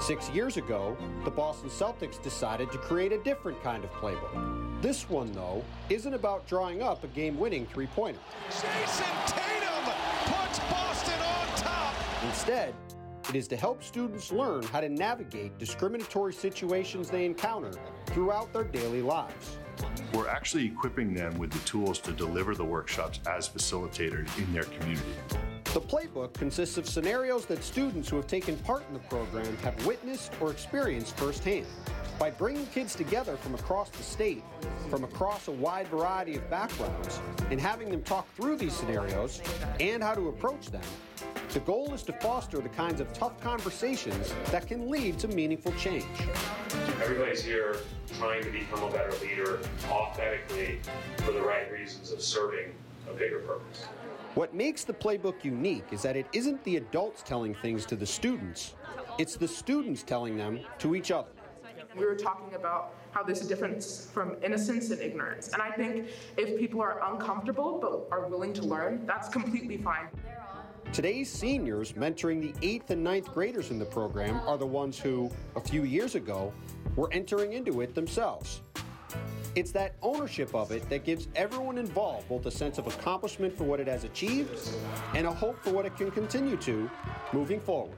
Six 0.00 0.28
years 0.30 0.58
ago, 0.58 0.98
the 1.24 1.30
Boston 1.30 1.70
Celtics 1.70 2.22
decided 2.22 2.70
to 2.72 2.78
create 2.78 3.12
a 3.12 3.18
different 3.22 3.62
kind 3.62 3.84
of 3.84 3.90
playbook. 3.92 4.82
This 4.82 5.08
one, 5.08 5.32
though, 5.32 5.64
isn't 5.88 6.12
about 6.12 6.46
drawing 6.46 6.82
up 6.82 7.04
a 7.04 7.06
game 7.08 7.38
winning 7.38 7.66
three 7.66 7.86
pointer. 7.86 8.20
Jayson 8.50 9.26
Tatum 9.26 9.92
puts 10.26 10.58
Boston 10.70 11.20
on 11.20 11.56
top. 11.56 11.94
Instead, 12.24 12.74
it 13.30 13.34
is 13.34 13.48
to 13.48 13.56
help 13.56 13.82
students 13.82 14.30
learn 14.30 14.62
how 14.64 14.80
to 14.80 14.90
navigate 14.90 15.58
discriminatory 15.58 16.34
situations 16.34 17.08
they 17.08 17.24
encounter 17.24 17.72
throughout 18.06 18.52
their 18.52 18.64
daily 18.64 19.00
lives. 19.00 19.56
We're 20.12 20.28
actually 20.28 20.66
equipping 20.66 21.14
them 21.14 21.36
with 21.38 21.50
the 21.50 21.58
tools 21.60 21.98
to 22.00 22.12
deliver 22.12 22.54
the 22.54 22.64
workshops 22.64 23.20
as 23.28 23.48
facilitators 23.48 24.28
in 24.38 24.52
their 24.52 24.64
community. 24.64 25.14
The 25.74 25.80
playbook 25.80 26.32
consists 26.32 26.78
of 26.78 26.88
scenarios 26.88 27.44
that 27.46 27.62
students 27.62 28.08
who 28.08 28.16
have 28.16 28.26
taken 28.26 28.56
part 28.58 28.84
in 28.88 28.94
the 28.94 29.00
program 29.00 29.54
have 29.58 29.86
witnessed 29.86 30.32
or 30.40 30.50
experienced 30.50 31.16
firsthand. 31.18 31.66
By 32.18 32.30
bringing 32.30 32.66
kids 32.66 32.94
together 32.94 33.36
from 33.36 33.54
across 33.54 33.90
the 33.90 34.02
state, 34.02 34.42
from 34.88 35.04
across 35.04 35.46
a 35.48 35.52
wide 35.52 35.86
variety 35.88 36.36
of 36.36 36.48
backgrounds, 36.50 37.20
and 37.50 37.60
having 37.60 37.90
them 37.90 38.02
talk 38.02 38.26
through 38.34 38.56
these 38.56 38.72
scenarios 38.72 39.42
and 39.78 40.02
how 40.02 40.14
to 40.14 40.28
approach 40.28 40.66
them, 40.66 40.82
the 41.54 41.60
goal 41.60 41.94
is 41.94 42.02
to 42.04 42.12
foster 42.14 42.58
the 42.58 42.68
kinds 42.68 43.00
of 43.00 43.12
tough 43.12 43.40
conversations 43.40 44.34
that 44.50 44.66
can 44.66 44.90
lead 44.90 45.18
to 45.18 45.28
meaningful 45.28 45.72
change. 45.72 46.04
Everybody's 47.02 47.42
here 47.42 47.76
trying 48.18 48.42
to 48.42 48.50
become 48.50 48.82
a 48.82 48.90
better 48.90 49.12
leader 49.22 49.60
authentically 49.90 50.80
for 51.18 51.32
the 51.32 51.40
right 51.40 51.70
reasons 51.72 52.12
of 52.12 52.20
serving 52.20 52.72
a 53.08 53.14
bigger 53.14 53.38
purpose. 53.40 53.84
What 54.34 54.54
makes 54.54 54.84
the 54.84 54.92
playbook 54.92 55.42
unique 55.42 55.86
is 55.90 56.02
that 56.02 56.16
it 56.16 56.26
isn't 56.32 56.62
the 56.64 56.76
adults 56.76 57.22
telling 57.22 57.54
things 57.54 57.86
to 57.86 57.96
the 57.96 58.06
students, 58.06 58.74
it's 59.18 59.36
the 59.36 59.48
students 59.48 60.02
telling 60.02 60.36
them 60.36 60.60
to 60.78 60.94
each 60.94 61.10
other. 61.10 61.28
We 61.96 62.04
were 62.04 62.14
talking 62.14 62.54
about 62.54 62.94
how 63.10 63.24
there's 63.24 63.40
a 63.40 63.48
difference 63.48 64.08
from 64.12 64.36
innocence 64.42 64.90
and 64.90 65.00
ignorance. 65.00 65.52
And 65.52 65.62
I 65.62 65.70
think 65.70 66.08
if 66.36 66.58
people 66.58 66.80
are 66.80 67.00
uncomfortable 67.12 67.78
but 67.80 68.14
are 68.14 68.28
willing 68.28 68.52
to 68.52 68.62
learn, 68.62 69.06
that's 69.06 69.28
completely 69.28 69.78
fine. 69.78 70.08
Today's 70.92 71.30
seniors 71.30 71.92
mentoring 71.92 72.40
the 72.40 72.66
8th 72.66 72.90
and 72.90 73.04
ninth 73.04 73.32
graders 73.32 73.70
in 73.70 73.78
the 73.78 73.84
program 73.84 74.40
are 74.46 74.58
the 74.58 74.66
ones 74.66 74.98
who, 74.98 75.30
a 75.54 75.60
few 75.60 75.84
years 75.84 76.14
ago, 76.14 76.52
were 76.96 77.12
entering 77.12 77.52
into 77.52 77.82
it 77.82 77.94
themselves. 77.94 78.62
It's 79.54 79.70
that 79.72 79.96
ownership 80.02 80.54
of 80.54 80.72
it 80.72 80.88
that 80.88 81.04
gives 81.04 81.28
everyone 81.36 81.78
involved 81.78 82.28
both 82.28 82.46
a 82.46 82.50
sense 82.50 82.78
of 82.78 82.86
accomplishment 82.86 83.56
for 83.56 83.64
what 83.64 83.80
it 83.80 83.86
has 83.86 84.04
achieved 84.04 84.58
and 85.14 85.26
a 85.26 85.32
hope 85.32 85.62
for 85.62 85.70
what 85.70 85.86
it 85.86 85.96
can 85.96 86.10
continue 86.10 86.56
to 86.58 86.90
moving 87.32 87.60
forward. 87.60 87.96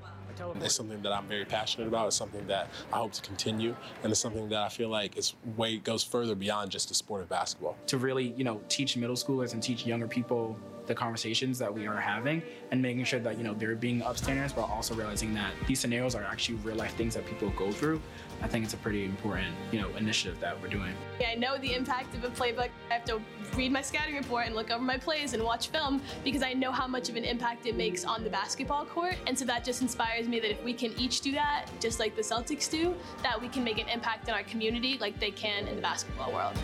It's 0.63 0.75
something 0.75 1.03
that 1.03 1.13
I'm 1.13 1.27
very 1.27 1.45
passionate 1.45 1.87
about. 1.87 2.07
It's 2.07 2.17
something 2.17 2.47
that 2.47 2.69
I 2.93 2.97
hope 2.97 3.13
to 3.13 3.23
continue, 3.23 3.77
and 4.03 4.11
it's 4.11 4.21
something 4.21 4.49
that 4.49 4.59
I 4.59 4.69
feel 4.71 4.89
like 4.89 5.19
is 5.19 5.35
way 5.57 5.77
goes 5.77 6.03
further 6.03 6.35
beyond 6.35 6.71
just 6.71 6.89
the 6.89 6.95
sport 6.95 7.21
of 7.21 7.29
basketball. 7.29 7.77
To 7.89 7.99
really, 7.99 8.33
you 8.37 8.45
know, 8.45 8.63
teach 8.69 8.97
middle 8.97 9.17
schoolers 9.17 9.53
and 9.53 9.63
teach 9.63 9.85
younger 9.85 10.09
people 10.09 10.59
the 10.87 10.95
conversations 10.95 11.59
that 11.59 11.73
we 11.73 11.87
are 11.87 11.97
having 11.97 12.43
and 12.71 12.81
making 12.81 13.05
sure 13.05 13.21
that, 13.21 13.39
you 13.39 13.45
know, 13.45 13.55
they're 13.55 13.75
being 13.75 14.01
upstanders, 14.03 14.55
but 14.55 14.63
also 14.63 14.95
realizing 14.95 15.35
that 15.35 15.53
these 15.67 15.81
scenarios 15.81 16.15
are 16.15 16.25
actually 16.25 16.57
real 16.57 16.77
life 16.77 16.95
things 16.95 17.15
that 17.15 17.27
people 17.27 17.51
go 17.51 17.71
through. 17.71 18.01
I 18.43 18.49
think 18.49 18.65
it's 18.65 18.75
a 18.75 18.79
pretty 18.79 19.05
important, 19.05 19.55
you 19.71 19.81
know, 19.81 19.89
initiative 19.97 20.41
that 20.41 20.61
we're 20.61 20.69
doing. 20.69 20.95
I 21.27 21.35
know 21.35 21.59
the 21.59 21.75
impact 21.75 22.15
of 22.15 22.25
a 22.25 22.29
playbook. 22.29 22.71
I 22.91 22.95
have 22.95 23.05
to 23.05 23.21
read 23.55 23.73
my 23.73 23.83
scouting 23.83 24.15
report 24.15 24.47
and 24.47 24.55
look 24.55 24.71
over 24.71 24.83
my 24.83 24.99
plays 24.99 25.35
and 25.35 25.43
watch 25.43 25.69
film 25.69 26.01
because 26.25 26.43
I 26.43 26.53
know 26.53 26.73
how 26.73 26.87
much 26.87 27.09
of 27.09 27.17
an 27.17 27.25
impact 27.25 27.67
it 27.67 27.77
makes 27.77 28.05
on 28.05 28.25
the 28.25 28.31
basketball 28.31 28.85
court. 28.85 29.17
And 29.27 29.39
so 29.39 29.45
that 29.45 29.65
just 29.65 29.83
inspires 29.83 30.29
me 30.29 30.41
that 30.41 30.51
if 30.51 30.65
we 30.65 30.73
can 30.73 30.93
each 30.99 31.21
do 31.21 31.33
that, 31.33 31.67
just 31.81 32.01
like 32.01 32.17
the 32.17 32.23
Celtics 32.23 32.71
do, 32.71 32.95
that 33.23 33.41
we 33.41 33.49
can 33.49 33.63
make 33.65 33.79
an 33.79 33.89
impact 33.89 34.29
in 34.29 34.35
our 34.35 34.43
community 34.45 34.99
like 34.99 35.21
they 35.21 35.31
can 35.31 35.69
in 35.69 35.77
the 35.77 35.83
basketball 35.83 36.33
world. 36.33 36.57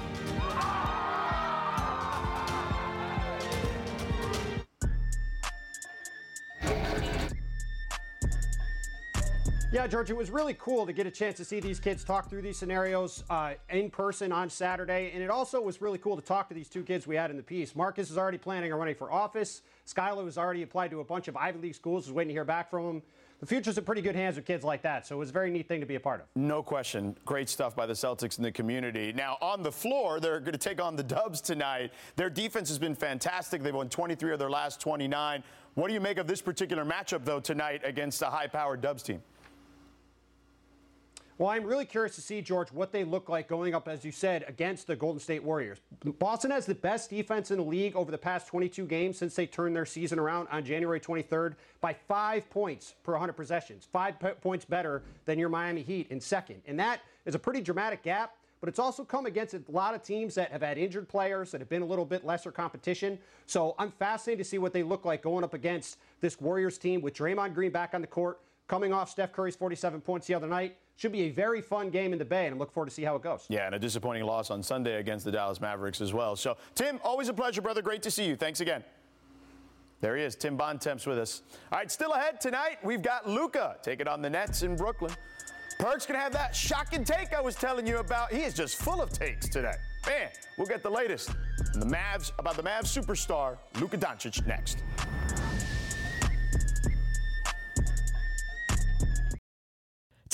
Yeah, 9.76 9.86
George, 9.86 10.08
it 10.08 10.16
was 10.16 10.30
really 10.30 10.54
cool 10.54 10.86
to 10.86 10.92
get 10.94 11.06
a 11.06 11.10
chance 11.10 11.36
to 11.36 11.44
see 11.44 11.60
these 11.60 11.78
kids 11.78 12.02
talk 12.02 12.30
through 12.30 12.40
these 12.40 12.56
scenarios 12.56 13.24
uh, 13.28 13.52
in 13.68 13.90
person 13.90 14.32
on 14.32 14.48
Saturday. 14.48 15.10
And 15.12 15.22
it 15.22 15.28
also 15.28 15.60
was 15.60 15.82
really 15.82 15.98
cool 15.98 16.16
to 16.16 16.22
talk 16.22 16.48
to 16.48 16.54
these 16.54 16.70
two 16.70 16.82
kids 16.82 17.06
we 17.06 17.14
had 17.14 17.30
in 17.30 17.36
the 17.36 17.42
piece. 17.42 17.76
Marcus 17.76 18.10
is 18.10 18.16
already 18.16 18.38
planning 18.38 18.72
on 18.72 18.78
running 18.78 18.94
for 18.94 19.12
office. 19.12 19.60
Skylar 19.86 20.24
has 20.24 20.38
already 20.38 20.62
applied 20.62 20.92
to 20.92 21.00
a 21.00 21.04
bunch 21.04 21.28
of 21.28 21.36
Ivy 21.36 21.58
League 21.58 21.74
schools, 21.74 22.06
is 22.06 22.12
waiting 22.14 22.30
to 22.30 22.32
hear 22.32 22.46
back 22.46 22.70
from 22.70 22.86
him. 22.86 23.02
The 23.40 23.44
future's 23.44 23.76
in 23.76 23.84
pretty 23.84 24.00
good 24.00 24.16
hands 24.16 24.36
with 24.36 24.46
kids 24.46 24.64
like 24.64 24.80
that, 24.80 25.06
so 25.06 25.16
it 25.16 25.18
was 25.18 25.28
a 25.28 25.32
very 25.34 25.50
neat 25.50 25.68
thing 25.68 25.80
to 25.80 25.86
be 25.86 25.96
a 25.96 26.00
part 26.00 26.22
of. 26.22 26.26
No 26.36 26.62
question. 26.62 27.14
Great 27.26 27.50
stuff 27.50 27.76
by 27.76 27.84
the 27.84 27.92
Celtics 27.92 28.38
in 28.38 28.44
the 28.44 28.52
community. 28.52 29.12
Now, 29.12 29.36
on 29.42 29.62
the 29.62 29.70
floor, 29.70 30.20
they're 30.20 30.40
going 30.40 30.52
to 30.52 30.58
take 30.58 30.80
on 30.80 30.96
the 30.96 31.02
Dubs 31.02 31.42
tonight. 31.42 31.92
Their 32.16 32.30
defense 32.30 32.70
has 32.70 32.78
been 32.78 32.94
fantastic. 32.94 33.62
They've 33.62 33.74
won 33.74 33.90
23 33.90 34.32
of 34.32 34.38
their 34.38 34.48
last 34.48 34.80
29. 34.80 35.44
What 35.74 35.88
do 35.88 35.92
you 35.92 36.00
make 36.00 36.16
of 36.16 36.26
this 36.26 36.40
particular 36.40 36.86
matchup, 36.86 37.26
though, 37.26 37.40
tonight 37.40 37.82
against 37.84 38.22
a 38.22 38.26
high 38.26 38.46
powered 38.46 38.80
Dubs 38.80 39.02
team? 39.02 39.20
Well, 41.38 41.50
I'm 41.50 41.64
really 41.64 41.84
curious 41.84 42.14
to 42.14 42.22
see, 42.22 42.40
George, 42.40 42.72
what 42.72 42.92
they 42.92 43.04
look 43.04 43.28
like 43.28 43.46
going 43.46 43.74
up, 43.74 43.88
as 43.88 44.06
you 44.06 44.10
said, 44.10 44.46
against 44.48 44.86
the 44.86 44.96
Golden 44.96 45.20
State 45.20 45.44
Warriors. 45.44 45.78
Boston 46.18 46.50
has 46.50 46.64
the 46.64 46.74
best 46.74 47.10
defense 47.10 47.50
in 47.50 47.58
the 47.58 47.62
league 47.64 47.94
over 47.94 48.10
the 48.10 48.16
past 48.16 48.46
22 48.48 48.86
games 48.86 49.18
since 49.18 49.34
they 49.34 49.46
turned 49.46 49.76
their 49.76 49.84
season 49.84 50.18
around 50.18 50.48
on 50.50 50.64
January 50.64 50.98
23rd 50.98 51.56
by 51.82 51.92
five 51.92 52.48
points 52.48 52.94
per 53.02 53.12
100 53.12 53.34
possessions, 53.34 53.86
five 53.92 54.18
p- 54.18 54.28
points 54.40 54.64
better 54.64 55.02
than 55.26 55.38
your 55.38 55.50
Miami 55.50 55.82
Heat 55.82 56.06
in 56.08 56.22
second. 56.22 56.62
And 56.66 56.80
that 56.80 57.00
is 57.26 57.34
a 57.34 57.38
pretty 57.38 57.60
dramatic 57.60 58.02
gap. 58.02 58.34
but 58.60 58.70
it's 58.70 58.78
also 58.78 59.04
come 59.04 59.26
against 59.26 59.52
a 59.52 59.60
lot 59.68 59.94
of 59.94 60.02
teams 60.02 60.34
that 60.36 60.50
have 60.50 60.62
had 60.62 60.78
injured 60.78 61.06
players 61.06 61.50
that 61.50 61.60
have 61.60 61.68
been 61.68 61.82
a 61.82 61.86
little 61.86 62.06
bit 62.06 62.24
lesser 62.24 62.50
competition. 62.50 63.18
So 63.44 63.74
I'm 63.78 63.90
fascinated 63.92 64.42
to 64.42 64.48
see 64.48 64.56
what 64.56 64.72
they 64.72 64.82
look 64.82 65.04
like 65.04 65.20
going 65.22 65.44
up 65.44 65.52
against 65.52 65.98
this 66.22 66.40
Warriors 66.40 66.78
team 66.78 67.02
with 67.02 67.12
Draymond 67.12 67.52
Green 67.52 67.70
back 67.70 67.92
on 67.92 68.00
the 68.00 68.06
court, 68.06 68.40
coming 68.68 68.92
off 68.92 69.10
Steph 69.10 69.32
Curry's 69.32 69.56
47 69.56 70.00
points 70.00 70.26
the 70.26 70.34
other 70.34 70.46
night. 70.46 70.76
Should 70.96 71.12
be 71.12 71.22
a 71.22 71.30
very 71.30 71.60
fun 71.60 71.90
game 71.90 72.12
in 72.12 72.18
the 72.18 72.24
Bay, 72.24 72.46
and 72.46 72.54
I'm 72.54 72.58
looking 72.58 72.72
forward 72.72 72.88
to 72.88 72.94
see 72.94 73.02
how 73.02 73.16
it 73.16 73.22
goes. 73.22 73.44
Yeah, 73.48 73.66
and 73.66 73.74
a 73.74 73.78
disappointing 73.78 74.24
loss 74.24 74.50
on 74.50 74.62
Sunday 74.62 74.98
against 74.98 75.26
the 75.26 75.32
Dallas 75.32 75.60
Mavericks 75.60 76.00
as 76.00 76.14
well. 76.14 76.36
So, 76.36 76.56
Tim, 76.74 76.98
always 77.04 77.28
a 77.28 77.34
pleasure, 77.34 77.60
brother. 77.60 77.82
Great 77.82 78.02
to 78.02 78.10
see 78.10 78.24
you. 78.26 78.34
Thanks 78.34 78.60
again. 78.60 78.82
There 80.00 80.16
he 80.16 80.22
is, 80.22 80.36
Tim 80.36 80.56
Bontemps 80.56 81.06
with 81.06 81.18
us. 81.18 81.42
All 81.72 81.78
right, 81.78 81.90
still 81.90 82.12
ahead 82.12 82.40
tonight, 82.40 82.78
we've 82.82 83.02
got 83.02 83.28
Luka 83.28 83.76
taking 83.82 84.08
on 84.08 84.22
the 84.22 84.28
Nets 84.30 84.62
in 84.62 84.76
Brooklyn. 84.76 85.12
Perk's 85.78 86.06
gonna 86.06 86.18
have 86.18 86.32
that 86.32 86.54
shocking 86.54 87.04
take 87.04 87.34
I 87.34 87.40
was 87.40 87.54
telling 87.54 87.86
you 87.86 87.98
about. 87.98 88.32
He 88.32 88.42
is 88.42 88.54
just 88.54 88.76
full 88.76 89.02
of 89.02 89.10
takes 89.10 89.48
today. 89.48 89.74
Man, 90.06 90.28
we'll 90.56 90.66
get 90.66 90.82
the 90.82 90.90
latest 90.90 91.30
from 91.72 91.80
the 91.80 91.86
Mavs 91.86 92.32
about 92.38 92.56
the 92.56 92.62
Mavs 92.62 92.84
superstar 92.84 93.58
Luka 93.80 93.98
Doncic 93.98 94.46
next. 94.46 94.82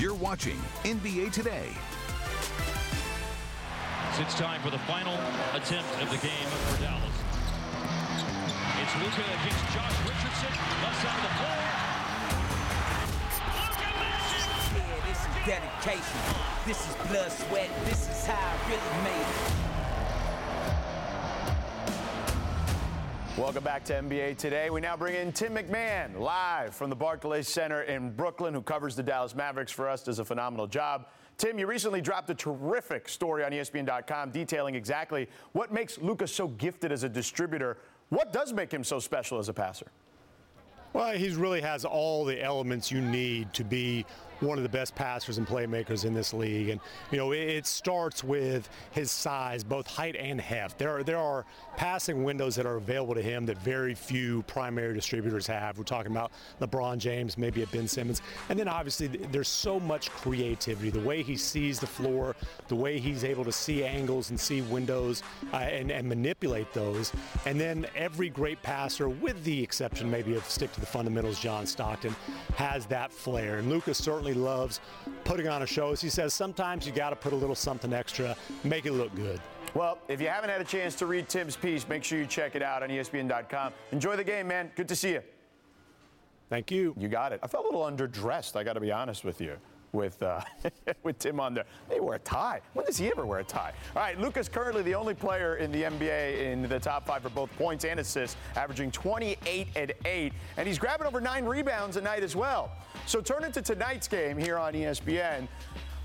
You're 0.00 0.14
watching 0.14 0.56
NBA 0.84 1.30
Today. 1.30 1.68
It's 4.18 4.34
time 4.34 4.62
for 4.62 4.70
the 4.70 4.78
final 4.88 5.12
attempt 5.52 5.92
of 6.00 6.08
the 6.08 6.16
game 6.26 6.48
for 6.48 6.80
Dallas. 6.80 7.12
It's 8.80 8.96
Luka 8.96 9.20
against 9.20 9.60
Josh 9.76 9.92
Richardson, 10.08 10.56
left 10.80 11.02
side 11.02 11.20
of 11.20 11.24
the 11.28 11.36
floor. 11.36 11.60
Yeah, 14.72 15.04
this 15.04 15.20
is 15.20 15.28
dedication. 15.44 16.20
This 16.64 16.80
is 16.88 16.94
blood, 17.06 17.30
sweat. 17.30 17.68
This 17.84 18.08
is 18.08 18.24
how 18.24 18.40
I 18.40 18.56
really 18.70 19.04
made 19.04 19.20
it. 19.20 19.79
Welcome 23.38 23.62
back 23.62 23.84
to 23.84 23.94
NBA 23.94 24.38
Today. 24.38 24.70
We 24.70 24.80
now 24.80 24.96
bring 24.96 25.14
in 25.14 25.32
Tim 25.32 25.54
McMahon 25.54 26.18
live 26.18 26.74
from 26.74 26.90
the 26.90 26.96
Barclays 26.96 27.46
Center 27.46 27.82
in 27.82 28.10
Brooklyn, 28.10 28.52
who 28.52 28.60
covers 28.60 28.96
the 28.96 29.04
Dallas 29.04 29.36
Mavericks 29.36 29.70
for 29.70 29.88
us, 29.88 30.02
does 30.02 30.18
a 30.18 30.24
phenomenal 30.24 30.66
job. 30.66 31.06
Tim, 31.38 31.56
you 31.56 31.68
recently 31.68 32.00
dropped 32.00 32.28
a 32.30 32.34
terrific 32.34 33.08
story 33.08 33.44
on 33.44 33.52
ESPN.com 33.52 34.30
detailing 34.32 34.74
exactly 34.74 35.28
what 35.52 35.72
makes 35.72 35.96
Luka 35.98 36.26
so 36.26 36.48
gifted 36.48 36.90
as 36.90 37.04
a 37.04 37.08
distributor. 37.08 37.78
What 38.08 38.32
does 38.32 38.52
make 38.52 38.72
him 38.72 38.82
so 38.82 38.98
special 38.98 39.38
as 39.38 39.48
a 39.48 39.54
passer? 39.54 39.86
Well, 40.92 41.12
he 41.12 41.30
really 41.30 41.60
has 41.60 41.84
all 41.84 42.24
the 42.24 42.42
elements 42.42 42.90
you 42.90 43.00
need 43.00 43.54
to 43.54 43.62
be 43.62 44.04
one 44.40 44.58
of 44.58 44.62
the 44.62 44.68
best 44.68 44.94
passers 44.94 45.38
and 45.38 45.46
playmakers 45.46 46.04
in 46.04 46.14
this 46.14 46.32
league. 46.32 46.70
And, 46.70 46.80
you 47.10 47.18
know, 47.18 47.32
it, 47.32 47.40
it 47.40 47.66
starts 47.66 48.24
with 48.24 48.68
his 48.90 49.10
size, 49.10 49.62
both 49.62 49.86
height 49.86 50.16
and 50.16 50.40
heft. 50.40 50.78
There 50.78 50.96
are, 50.96 51.02
there 51.02 51.18
are 51.18 51.44
passing 51.76 52.24
windows 52.24 52.56
that 52.56 52.66
are 52.66 52.76
available 52.76 53.14
to 53.14 53.22
him 53.22 53.46
that 53.46 53.58
very 53.58 53.94
few 53.94 54.42
primary 54.42 54.94
distributors 54.94 55.46
have. 55.46 55.78
We're 55.78 55.84
talking 55.84 56.12
about 56.12 56.32
LeBron 56.60 56.98
James, 56.98 57.38
maybe 57.38 57.62
a 57.62 57.66
Ben 57.66 57.88
Simmons. 57.88 58.22
And 58.48 58.58
then 58.58 58.68
obviously 58.68 59.06
there's 59.06 59.48
so 59.48 59.78
much 59.80 60.10
creativity. 60.10 60.90
The 60.90 61.00
way 61.00 61.22
he 61.22 61.36
sees 61.36 61.78
the 61.80 61.86
floor, 61.86 62.36
the 62.68 62.76
way 62.76 62.98
he's 62.98 63.24
able 63.24 63.44
to 63.44 63.52
see 63.52 63.84
angles 63.84 64.30
and 64.30 64.38
see 64.38 64.62
windows 64.62 65.22
uh, 65.52 65.56
and, 65.56 65.90
and 65.90 66.08
manipulate 66.08 66.72
those. 66.72 67.12
And 67.46 67.60
then 67.60 67.86
every 67.94 68.28
great 68.28 68.62
passer, 68.62 69.08
with 69.08 69.42
the 69.44 69.62
exception 69.62 70.10
maybe 70.10 70.34
of 70.34 70.44
stick 70.44 70.72
to 70.72 70.80
the 70.80 70.86
fundamentals, 70.86 71.38
John 71.38 71.66
Stockton, 71.66 72.14
has 72.56 72.86
that 72.86 73.12
flair. 73.12 73.58
And 73.58 73.68
Luka's 73.68 73.98
certainly 73.98 74.29
loves 74.34 74.80
putting 75.24 75.48
on 75.48 75.62
a 75.62 75.66
show. 75.66 75.92
As 75.92 76.00
he 76.00 76.08
says, 76.08 76.34
sometimes 76.34 76.86
you 76.86 76.92
got 76.92 77.10
to 77.10 77.16
put 77.16 77.32
a 77.32 77.36
little 77.36 77.54
something 77.54 77.92
extra, 77.92 78.36
make 78.64 78.86
it 78.86 78.92
look 78.92 79.14
good. 79.14 79.40
Well, 79.74 79.98
if 80.08 80.20
you 80.20 80.28
haven't 80.28 80.50
had 80.50 80.60
a 80.60 80.64
chance 80.64 80.94
to 80.96 81.06
read 81.06 81.28
Tim's 81.28 81.56
piece, 81.56 81.88
make 81.88 82.02
sure 82.02 82.18
you 82.18 82.26
check 82.26 82.56
it 82.56 82.62
out 82.62 82.82
on 82.82 82.88
ESPN.com. 82.88 83.72
Enjoy 83.92 84.16
the 84.16 84.24
game, 84.24 84.48
man. 84.48 84.70
Good 84.74 84.88
to 84.88 84.96
see 84.96 85.10
you. 85.12 85.22
Thank 86.48 86.70
you. 86.72 86.94
You 86.98 87.08
got 87.08 87.32
it. 87.32 87.40
I 87.42 87.46
felt 87.46 87.64
a 87.64 87.68
little 87.68 87.82
underdressed, 87.82 88.56
I 88.56 88.64
got 88.64 88.72
to 88.72 88.80
be 88.80 88.90
honest 88.90 89.24
with 89.24 89.40
you. 89.40 89.56
With 89.92 90.22
uh, 90.22 90.40
with 91.02 91.18
Tim 91.18 91.40
on 91.40 91.54
there, 91.54 91.64
they 91.88 91.98
wear 91.98 92.14
a 92.14 92.20
tie. 92.20 92.60
When 92.74 92.86
does 92.86 92.96
he 92.96 93.08
ever 93.08 93.26
wear 93.26 93.40
a 93.40 93.44
tie? 93.44 93.72
All 93.96 94.02
right, 94.02 94.18
Luka's 94.18 94.48
currently 94.48 94.82
the 94.82 94.94
only 94.94 95.14
player 95.14 95.56
in 95.56 95.72
the 95.72 95.82
NBA 95.82 96.52
in 96.52 96.62
the 96.62 96.78
top 96.78 97.06
five 97.06 97.22
for 97.22 97.30
both 97.30 97.50
points 97.58 97.84
and 97.84 97.98
assists, 97.98 98.36
averaging 98.54 98.92
28 98.92 99.66
and 99.74 99.92
8, 100.04 100.32
and 100.56 100.68
he's 100.68 100.78
grabbing 100.78 101.06
over 101.06 101.20
nine 101.20 101.44
rebounds 101.44 101.96
a 101.96 102.00
night 102.00 102.22
as 102.22 102.36
well. 102.36 102.70
So 103.06 103.20
turn 103.20 103.42
into 103.42 103.62
tonight's 103.62 104.06
game 104.06 104.38
here 104.38 104.58
on 104.58 104.74
ESPN. 104.74 105.48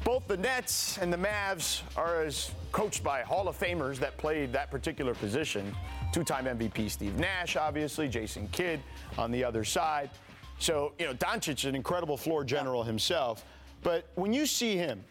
Both 0.04 0.28
the 0.28 0.38
Nets 0.38 1.00
and 1.00 1.12
the 1.12 1.18
Mavs 1.18 1.82
are 1.98 2.24
as 2.24 2.52
coached 2.72 3.04
by 3.04 3.24
Hall 3.24 3.48
of 3.48 3.58
Famers 3.58 3.98
that 3.98 4.16
played 4.18 4.54
that 4.54 4.70
particular 4.70 5.16
position. 5.16 5.76
Two-time 6.12 6.46
MVP 6.46 6.92
Steve 6.92 7.18
Nash, 7.18 7.56
obviously, 7.56 8.08
Jason 8.08 8.48
Kidd 8.50 8.82
on 9.18 9.32
the 9.32 9.44
other 9.44 9.64
side. 9.64 10.12
So, 10.60 10.94
you 11.00 11.08
know, 11.08 11.14
Doncic, 11.16 11.68
an 11.68 11.74
incredible 11.74 12.18
floor 12.18 12.44
general 12.44 12.84
himself. 12.84 13.44
But 13.86 14.08
when 14.16 14.34
you 14.34 14.48
see 14.48 14.76
him, 14.78 15.04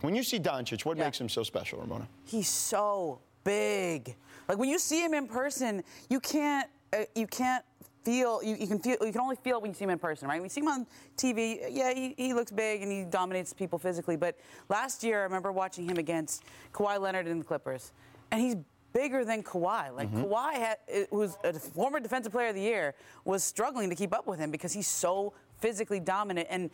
when 0.00 0.14
you 0.14 0.22
see 0.22 0.38
Doncic, 0.40 0.86
what 0.86 0.96
makes 0.96 1.20
him 1.20 1.28
so 1.28 1.42
special, 1.42 1.80
Ramona? 1.80 2.08
He's 2.24 2.48
so 2.48 3.20
big. 3.44 4.16
Like 4.48 4.56
when 4.56 4.70
you 4.70 4.78
see 4.78 5.04
him 5.04 5.12
in 5.12 5.26
person, 5.28 5.84
you 6.08 6.18
can't 6.18 6.66
uh, 6.94 7.04
you 7.14 7.26
can't 7.26 7.62
feel 8.04 8.42
you, 8.42 8.56
you 8.58 8.66
can 8.66 8.78
feel 8.78 8.96
you 9.02 9.12
can 9.12 9.20
only 9.20 9.36
feel 9.36 9.60
when 9.60 9.70
you 9.70 9.74
see 9.74 9.84
him 9.84 9.90
in 9.90 9.98
person, 9.98 10.28
right? 10.28 10.36
When 10.36 10.46
you 10.46 10.48
see 10.48 10.62
him 10.62 10.68
on 10.68 10.86
TV, 11.18 11.60
yeah, 11.70 11.92
he, 11.92 12.14
he 12.16 12.32
looks 12.32 12.50
big 12.50 12.80
and 12.82 12.90
he 12.90 13.04
dominates 13.04 13.52
people 13.52 13.78
physically. 13.78 14.16
But 14.16 14.38
last 14.70 15.04
year, 15.04 15.20
I 15.20 15.24
remember 15.24 15.52
watching 15.52 15.86
him 15.86 15.98
against 15.98 16.42
Kawhi 16.72 16.98
Leonard 16.98 17.26
in 17.26 17.38
the 17.38 17.44
Clippers, 17.44 17.92
and 18.30 18.40
he's 18.40 18.56
bigger 18.94 19.26
than 19.26 19.42
Kawhi. 19.42 19.94
Like 19.94 20.10
Mm-hmm. 20.10 20.24
Kawhi, 20.24 20.54
had, 20.54 20.76
who's 21.10 21.36
a 21.44 21.52
former 21.52 22.00
Defensive 22.00 22.32
Player 22.32 22.48
of 22.48 22.54
the 22.54 22.62
Year, 22.62 22.94
was 23.26 23.44
struggling 23.44 23.90
to 23.90 23.94
keep 23.94 24.14
up 24.14 24.26
with 24.26 24.38
him 24.38 24.50
because 24.50 24.72
he's 24.72 24.88
so 24.88 25.34
physically 25.58 26.00
dominant. 26.00 26.48
And 26.50 26.70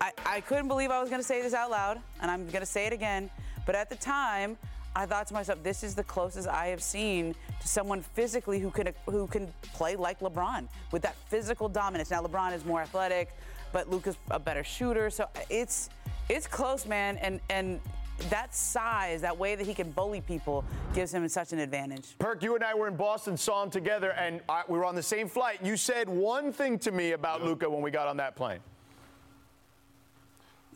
I, 0.00 0.12
I 0.24 0.40
couldn't 0.40 0.68
believe 0.68 0.90
I 0.90 1.00
was 1.00 1.08
going 1.08 1.20
to 1.20 1.26
say 1.26 1.42
this 1.42 1.54
out 1.54 1.70
loud, 1.70 2.00
and 2.20 2.30
I'm 2.30 2.46
going 2.46 2.60
to 2.60 2.66
say 2.66 2.86
it 2.86 2.92
again. 2.92 3.30
But 3.66 3.74
at 3.74 3.88
the 3.88 3.96
time, 3.96 4.56
I 4.94 5.06
thought 5.06 5.26
to 5.28 5.34
myself, 5.34 5.62
this 5.62 5.82
is 5.82 5.94
the 5.94 6.04
closest 6.04 6.48
I 6.48 6.66
have 6.66 6.82
seen 6.82 7.34
to 7.60 7.68
someone 7.68 8.02
physically 8.02 8.58
who 8.58 8.70
can 8.70 8.88
who 9.06 9.26
can 9.26 9.52
play 9.72 9.96
like 9.96 10.20
LeBron 10.20 10.68
with 10.90 11.02
that 11.02 11.16
physical 11.28 11.68
dominance. 11.68 12.10
Now 12.10 12.22
LeBron 12.22 12.52
is 12.52 12.64
more 12.64 12.82
athletic, 12.82 13.30
but 13.72 13.88
Luka's 13.88 14.16
a 14.30 14.38
better 14.38 14.64
shooter, 14.64 15.08
so 15.08 15.28
it's 15.48 15.88
it's 16.28 16.46
close, 16.46 16.84
man. 16.84 17.16
And 17.18 17.40
and 17.48 17.80
that 18.28 18.54
size, 18.54 19.20
that 19.22 19.36
way 19.36 19.54
that 19.54 19.66
he 19.66 19.74
can 19.74 19.90
bully 19.92 20.20
people, 20.20 20.64
gives 20.94 21.12
him 21.12 21.26
such 21.28 21.52
an 21.52 21.58
advantage. 21.58 22.16
Perk, 22.18 22.42
you 22.42 22.54
and 22.54 22.62
I 22.62 22.74
were 22.74 22.86
in 22.86 22.96
Boston, 22.96 23.36
saw 23.36 23.62
him 23.62 23.70
together, 23.70 24.10
and 24.12 24.40
I, 24.48 24.62
we 24.68 24.78
were 24.78 24.84
on 24.84 24.94
the 24.94 25.02
same 25.02 25.28
flight. 25.28 25.60
You 25.62 25.76
said 25.76 26.08
one 26.08 26.52
thing 26.52 26.78
to 26.80 26.92
me 26.92 27.12
about 27.12 27.42
Luka 27.42 27.68
when 27.68 27.82
we 27.82 27.90
got 27.90 28.08
on 28.08 28.18
that 28.18 28.36
plane. 28.36 28.60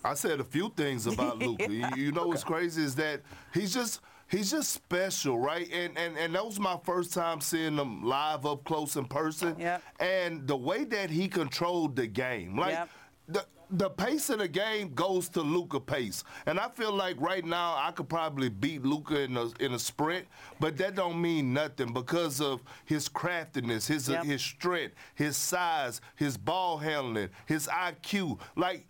I 0.07 0.15
said 0.15 0.41
a 0.41 0.45
few 0.45 0.71
things 0.77 1.07
about 1.13 1.39
Luka. 1.39 1.71
You, 1.73 1.87
you 1.97 2.13
know 2.13 2.27
what's 2.29 2.45
crazy 2.45 2.83
is 2.83 2.95
that 2.97 3.21
he's 3.53 3.75
just 3.75 4.01
he's 4.29 4.51
just 4.51 4.71
special, 4.73 5.39
right? 5.39 5.69
And 5.73 5.97
and 5.99 6.17
and 6.17 6.35
that 6.35 6.45
was 6.45 6.59
my 6.61 6.79
first 6.85 7.13
time 7.13 7.41
seeing 7.41 7.77
him 7.77 8.05
live 8.05 8.47
up 8.47 8.65
close 8.65 8.97
in 8.97 9.05
person. 9.07 9.57
Yep. 9.59 9.83
And 10.01 10.47
the 10.47 10.57
way 10.57 10.85
that 10.85 11.11
he 11.11 11.29
controlled 11.29 11.97
the 11.97 12.07
game, 12.07 12.57
like 12.57 12.73
Yep. 12.73 12.89
the 13.29 13.47
the 13.69 13.91
pace 13.91 14.31
of 14.31 14.39
the 14.39 14.47
game 14.47 14.95
goes 14.95 15.29
to 15.31 15.41
Luka 15.43 15.81
pace, 15.81 16.23
and 16.47 16.57
I 16.61 16.69
feel 16.69 16.93
like 16.93 17.21
right 17.21 17.45
now 17.45 17.75
I 17.77 17.91
could 17.91 18.09
probably 18.09 18.49
beat 18.49 18.85
Luka 18.85 19.19
in 19.23 19.37
a 19.37 19.49
in 19.59 19.73
a 19.73 19.79
sprint, 19.79 20.25
but 20.61 20.77
that 20.77 20.95
don't 20.95 21.21
mean 21.21 21.53
nothing 21.53 21.93
because 21.93 22.41
of 22.41 22.63
his 22.85 23.09
craftiness, 23.09 23.89
his 23.89 24.09
Yep. 24.09 24.25
his 24.25 24.41
strength, 24.41 24.95
his 25.17 25.37
size, 25.37 26.01
his 26.15 26.37
ball 26.37 26.79
handling, 26.79 27.29
his 27.47 27.67
IQ. 27.67 28.39
Like 28.55 28.87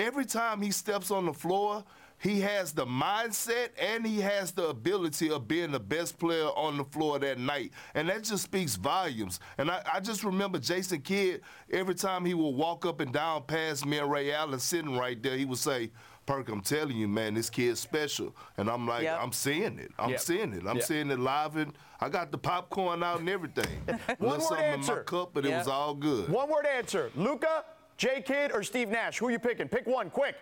every 0.00 0.24
time 0.24 0.60
he 0.62 0.70
steps 0.70 1.10
on 1.10 1.26
the 1.26 1.32
floor, 1.32 1.84
he 2.18 2.40
has 2.40 2.72
the 2.72 2.84
mindset 2.84 3.68
and 3.80 4.06
he 4.06 4.20
has 4.20 4.52
the 4.52 4.68
ability 4.68 5.30
of 5.30 5.48
being 5.48 5.70
the 5.72 5.80
best 5.80 6.18
player 6.18 6.48
on 6.48 6.76
the 6.76 6.84
floor 6.84 7.18
that 7.18 7.38
night. 7.38 7.72
And 7.94 8.08
that 8.10 8.24
just 8.24 8.42
speaks 8.44 8.76
volumes. 8.76 9.40
And 9.56 9.70
I, 9.70 9.82
I 9.94 10.00
just 10.00 10.22
remember 10.22 10.58
Jason 10.58 11.00
Kidd, 11.00 11.40
every 11.70 11.94
time 11.94 12.26
he 12.26 12.34
would 12.34 12.50
walk 12.50 12.84
up 12.84 13.00
and 13.00 13.10
down 13.12 13.44
past 13.44 13.86
me 13.86 13.98
and 13.98 14.10
Ray 14.10 14.32
Allen 14.32 14.58
sitting 14.58 14.98
right 14.98 15.22
there, 15.22 15.36
he 15.36 15.46
would 15.46 15.58
say, 15.58 15.90
Perk, 16.26 16.50
I'm 16.50 16.60
telling 16.60 16.96
you, 16.96 17.08
man, 17.08 17.32
this 17.34 17.48
kid's 17.48 17.80
special. 17.80 18.36
And 18.58 18.68
I'm 18.70 18.86
like, 18.86 19.04
Yep. 19.04 19.18
I'm 19.22 19.32
seeing 19.32 19.78
it. 19.78 19.90
I'm 19.98 20.10
Yep. 20.10 20.20
seeing 20.20 20.52
it. 20.52 20.62
I'm 20.66 20.76
Yep. 20.76 20.84
seeing 20.84 21.10
it 21.10 21.18
live. 21.18 21.56
And 21.56 21.72
I 22.00 22.10
got 22.10 22.30
the 22.32 22.38
popcorn 22.38 23.02
out 23.02 23.20
and 23.20 23.28
everything. 23.30 23.80
One 24.18 24.32
word 24.32 24.42
something 24.42 24.58
in 24.66 24.72
answer. 24.74 24.96
my 24.96 25.02
cup, 25.04 25.30
but 25.32 25.46
it 25.46 25.56
was 25.56 25.68
all 25.68 25.94
good. 25.94 26.28
One 26.28 26.50
word 26.50 26.66
answer. 26.66 27.10
Luka, 27.16 27.64
J 28.00 28.22
Kidd, 28.22 28.50
or 28.54 28.62
Steve 28.62 28.88
Nash? 28.88 29.18
Who 29.18 29.28
you 29.28 29.38
picking? 29.38 29.68
Pick 29.68 29.86
one, 29.86 30.08
quick. 30.08 30.34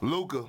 Luka. 0.00 0.44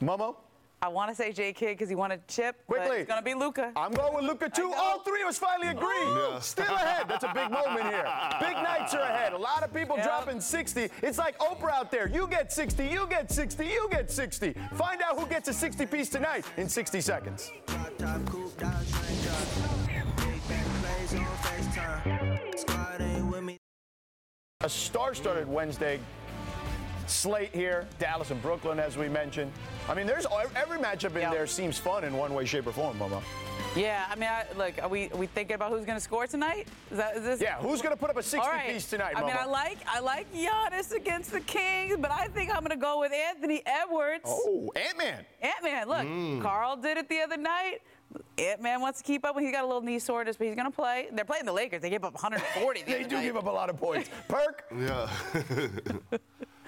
Momo? 0.00 0.36
I 0.80 0.88
want 0.88 1.10
to 1.10 1.14
say 1.14 1.30
J 1.30 1.52
Kidd 1.52 1.76
because 1.76 1.90
he 1.90 1.94
wanted 1.94 2.26
chip. 2.26 2.56
But 2.66 2.78
Quickly. 2.78 2.96
it's 3.00 3.08
gonna 3.08 3.20
be 3.20 3.34
Luka. 3.34 3.70
I'm 3.76 3.92
going 3.92 4.14
with 4.14 4.24
Luka 4.24 4.48
too. 4.48 4.72
All 4.74 5.00
three 5.00 5.20
of 5.20 5.28
us 5.28 5.36
finally 5.36 5.68
agree. 5.68 6.00
Yeah. 6.00 6.38
Still 6.38 6.74
ahead. 6.74 7.06
That's 7.06 7.24
a 7.24 7.32
big 7.34 7.50
moment 7.50 7.82
here. 7.82 8.06
Big 8.40 8.54
nights 8.56 8.94
are 8.94 9.00
ahead. 9.02 9.34
A 9.34 9.38
lot 9.38 9.62
of 9.62 9.74
people 9.74 9.96
Yep. 9.96 10.06
dropping 10.06 10.40
60. 10.40 10.90
It's 11.02 11.18
like 11.18 11.38
Oprah 11.38 11.72
out 11.72 11.90
there. 11.90 12.08
You 12.08 12.26
get 12.26 12.50
60, 12.50 12.86
you 12.86 13.06
get 13.10 13.30
60, 13.30 13.66
you 13.66 13.88
get 13.90 14.10
60. 14.10 14.54
Find 14.74 15.02
out 15.02 15.18
who 15.18 15.26
gets 15.26 15.48
a 15.48 15.52
60 15.52 15.84
piece 15.84 16.08
tonight 16.08 16.46
in 16.56 16.66
60 16.66 17.02
seconds. 17.02 17.52
A 24.66 24.68
star-studded 24.68 25.46
Wednesday 25.46 26.00
slate 27.06 27.54
here. 27.54 27.86
Dallas 28.00 28.32
and 28.32 28.42
Brooklyn, 28.42 28.80
as 28.80 28.96
we 28.98 29.08
mentioned. 29.08 29.52
I 29.88 29.94
mean, 29.94 30.08
there's 30.08 30.26
every 30.56 30.78
matchup 30.78 31.14
in 31.14 31.30
there 31.30 31.46
seems 31.46 31.78
fun 31.78 32.02
in 32.02 32.16
one 32.16 32.34
way, 32.34 32.44
shape, 32.46 32.66
or 32.66 32.72
form, 32.72 32.98
Momo. 32.98 33.22
Yeah, 33.76 34.04
I 34.10 34.16
mean, 34.16 34.28
I, 34.28 34.44
look, 34.58 34.82
are 34.82 34.88
we 34.88 35.08
are 35.12 35.16
we 35.16 35.28
thinking 35.28 35.54
about 35.54 35.70
who's 35.70 35.84
going 35.84 35.96
to 35.96 36.02
score 36.02 36.26
tonight? 36.26 36.66
Is 36.90 36.96
that 36.96 37.16
is 37.16 37.22
this? 37.22 37.40
Yeah, 37.40 37.58
who's 37.58 37.80
gonna 37.80 37.96
put 37.96 38.10
up 38.10 38.16
a 38.16 38.24
60 38.24 38.38
All 38.44 38.50
right. 38.52 38.72
piece 38.72 38.90
tonight, 38.90 39.12
I 39.16 39.20
mean, 39.24 39.36
I 39.38 39.44
like 39.44 39.78
I 39.86 40.00
like 40.00 40.26
Giannis 40.34 40.90
against 40.90 41.30
the 41.30 41.40
Kings, 41.42 41.96
but 42.00 42.10
I 42.10 42.26
think 42.26 42.50
I'm 42.50 42.64
going 42.64 42.70
to 42.76 42.76
go 42.76 42.98
with 42.98 43.12
Anthony 43.12 43.62
Edwards. 43.66 44.24
Oh, 44.26 44.72
Ant-Man. 44.74 45.24
Ant-Man, 45.42 45.88
look, 45.88 45.98
Mm. 45.98 46.42
Karl 46.42 46.74
did 46.76 46.96
it 46.96 47.08
the 47.08 47.20
other 47.20 47.36
night. 47.36 47.82
Ant-Man 48.38 48.80
wants 48.80 48.98
to 49.00 49.04
keep 49.04 49.24
up. 49.24 49.38
He's 49.38 49.50
got 49.52 49.64
a 49.64 49.66
little 49.66 49.82
knee 49.82 49.98
soreness, 49.98 50.36
but 50.36 50.46
he's 50.46 50.56
going 50.56 50.70
to 50.70 50.74
play. 50.74 51.08
They're 51.12 51.24
playing 51.24 51.44
the 51.46 51.52
Lakers. 51.52 51.80
They 51.82 51.90
gave 51.90 52.04
up 52.04 52.14
140. 52.14 52.80
the 52.82 52.86
They 52.86 53.00
other 53.00 53.08
do 53.08 53.16
night. 53.16 53.22
give 53.24 53.36
up 53.36 53.46
a 53.46 53.50
lot 53.50 53.70
of 53.70 53.76
points. 53.78 54.08
Perk. 54.28 54.64
Yeah. 54.78 55.10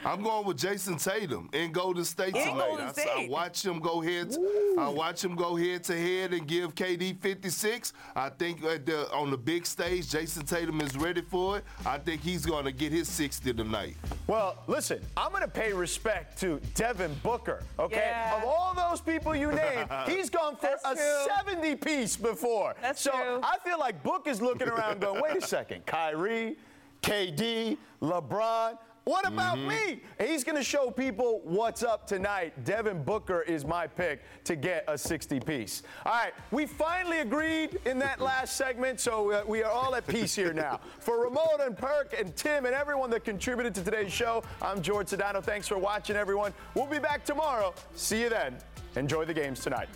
I'm 0.09 0.23
going 0.23 0.47
with 0.47 0.57
Jayson 0.57 0.97
Tatum 0.97 1.51
in 1.53 1.71
Golden 1.71 2.03
State 2.03 2.35
In 2.35 2.43
tonight. 2.43 2.67
Golden 2.67 2.87
I, 2.87 2.93
State. 2.93 3.27
I 3.27 3.29
watch 3.29 3.63
him 3.63 3.79
go 3.79 4.01
head. 4.01 4.35
I 4.79 4.89
watch 4.89 5.23
him 5.23 5.37
go 5.37 5.55
head 5.55 5.85
to 5.85 6.01
head 6.01 6.33
and 6.33 6.47
give 6.49 6.75
KD 6.75 7.21
56. 7.21 7.93
I 8.17 8.31
think 8.31 8.65
at 8.65 8.87
the, 8.87 9.13
on 9.13 9.31
the 9.31 9.37
big 9.37 9.67
stage, 9.67 10.09
Jayson 10.11 10.47
Tatum 10.47 10.81
is 10.81 10.97
ready 10.97 11.21
for 11.21 11.59
it. 11.59 11.65
I 11.85 11.99
think 11.99 12.23
he's 12.23 12.47
going 12.47 12.65
to 12.65 12.73
get 12.73 12.91
his 12.91 13.07
60 13.07 13.53
tonight. 13.53 13.97
Well, 14.27 14.57
listen, 14.67 15.03
I'm 15.15 15.31
going 15.31 15.43
to 15.43 15.49
pay 15.49 15.75
respect 15.75 16.39
to 16.41 16.59
Devin 16.75 17.15
Booker, 17.23 17.63
okay? 17.79 17.97
Yeah. 18.07 18.39
Of 18.39 18.45
all 18.45 18.73
those 18.75 19.03
people 19.03 19.37
you 19.37 19.53
named, 19.53 19.91
he's 20.09 20.31
gone 20.31 20.57
for 20.57 20.71
That's 20.83 20.85
a 20.87 20.95
true. 20.95 21.55
70 21.55 21.77
piece 21.77 22.17
before. 22.17 22.75
That's 22.81 23.03
so 23.03 23.11
true. 23.11 23.41
I 23.43 23.59
feel 23.63 23.79
like 23.79 24.03
Book 24.03 24.27
is 24.27 24.41
looking 24.41 24.69
around 24.69 25.03
going, 25.03 25.21
wait 25.21 25.37
a 25.37 25.47
second, 25.47 25.85
Kyrie, 25.85 26.57
KD, 27.03 27.77
LeBron. 28.01 28.79
What 29.09 29.27
about 29.27 29.57
Mm-hmm. 29.57 29.69
me? 29.69 30.03
He's 30.21 30.45
going 30.45 30.57
to 30.59 30.63
show 30.63 30.91
people 30.91 31.41
what's 31.43 31.83
up 31.83 32.07
tonight. 32.07 32.53
Devin 32.67 33.03
Booker 33.05 33.41
is 33.41 33.65
my 33.65 33.87
pick 33.87 34.21
to 34.45 34.55
get 34.55 34.85
a 34.87 34.99
60 34.99 35.41
piece. 35.41 35.83
All 36.05 36.13
right, 36.13 36.35
we 36.51 36.67
finally 36.67 37.21
agreed 37.21 37.81
in 37.87 37.99
that 38.01 38.21
last 38.21 38.59
segment, 38.59 39.01
so 39.01 39.33
uh, 39.33 39.45
we 39.47 39.63
are 39.63 39.73
all 39.73 39.95
at 39.95 40.07
peace 40.07 40.35
here 40.35 40.53
now. 40.53 40.79
For 41.01 41.23
Ramon 41.25 41.63
and 41.63 41.75
Perk 41.75 42.15
and 42.19 42.37
Tim 42.37 42.67
and 42.67 42.75
everyone 42.75 43.09
that 43.13 43.25
contributed 43.25 43.75
to 43.77 43.83
today's 43.83 44.13
show, 44.13 44.43
I'm 44.61 44.83
George 44.83 45.07
Sedano. 45.07 45.43
Thanks 45.43 45.67
for 45.67 45.79
watching, 45.79 46.15
everyone. 46.15 46.53
We'll 46.75 46.85
be 46.85 46.99
back 46.99 47.25
tomorrow. 47.25 47.73
See 47.95 48.21
you 48.21 48.29
then. 48.29 48.59
Enjoy 48.97 49.25
the 49.25 49.33
games 49.33 49.61
tonight. 49.61 49.89